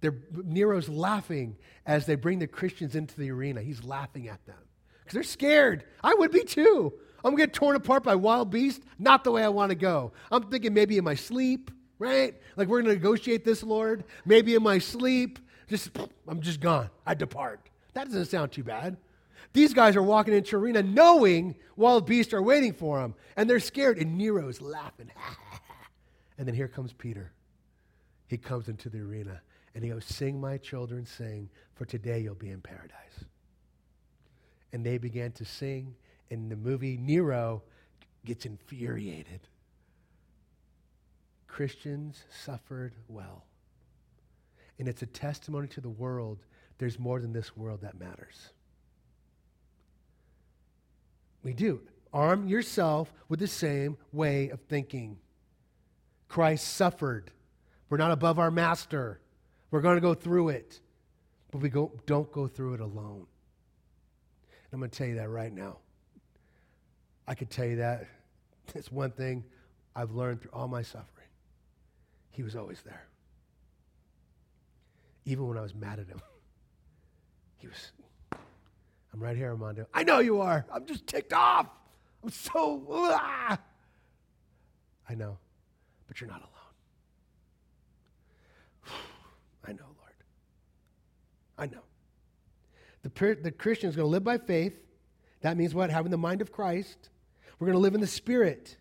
They're, 0.00 0.16
Nero's 0.32 0.88
laughing 0.88 1.56
as 1.86 2.06
they 2.06 2.14
bring 2.14 2.38
the 2.38 2.46
Christians 2.46 2.94
into 2.94 3.18
the 3.18 3.30
arena. 3.30 3.60
He's 3.60 3.84
laughing 3.84 4.28
at 4.28 4.44
them 4.46 4.58
because 5.00 5.14
they're 5.14 5.22
scared. 5.22 5.84
I 6.02 6.14
would 6.14 6.30
be 6.32 6.44
too. 6.44 6.94
I'm 7.24 7.32
going 7.32 7.36
to 7.36 7.46
get 7.46 7.52
torn 7.52 7.76
apart 7.76 8.04
by 8.04 8.14
wild 8.14 8.50
beasts. 8.50 8.84
Not 8.98 9.24
the 9.24 9.32
way 9.32 9.42
I 9.42 9.48
want 9.48 9.70
to 9.70 9.74
go. 9.74 10.12
I'm 10.30 10.44
thinking 10.44 10.72
maybe 10.72 10.98
in 10.98 11.04
my 11.04 11.14
sleep, 11.14 11.70
right? 11.98 12.34
Like 12.56 12.68
we're 12.68 12.82
going 12.82 12.94
to 12.94 12.98
negotiate 13.00 13.44
this, 13.44 13.62
Lord. 13.62 14.04
Maybe 14.24 14.54
in 14.54 14.62
my 14.62 14.78
sleep. 14.78 15.38
Just, 15.68 15.90
I'm 16.28 16.40
just 16.40 16.60
gone. 16.60 16.90
I 17.04 17.14
depart. 17.14 17.68
That 17.94 18.04
doesn't 18.04 18.26
sound 18.26 18.52
too 18.52 18.62
bad. 18.62 18.96
These 19.52 19.74
guys 19.74 19.96
are 19.96 20.02
walking 20.02 20.34
into 20.34 20.56
arena 20.56 20.82
knowing 20.82 21.56
wild 21.76 22.06
beasts 22.06 22.32
are 22.34 22.42
waiting 22.42 22.72
for 22.72 23.00
them, 23.00 23.14
and 23.36 23.48
they're 23.48 23.60
scared. 23.60 23.98
And 23.98 24.18
Nero's 24.18 24.60
laughing. 24.60 25.10
and 26.38 26.46
then 26.46 26.54
here 26.54 26.68
comes 26.68 26.92
Peter. 26.92 27.32
He 28.28 28.36
comes 28.36 28.68
into 28.68 28.90
the 28.90 29.00
arena 29.00 29.40
and 29.74 29.82
he 29.82 29.90
goes, 29.90 30.04
Sing, 30.04 30.40
my 30.40 30.58
children, 30.58 31.06
sing, 31.06 31.48
for 31.74 31.84
today 31.84 32.20
you'll 32.20 32.34
be 32.34 32.50
in 32.50 32.60
paradise. 32.60 33.24
And 34.72 34.84
they 34.84 34.98
began 34.98 35.32
to 35.32 35.44
sing 35.44 35.94
in 36.30 36.48
the 36.48 36.56
movie, 36.56 36.96
Nero 36.96 37.62
gets 38.24 38.44
infuriated. 38.46 39.40
Christians 41.46 42.22
suffered 42.30 42.94
well. 43.08 43.44
And 44.78 44.86
it's 44.86 45.02
a 45.02 45.06
testimony 45.06 45.66
to 45.68 45.80
the 45.80 45.88
world 45.88 46.38
there's 46.78 46.98
more 46.98 47.20
than 47.20 47.32
this 47.32 47.56
world 47.56 47.80
that 47.82 47.98
matters. 47.98 48.50
We 51.42 51.52
do. 51.52 51.80
Arm 52.12 52.46
yourself 52.46 53.12
with 53.28 53.40
the 53.40 53.48
same 53.48 53.96
way 54.12 54.48
of 54.50 54.60
thinking. 54.62 55.18
Christ 56.28 56.68
suffered. 56.68 57.30
We're 57.90 57.98
not 57.98 58.12
above 58.12 58.38
our 58.38 58.50
master. 58.50 59.20
We're 59.70 59.80
going 59.80 59.96
to 59.96 60.00
go 60.00 60.14
through 60.14 60.50
it. 60.50 60.80
But 61.50 61.60
we 61.60 61.68
go, 61.68 61.92
don't 62.06 62.30
go 62.30 62.46
through 62.46 62.74
it 62.74 62.80
alone. 62.80 63.26
And 64.50 64.72
I'm 64.72 64.78
going 64.78 64.90
to 64.90 64.96
tell 64.96 65.06
you 65.06 65.16
that 65.16 65.28
right 65.28 65.52
now. 65.52 65.78
I 67.28 67.34
could 67.34 67.50
tell 67.50 67.66
you 67.66 67.76
that. 67.76 68.06
It's 68.74 68.92
one 68.92 69.12
thing 69.12 69.44
I've 69.96 70.10
learned 70.10 70.42
through 70.42 70.50
all 70.52 70.68
my 70.68 70.82
suffering. 70.82 71.28
He 72.30 72.42
was 72.42 72.54
always 72.54 72.82
there. 72.82 73.06
Even 75.24 75.48
when 75.48 75.56
I 75.56 75.62
was 75.62 75.74
mad 75.74 75.98
at 76.00 76.06
him. 76.06 76.20
He 77.60 77.66
was, 77.66 77.90
I'm 79.12 79.20
right 79.20 79.36
here, 79.36 79.48
Armando. 79.48 79.86
I 79.92 80.04
know 80.04 80.20
you 80.20 80.40
are. 80.40 80.64
I'm 80.72 80.86
just 80.86 81.08
ticked 81.08 81.32
off. 81.32 81.66
I'm 82.22 82.30
so, 82.30 82.86
ah. 82.90 83.58
I 85.08 85.14
know, 85.16 85.38
but 86.06 86.20
you're 86.20 86.30
not 86.30 86.40
alone. 86.40 86.52
I 89.66 89.72
know, 89.72 89.86
Lord. 89.98 90.14
I 91.58 91.66
know. 91.66 91.82
The, 93.02 93.38
the 93.42 93.50
Christian 93.50 93.88
is 93.88 93.96
going 93.96 94.06
to 94.06 94.10
live 94.10 94.22
by 94.22 94.38
faith. 94.38 94.78
That 95.40 95.56
means 95.56 95.74
what? 95.74 95.90
Having 95.90 96.12
the 96.12 96.18
mind 96.18 96.42
of 96.42 96.52
Christ. 96.52 97.08
We're 97.58 97.66
going 97.66 97.76
to 97.76 97.80
live 97.80 97.94
in 97.94 98.00
the 98.00 98.06
Spirit. 98.06 98.76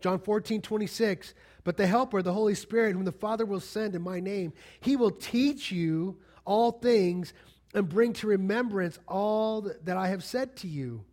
John 0.00 0.18
14, 0.18 0.62
26. 0.62 1.34
But 1.64 1.76
the 1.76 1.86
Helper, 1.86 2.22
the 2.22 2.32
Holy 2.32 2.54
Spirit, 2.54 2.94
whom 2.94 3.04
the 3.04 3.12
Father 3.12 3.44
will 3.44 3.60
send 3.60 3.94
in 3.94 4.02
my 4.02 4.20
name, 4.20 4.52
he 4.80 4.96
will 4.96 5.10
teach 5.10 5.70
you 5.70 6.16
all 6.44 6.72
things 6.72 7.34
and 7.74 7.88
bring 7.88 8.12
to 8.14 8.26
remembrance 8.26 8.98
all 9.06 9.70
that 9.84 9.96
I 9.96 10.08
have 10.08 10.24
said 10.24 10.56
to 10.56 10.68
you. 10.68 11.04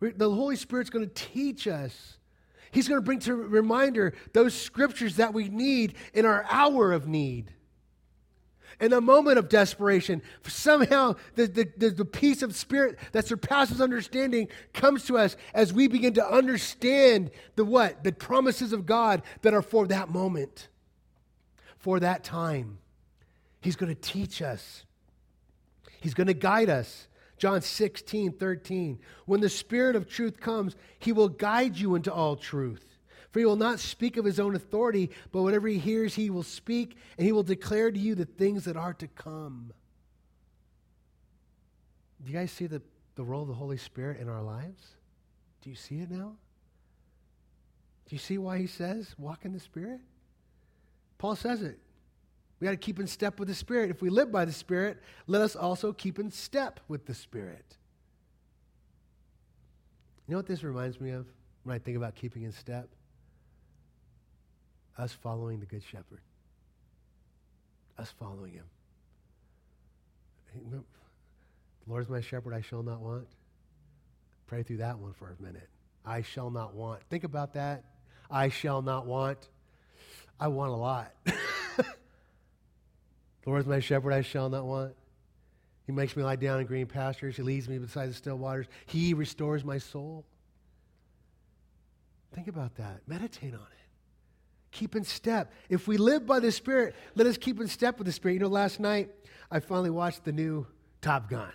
The 0.00 0.30
Holy 0.30 0.56
Spirit's 0.56 0.90
going 0.90 1.08
to 1.08 1.14
teach 1.14 1.66
us. 1.66 2.18
He's 2.70 2.86
going 2.86 3.00
to 3.00 3.04
bring 3.04 3.20
to 3.20 3.34
reminder 3.34 4.14
those 4.32 4.54
scriptures 4.54 5.16
that 5.16 5.32
we 5.32 5.48
need 5.48 5.94
in 6.12 6.26
our 6.26 6.44
hour 6.50 6.92
of 6.92 7.08
need 7.08 7.52
in 8.80 8.92
a 8.92 9.00
moment 9.00 9.38
of 9.38 9.48
desperation, 9.48 10.22
somehow 10.46 11.16
the, 11.34 11.46
the, 11.46 11.68
the, 11.76 11.90
the, 11.90 12.04
peace 12.04 12.42
of 12.42 12.54
spirit 12.54 12.96
that 13.12 13.26
surpasses 13.26 13.80
understanding 13.80 14.48
comes 14.72 15.04
to 15.06 15.18
us 15.18 15.36
as 15.52 15.72
we 15.72 15.88
begin 15.88 16.14
to 16.14 16.26
understand 16.26 17.30
the 17.56 17.64
what? 17.64 18.04
The 18.04 18.12
promises 18.12 18.72
of 18.72 18.86
God 18.86 19.22
that 19.42 19.52
are 19.52 19.62
for 19.62 19.86
that 19.88 20.10
moment, 20.10 20.68
for 21.78 21.98
that 22.00 22.22
time. 22.22 22.78
He's 23.60 23.76
going 23.76 23.94
to 23.94 24.00
teach 24.00 24.40
us, 24.42 24.84
He's 26.00 26.14
going 26.14 26.28
to 26.28 26.34
guide 26.34 26.70
us. 26.70 27.06
John 27.38 27.60
16, 27.60 28.32
13. 28.32 28.98
When 29.24 29.40
the 29.40 29.48
Spirit 29.48 29.94
of 29.94 30.08
truth 30.08 30.40
comes, 30.40 30.74
He 30.98 31.12
will 31.12 31.28
guide 31.28 31.76
you 31.76 31.94
into 31.94 32.12
all 32.12 32.34
truth. 32.34 32.87
For 33.30 33.40
he 33.40 33.44
will 33.44 33.56
not 33.56 33.78
speak 33.78 34.16
of 34.16 34.24
his 34.24 34.40
own 34.40 34.54
authority, 34.54 35.10
but 35.32 35.42
whatever 35.42 35.68
he 35.68 35.78
hears, 35.78 36.14
he 36.14 36.30
will 36.30 36.42
speak, 36.42 36.96
and 37.16 37.26
he 37.26 37.32
will 37.32 37.42
declare 37.42 37.90
to 37.90 37.98
you 37.98 38.14
the 38.14 38.24
things 38.24 38.64
that 38.64 38.76
are 38.76 38.94
to 38.94 39.06
come. 39.08 39.72
Do 42.24 42.32
you 42.32 42.38
guys 42.38 42.50
see 42.50 42.66
the, 42.66 42.82
the 43.16 43.24
role 43.24 43.42
of 43.42 43.48
the 43.48 43.54
Holy 43.54 43.76
Spirit 43.76 44.20
in 44.20 44.28
our 44.28 44.42
lives? 44.42 44.96
Do 45.62 45.70
you 45.70 45.76
see 45.76 46.00
it 46.00 46.10
now? 46.10 46.36
Do 48.08 48.14
you 48.14 48.18
see 48.18 48.38
why 48.38 48.58
he 48.58 48.66
says, 48.66 49.14
walk 49.18 49.44
in 49.44 49.52
the 49.52 49.60
Spirit? 49.60 50.00
Paul 51.18 51.36
says 51.36 51.62
it. 51.62 51.78
We 52.58 52.64
got 52.64 52.70
to 52.70 52.76
keep 52.76 52.98
in 52.98 53.06
step 53.06 53.38
with 53.38 53.48
the 53.48 53.54
Spirit. 53.54 53.90
If 53.90 54.00
we 54.00 54.08
live 54.08 54.32
by 54.32 54.44
the 54.44 54.52
Spirit, 54.52 55.00
let 55.26 55.42
us 55.42 55.54
also 55.54 55.92
keep 55.92 56.18
in 56.18 56.30
step 56.30 56.80
with 56.88 57.06
the 57.06 57.14
Spirit. 57.14 57.76
You 60.26 60.32
know 60.32 60.38
what 60.38 60.46
this 60.46 60.64
reminds 60.64 61.00
me 61.00 61.10
of 61.10 61.26
when 61.62 61.76
I 61.76 61.78
think 61.78 61.96
about 61.96 62.14
keeping 62.14 62.42
in 62.42 62.52
step? 62.52 62.88
Us 64.98 65.12
following 65.12 65.60
the 65.60 65.66
Good 65.66 65.82
Shepherd. 65.82 66.20
Us 67.98 68.12
following 68.18 68.52
him. 68.52 68.64
The 70.54 70.82
Lord 71.86 72.02
is 72.04 72.10
my 72.10 72.20
shepherd, 72.20 72.52
I 72.52 72.60
shall 72.60 72.82
not 72.82 73.00
want. 73.00 73.28
Pray 74.46 74.62
through 74.62 74.78
that 74.78 74.98
one 74.98 75.12
for 75.12 75.34
a 75.38 75.42
minute. 75.42 75.68
I 76.04 76.22
shall 76.22 76.50
not 76.50 76.74
want. 76.74 77.02
Think 77.10 77.24
about 77.24 77.54
that. 77.54 77.84
I 78.30 78.48
shall 78.48 78.82
not 78.82 79.06
want. 79.06 79.48
I 80.40 80.48
want 80.48 80.72
a 80.72 80.76
lot. 80.76 81.12
the 81.24 81.84
Lord 83.46 83.60
is 83.60 83.66
my 83.66 83.80
shepherd, 83.80 84.12
I 84.12 84.22
shall 84.22 84.48
not 84.48 84.64
want. 84.64 84.94
He 85.86 85.92
makes 85.92 86.16
me 86.16 86.22
lie 86.22 86.36
down 86.36 86.60
in 86.60 86.66
green 86.66 86.86
pastures. 86.86 87.36
He 87.36 87.42
leads 87.42 87.68
me 87.68 87.78
beside 87.78 88.10
the 88.10 88.14
still 88.14 88.36
waters. 88.36 88.66
He 88.86 89.14
restores 89.14 89.64
my 89.64 89.78
soul. 89.78 90.26
Think 92.34 92.48
about 92.48 92.76
that. 92.76 93.00
Meditate 93.06 93.54
on 93.54 93.60
it. 93.60 93.87
Keep 94.78 94.94
in 94.94 95.02
step. 95.02 95.52
If 95.68 95.88
we 95.88 95.96
live 95.96 96.24
by 96.24 96.38
the 96.38 96.52
Spirit, 96.52 96.94
let 97.16 97.26
us 97.26 97.36
keep 97.36 97.60
in 97.60 97.66
step 97.66 97.98
with 97.98 98.06
the 98.06 98.12
Spirit. 98.12 98.34
You 98.34 98.38
know, 98.38 98.46
last 98.46 98.78
night 98.78 99.10
I 99.50 99.58
finally 99.58 99.90
watched 99.90 100.24
the 100.24 100.30
new 100.30 100.68
Top 101.02 101.28
Gun. 101.28 101.50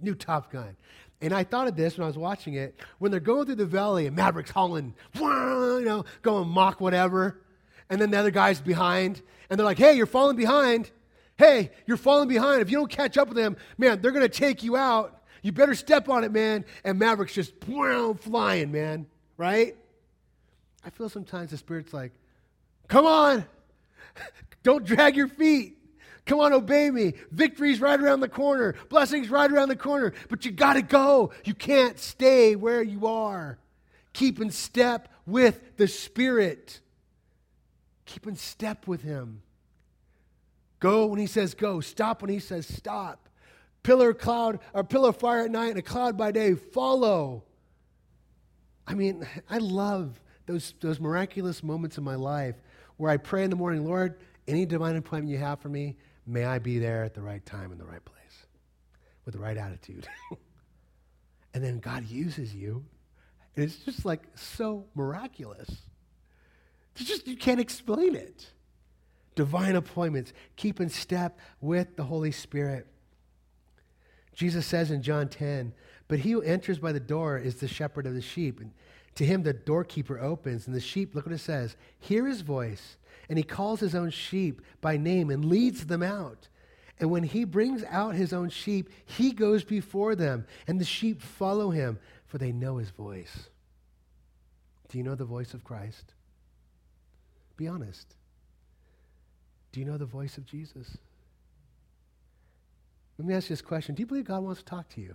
New 0.00 0.16
Top 0.16 0.50
Gun. 0.50 0.76
And 1.20 1.32
I 1.32 1.44
thought 1.44 1.68
of 1.68 1.76
this 1.76 1.96
when 1.96 2.02
I 2.02 2.08
was 2.08 2.18
watching 2.18 2.54
it. 2.54 2.74
When 2.98 3.12
they're 3.12 3.20
going 3.20 3.46
through 3.46 3.54
the 3.54 3.64
valley 3.64 4.08
and 4.08 4.16
Maverick's 4.16 4.50
hauling, 4.50 4.92
you 5.14 5.84
know, 5.84 6.04
going 6.22 6.48
Mach 6.48 6.80
whatever. 6.80 7.42
And 7.88 8.00
then 8.00 8.10
the 8.10 8.18
other 8.18 8.32
guy's 8.32 8.60
behind. 8.60 9.22
And 9.48 9.56
they're 9.56 9.64
like, 9.64 9.78
hey, 9.78 9.92
you're 9.94 10.06
falling 10.06 10.36
behind. 10.36 10.90
Hey, 11.36 11.70
you're 11.86 11.96
falling 11.96 12.26
behind. 12.26 12.60
If 12.60 12.72
you 12.72 12.78
don't 12.78 12.90
catch 12.90 13.16
up 13.16 13.28
with 13.28 13.36
them, 13.36 13.56
man, 13.76 14.02
they're 14.02 14.10
going 14.10 14.28
to 14.28 14.28
take 14.28 14.64
you 14.64 14.76
out. 14.76 15.22
You 15.42 15.52
better 15.52 15.76
step 15.76 16.08
on 16.08 16.24
it, 16.24 16.32
man. 16.32 16.64
And 16.82 16.98
Maverick's 16.98 17.34
just 17.34 17.52
flying, 17.62 18.72
man. 18.72 19.06
Right? 19.36 19.76
I 20.84 20.90
feel 20.90 21.08
sometimes 21.08 21.50
the 21.50 21.56
Spirit's 21.56 21.92
like, 21.92 22.12
come 22.88 23.06
on. 23.06 23.44
Don't 24.62 24.84
drag 24.84 25.16
your 25.16 25.28
feet. 25.28 25.76
Come 26.28 26.40
on, 26.40 26.52
obey 26.52 26.90
me. 26.90 27.14
Victory's 27.30 27.80
right 27.80 27.98
around 27.98 28.20
the 28.20 28.28
corner. 28.28 28.74
Blessing's 28.90 29.30
right 29.30 29.50
around 29.50 29.70
the 29.70 29.76
corner. 29.76 30.12
But 30.28 30.44
you 30.44 30.50
got 30.50 30.74
to 30.74 30.82
go. 30.82 31.32
You 31.44 31.54
can't 31.54 31.98
stay 31.98 32.54
where 32.54 32.82
you 32.82 33.06
are. 33.06 33.58
Keep 34.12 34.40
in 34.40 34.50
step 34.50 35.08
with 35.26 35.76
the 35.78 35.88
Spirit. 35.88 36.80
Keep 38.04 38.26
in 38.26 38.36
step 38.36 38.86
with 38.86 39.02
Him. 39.02 39.42
Go 40.80 41.06
when 41.06 41.18
He 41.18 41.26
says 41.26 41.54
go. 41.54 41.80
Stop 41.80 42.20
when 42.20 42.30
He 42.30 42.40
says 42.40 42.66
stop. 42.66 43.28
Pillar 43.82 44.12
cloud 44.12 44.60
or 44.74 44.84
pillar 44.84 45.12
fire 45.12 45.44
at 45.44 45.50
night 45.50 45.70
and 45.70 45.78
a 45.78 45.82
cloud 45.82 46.18
by 46.18 46.30
day. 46.30 46.54
Follow. 46.54 47.44
I 48.86 48.94
mean, 48.94 49.26
I 49.50 49.58
love 49.58 50.20
those, 50.48 50.74
those 50.80 50.98
miraculous 50.98 51.62
moments 51.62 51.98
in 51.98 52.02
my 52.02 52.16
life 52.16 52.56
where 52.96 53.12
I 53.12 53.16
pray 53.16 53.44
in 53.44 53.50
the 53.50 53.56
morning, 53.56 53.84
Lord, 53.84 54.18
any 54.48 54.66
divine 54.66 54.96
appointment 54.96 55.30
you 55.30 55.38
have 55.38 55.60
for 55.60 55.68
me, 55.68 55.94
May 56.28 56.44
I 56.44 56.58
be 56.58 56.78
there 56.78 57.04
at 57.04 57.14
the 57.14 57.22
right 57.22 57.44
time 57.46 57.72
in 57.72 57.78
the 57.78 57.86
right 57.86 58.04
place 58.04 58.46
with 59.24 59.32
the 59.32 59.40
right 59.40 59.56
attitude. 59.56 60.06
and 61.54 61.64
then 61.64 61.78
God 61.78 62.06
uses 62.06 62.54
you. 62.54 62.84
And 63.56 63.64
it's 63.64 63.76
just 63.76 64.04
like 64.04 64.20
so 64.34 64.84
miraculous. 64.94 65.70
It's 66.94 67.08
just, 67.08 67.26
you 67.26 67.36
can't 67.36 67.60
explain 67.60 68.14
it. 68.14 68.50
Divine 69.36 69.74
appointments. 69.74 70.34
Keep 70.56 70.82
in 70.82 70.90
step 70.90 71.38
with 71.62 71.96
the 71.96 72.04
Holy 72.04 72.30
Spirit. 72.30 72.86
Jesus 74.34 74.66
says 74.66 74.90
in 74.90 75.02
John 75.02 75.28
10, 75.28 75.72
but 76.08 76.18
he 76.18 76.32
who 76.32 76.42
enters 76.42 76.78
by 76.78 76.92
the 76.92 77.00
door 77.00 77.38
is 77.38 77.56
the 77.56 77.68
shepherd 77.68 78.06
of 78.06 78.12
the 78.12 78.20
sheep. 78.20 78.60
And 78.60 78.72
to 79.18 79.24
him 79.24 79.42
the 79.42 79.52
doorkeeper 79.52 80.18
opens, 80.18 80.66
and 80.66 80.74
the 80.74 80.80
sheep, 80.80 81.14
look 81.14 81.26
what 81.26 81.34
it 81.34 81.38
says, 81.38 81.76
hear 82.00 82.26
his 82.26 82.40
voice 82.40 82.96
and 83.28 83.36
he 83.36 83.44
calls 83.44 83.80
his 83.80 83.94
own 83.94 84.10
sheep 84.10 84.62
by 84.80 84.96
name 84.96 85.30
and 85.30 85.44
leads 85.44 85.86
them 85.86 86.02
out. 86.02 86.48
And 86.98 87.10
when 87.10 87.22
he 87.22 87.44
brings 87.44 87.84
out 87.84 88.14
his 88.14 88.32
own 88.32 88.48
sheep, 88.48 88.90
he 89.04 89.32
goes 89.32 89.62
before 89.62 90.14
them, 90.14 90.46
and 90.66 90.80
the 90.80 90.84
sheep 90.84 91.22
follow 91.22 91.70
him, 91.70 91.98
for 92.26 92.38
they 92.38 92.52
know 92.52 92.78
his 92.78 92.90
voice. 92.90 93.48
Do 94.88 94.98
you 94.98 95.04
know 95.04 95.14
the 95.14 95.24
voice 95.24 95.54
of 95.54 95.62
Christ? 95.62 96.14
Be 97.56 97.68
honest. 97.68 98.16
Do 99.70 99.80
you 99.80 99.86
know 99.86 99.98
the 99.98 100.06
voice 100.06 100.38
of 100.38 100.46
Jesus? 100.46 100.96
Let 103.18 103.28
me 103.28 103.34
ask 103.34 103.48
you 103.48 103.54
this 103.54 103.62
question 103.62 103.94
Do 103.94 104.00
you 104.00 104.06
believe 104.06 104.24
God 104.24 104.42
wants 104.42 104.60
to 104.62 104.66
talk 104.66 104.88
to 104.90 105.00
you? 105.00 105.14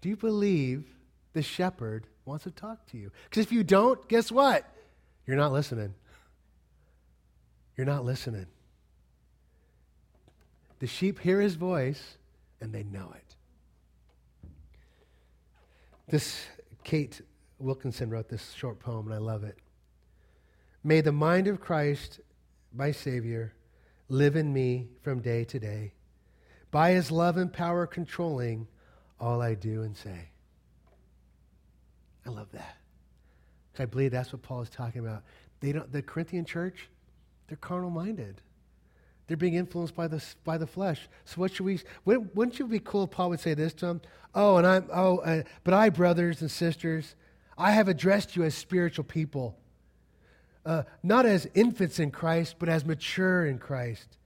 Do 0.00 0.08
you 0.08 0.16
believe 0.16 0.84
the 1.32 1.42
shepherd 1.42 2.06
wants 2.24 2.44
to 2.44 2.50
talk 2.50 2.86
to 2.88 2.98
you? 2.98 3.10
Because 3.24 3.44
if 3.44 3.52
you 3.52 3.64
don't, 3.64 4.06
guess 4.08 4.30
what? 4.30 4.64
You're 5.26 5.36
not 5.36 5.52
listening. 5.52 5.94
You're 7.76 7.86
not 7.86 8.04
listening. 8.04 8.46
The 10.80 10.86
sheep 10.86 11.20
hear 11.20 11.40
his 11.40 11.54
voice 11.54 12.16
and 12.60 12.72
they 12.72 12.82
know 12.82 13.12
it. 13.14 13.36
This, 16.08 16.44
Kate 16.84 17.20
Wilkinson 17.58 18.10
wrote 18.10 18.28
this 18.28 18.52
short 18.52 18.80
poem, 18.80 19.06
and 19.06 19.14
I 19.14 19.18
love 19.18 19.44
it. 19.44 19.56
May 20.84 21.00
the 21.00 21.12
mind 21.12 21.46
of 21.46 21.60
Christ, 21.60 22.20
my 22.74 22.90
Savior, 22.90 23.54
live 24.08 24.36
in 24.36 24.52
me 24.52 24.88
from 25.00 25.20
day 25.20 25.44
to 25.44 25.58
day, 25.58 25.94
by 26.70 26.90
his 26.90 27.10
love 27.10 27.36
and 27.36 27.52
power 27.52 27.86
controlling 27.86 28.66
all 29.20 29.40
I 29.40 29.54
do 29.54 29.82
and 29.82 29.96
say. 29.96 30.31
I 32.26 32.30
love 32.30 32.50
that. 32.52 32.76
I 33.78 33.86
believe 33.86 34.10
that's 34.10 34.32
what 34.32 34.42
Paul 34.42 34.62
is 34.62 34.70
talking 34.70 35.00
about. 35.00 35.22
They 35.60 35.72
don't, 35.72 35.90
the 35.90 36.02
Corinthian 36.02 36.44
church, 36.44 36.88
they're 37.48 37.56
carnal 37.56 37.90
minded. 37.90 38.40
They're 39.26 39.36
being 39.36 39.54
influenced 39.54 39.94
by 39.94 40.08
the, 40.08 40.22
by 40.44 40.58
the 40.58 40.66
flesh. 40.66 41.08
So 41.24 41.40
what 41.40 41.54
should 41.54 41.64
we, 41.64 41.80
wouldn't, 42.04 42.58
you 42.58 42.66
be 42.66 42.80
cool 42.80 43.04
if 43.04 43.10
Paul 43.10 43.30
would 43.30 43.40
say 43.40 43.54
this 43.54 43.72
to 43.74 43.86
them? 43.86 44.00
Oh, 44.34 44.56
and 44.56 44.66
I'm, 44.66 44.88
oh, 44.92 45.18
uh, 45.18 45.42
but 45.64 45.74
I, 45.74 45.88
brothers 45.88 46.42
and 46.42 46.50
sisters, 46.50 47.14
I 47.56 47.72
have 47.72 47.88
addressed 47.88 48.36
you 48.36 48.42
as 48.44 48.54
spiritual 48.54 49.04
people. 49.04 49.56
Uh, 50.66 50.82
not 51.02 51.26
as 51.26 51.48
infants 51.54 51.98
in 51.98 52.10
Christ, 52.10 52.56
but 52.58 52.68
as 52.68 52.84
mature 52.84 53.46
in 53.46 53.58
Christ. 53.58 54.16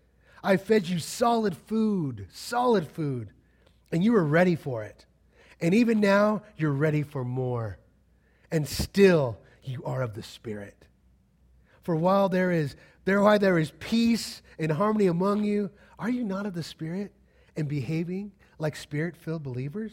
I 0.42 0.57
fed 0.57 0.88
you 0.88 0.99
solid 0.99 1.57
food, 1.57 2.26
solid 2.32 2.86
food, 2.88 3.30
and 3.90 4.03
you 4.03 4.12
were 4.12 4.24
ready 4.24 4.57
for 4.57 4.84
it. 4.84 5.07
And 5.61 5.74
even 5.74 6.01
now, 6.01 6.42
you're 6.57 6.72
ready 6.72 7.03
for 7.03 7.24
more. 7.24 7.78
And 8.51 8.68
still, 8.68 9.38
you 9.62 9.82
are 9.84 10.03
of 10.03 10.14
the 10.14 10.22
Spirit. 10.22 10.84
For 11.82 11.97
while 11.97 12.28
there 12.28 12.51
is 12.51 12.76
there, 13.07 13.22
why 13.22 13.38
there 13.38 13.59
is 13.59 13.72
peace 13.78 14.42
and 14.59 14.70
harmony 14.72 15.07
among 15.07 15.44
you. 15.44 15.70
Are 15.99 16.11
you 16.11 16.24
not 16.24 16.44
of 16.44 16.55
the 16.55 16.62
Spirit 16.62 17.12
and 17.57 17.68
behaving 17.68 18.32
like 18.59 18.76
Spirit 18.76 19.16
filled 19.16 19.44
believers? 19.44 19.92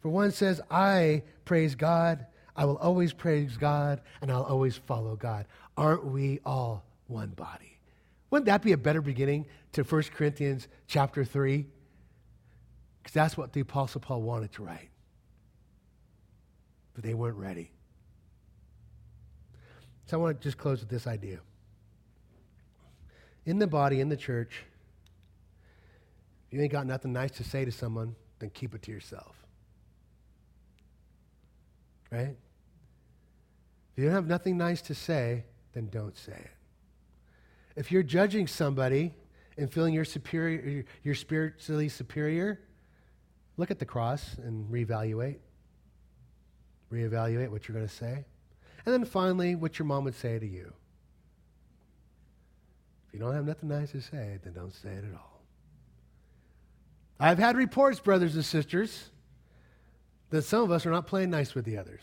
For 0.00 0.08
one 0.08 0.32
says, 0.32 0.60
I 0.70 1.22
praise 1.44 1.76
God, 1.76 2.26
I 2.56 2.64
will 2.64 2.78
always 2.78 3.12
praise 3.12 3.56
God, 3.56 4.00
and 4.20 4.30
I'll 4.30 4.42
always 4.42 4.76
follow 4.76 5.14
God. 5.14 5.46
Aren't 5.76 6.04
we 6.04 6.40
all 6.44 6.84
one 7.06 7.30
body? 7.30 7.78
Wouldn't 8.30 8.46
that 8.46 8.62
be 8.62 8.72
a 8.72 8.76
better 8.76 9.00
beginning 9.00 9.46
to 9.72 9.84
1 9.84 10.02
Corinthians 10.14 10.66
chapter 10.88 11.24
3? 11.24 11.64
Because 12.98 13.14
that's 13.14 13.36
what 13.36 13.52
the 13.52 13.60
Apostle 13.60 14.00
Paul 14.00 14.22
wanted 14.22 14.52
to 14.54 14.64
write. 14.64 14.90
But 16.96 17.04
they 17.04 17.12
weren't 17.12 17.36
ready. 17.36 17.70
So 20.06 20.18
I 20.18 20.20
want 20.20 20.40
to 20.40 20.42
just 20.42 20.56
close 20.56 20.80
with 20.80 20.88
this 20.88 21.06
idea. 21.06 21.40
In 23.44 23.58
the 23.58 23.66
body, 23.66 24.00
in 24.00 24.08
the 24.08 24.16
church, 24.16 24.64
if 26.46 26.54
you 26.54 26.62
ain't 26.62 26.72
got 26.72 26.86
nothing 26.86 27.12
nice 27.12 27.32
to 27.32 27.44
say 27.44 27.66
to 27.66 27.70
someone, 27.70 28.16
then 28.38 28.48
keep 28.50 28.74
it 28.74 28.82
to 28.82 28.90
yourself. 28.90 29.36
Right? 32.10 32.34
If 33.92 33.98
you 33.98 34.04
don't 34.04 34.14
have 34.14 34.26
nothing 34.26 34.56
nice 34.56 34.80
to 34.82 34.94
say, 34.94 35.44
then 35.74 35.88
don't 35.90 36.16
say 36.16 36.32
it. 36.32 36.50
If 37.76 37.92
you're 37.92 38.02
judging 38.02 38.46
somebody 38.46 39.12
and 39.58 39.70
feeling 39.70 39.92
you're 39.92 40.06
superior, 40.06 40.84
you're 41.02 41.14
spiritually 41.14 41.90
superior, 41.90 42.60
look 43.58 43.70
at 43.70 43.78
the 43.78 43.84
cross 43.84 44.36
and 44.38 44.66
reevaluate. 44.72 45.40
Reevaluate 46.92 47.50
what 47.50 47.66
you're 47.66 47.76
going 47.76 47.88
to 47.88 47.94
say. 47.94 48.24
And 48.84 48.94
then 48.94 49.04
finally, 49.04 49.54
what 49.54 49.78
your 49.78 49.86
mom 49.86 50.04
would 50.04 50.14
say 50.14 50.38
to 50.38 50.46
you. 50.46 50.72
If 53.08 53.14
you 53.14 53.20
don't 53.20 53.34
have 53.34 53.46
nothing 53.46 53.68
nice 53.68 53.90
to 53.92 54.00
say, 54.00 54.38
then 54.42 54.52
don't 54.52 54.74
say 54.74 54.90
it 54.90 55.04
at 55.04 55.14
all. 55.14 55.42
I've 57.18 57.38
had 57.38 57.56
reports, 57.56 57.98
brothers 57.98 58.34
and 58.34 58.44
sisters, 58.44 59.10
that 60.30 60.42
some 60.42 60.62
of 60.62 60.70
us 60.70 60.86
are 60.86 60.90
not 60.90 61.06
playing 61.06 61.30
nice 61.30 61.54
with 61.54 61.64
the 61.64 61.78
others. 61.78 62.02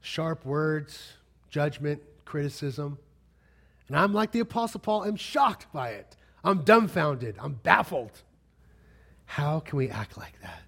Sharp 0.00 0.44
words, 0.44 1.14
judgment, 1.50 2.02
criticism. 2.24 2.98
And 3.88 3.96
I'm 3.96 4.14
like 4.14 4.32
the 4.32 4.40
Apostle 4.40 4.80
Paul, 4.80 5.02
I'm 5.04 5.16
shocked 5.16 5.66
by 5.72 5.90
it. 5.90 6.16
I'm 6.44 6.62
dumbfounded. 6.62 7.36
I'm 7.38 7.54
baffled. 7.54 8.22
How 9.24 9.60
can 9.60 9.76
we 9.76 9.90
act 9.90 10.16
like 10.16 10.40
that? 10.40 10.62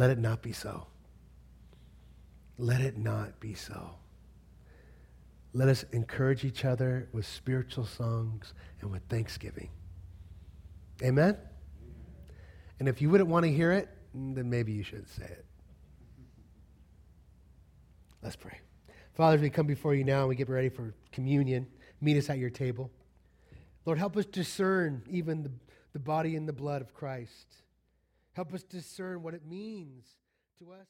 Let 0.00 0.08
it 0.08 0.18
not 0.18 0.40
be 0.40 0.52
so. 0.52 0.86
Let 2.56 2.80
it 2.80 2.96
not 2.96 3.38
be 3.38 3.52
so. 3.52 3.96
Let 5.52 5.68
us 5.68 5.84
encourage 5.92 6.42
each 6.42 6.64
other 6.64 7.10
with 7.12 7.26
spiritual 7.26 7.84
songs 7.84 8.54
and 8.80 8.90
with 8.90 9.02
thanksgiving. 9.10 9.68
Amen? 11.02 11.36
And 12.78 12.88
if 12.88 13.02
you 13.02 13.10
wouldn't 13.10 13.28
want 13.28 13.44
to 13.44 13.52
hear 13.52 13.72
it, 13.72 13.90
then 14.14 14.48
maybe 14.48 14.72
you 14.72 14.82
should 14.82 15.06
say 15.06 15.24
it. 15.24 15.44
Let's 18.22 18.36
pray. 18.36 18.58
Father, 19.12 19.36
we 19.36 19.50
come 19.50 19.66
before 19.66 19.94
you 19.94 20.04
now 20.04 20.20
and 20.20 20.30
we 20.30 20.34
get 20.34 20.48
ready 20.48 20.70
for 20.70 20.94
communion, 21.12 21.66
meet 22.00 22.16
us 22.16 22.30
at 22.30 22.38
your 22.38 22.48
table. 22.48 22.90
Lord, 23.84 23.98
help 23.98 24.16
us 24.16 24.24
discern 24.24 25.02
even 25.10 25.42
the, 25.42 25.50
the 25.92 25.98
body 25.98 26.36
and 26.36 26.48
the 26.48 26.54
blood 26.54 26.80
of 26.80 26.94
Christ. 26.94 27.60
Help 28.32 28.54
us 28.54 28.62
discern 28.62 29.22
what 29.22 29.34
it 29.34 29.46
means 29.46 30.06
to 30.58 30.72
us. 30.72 30.88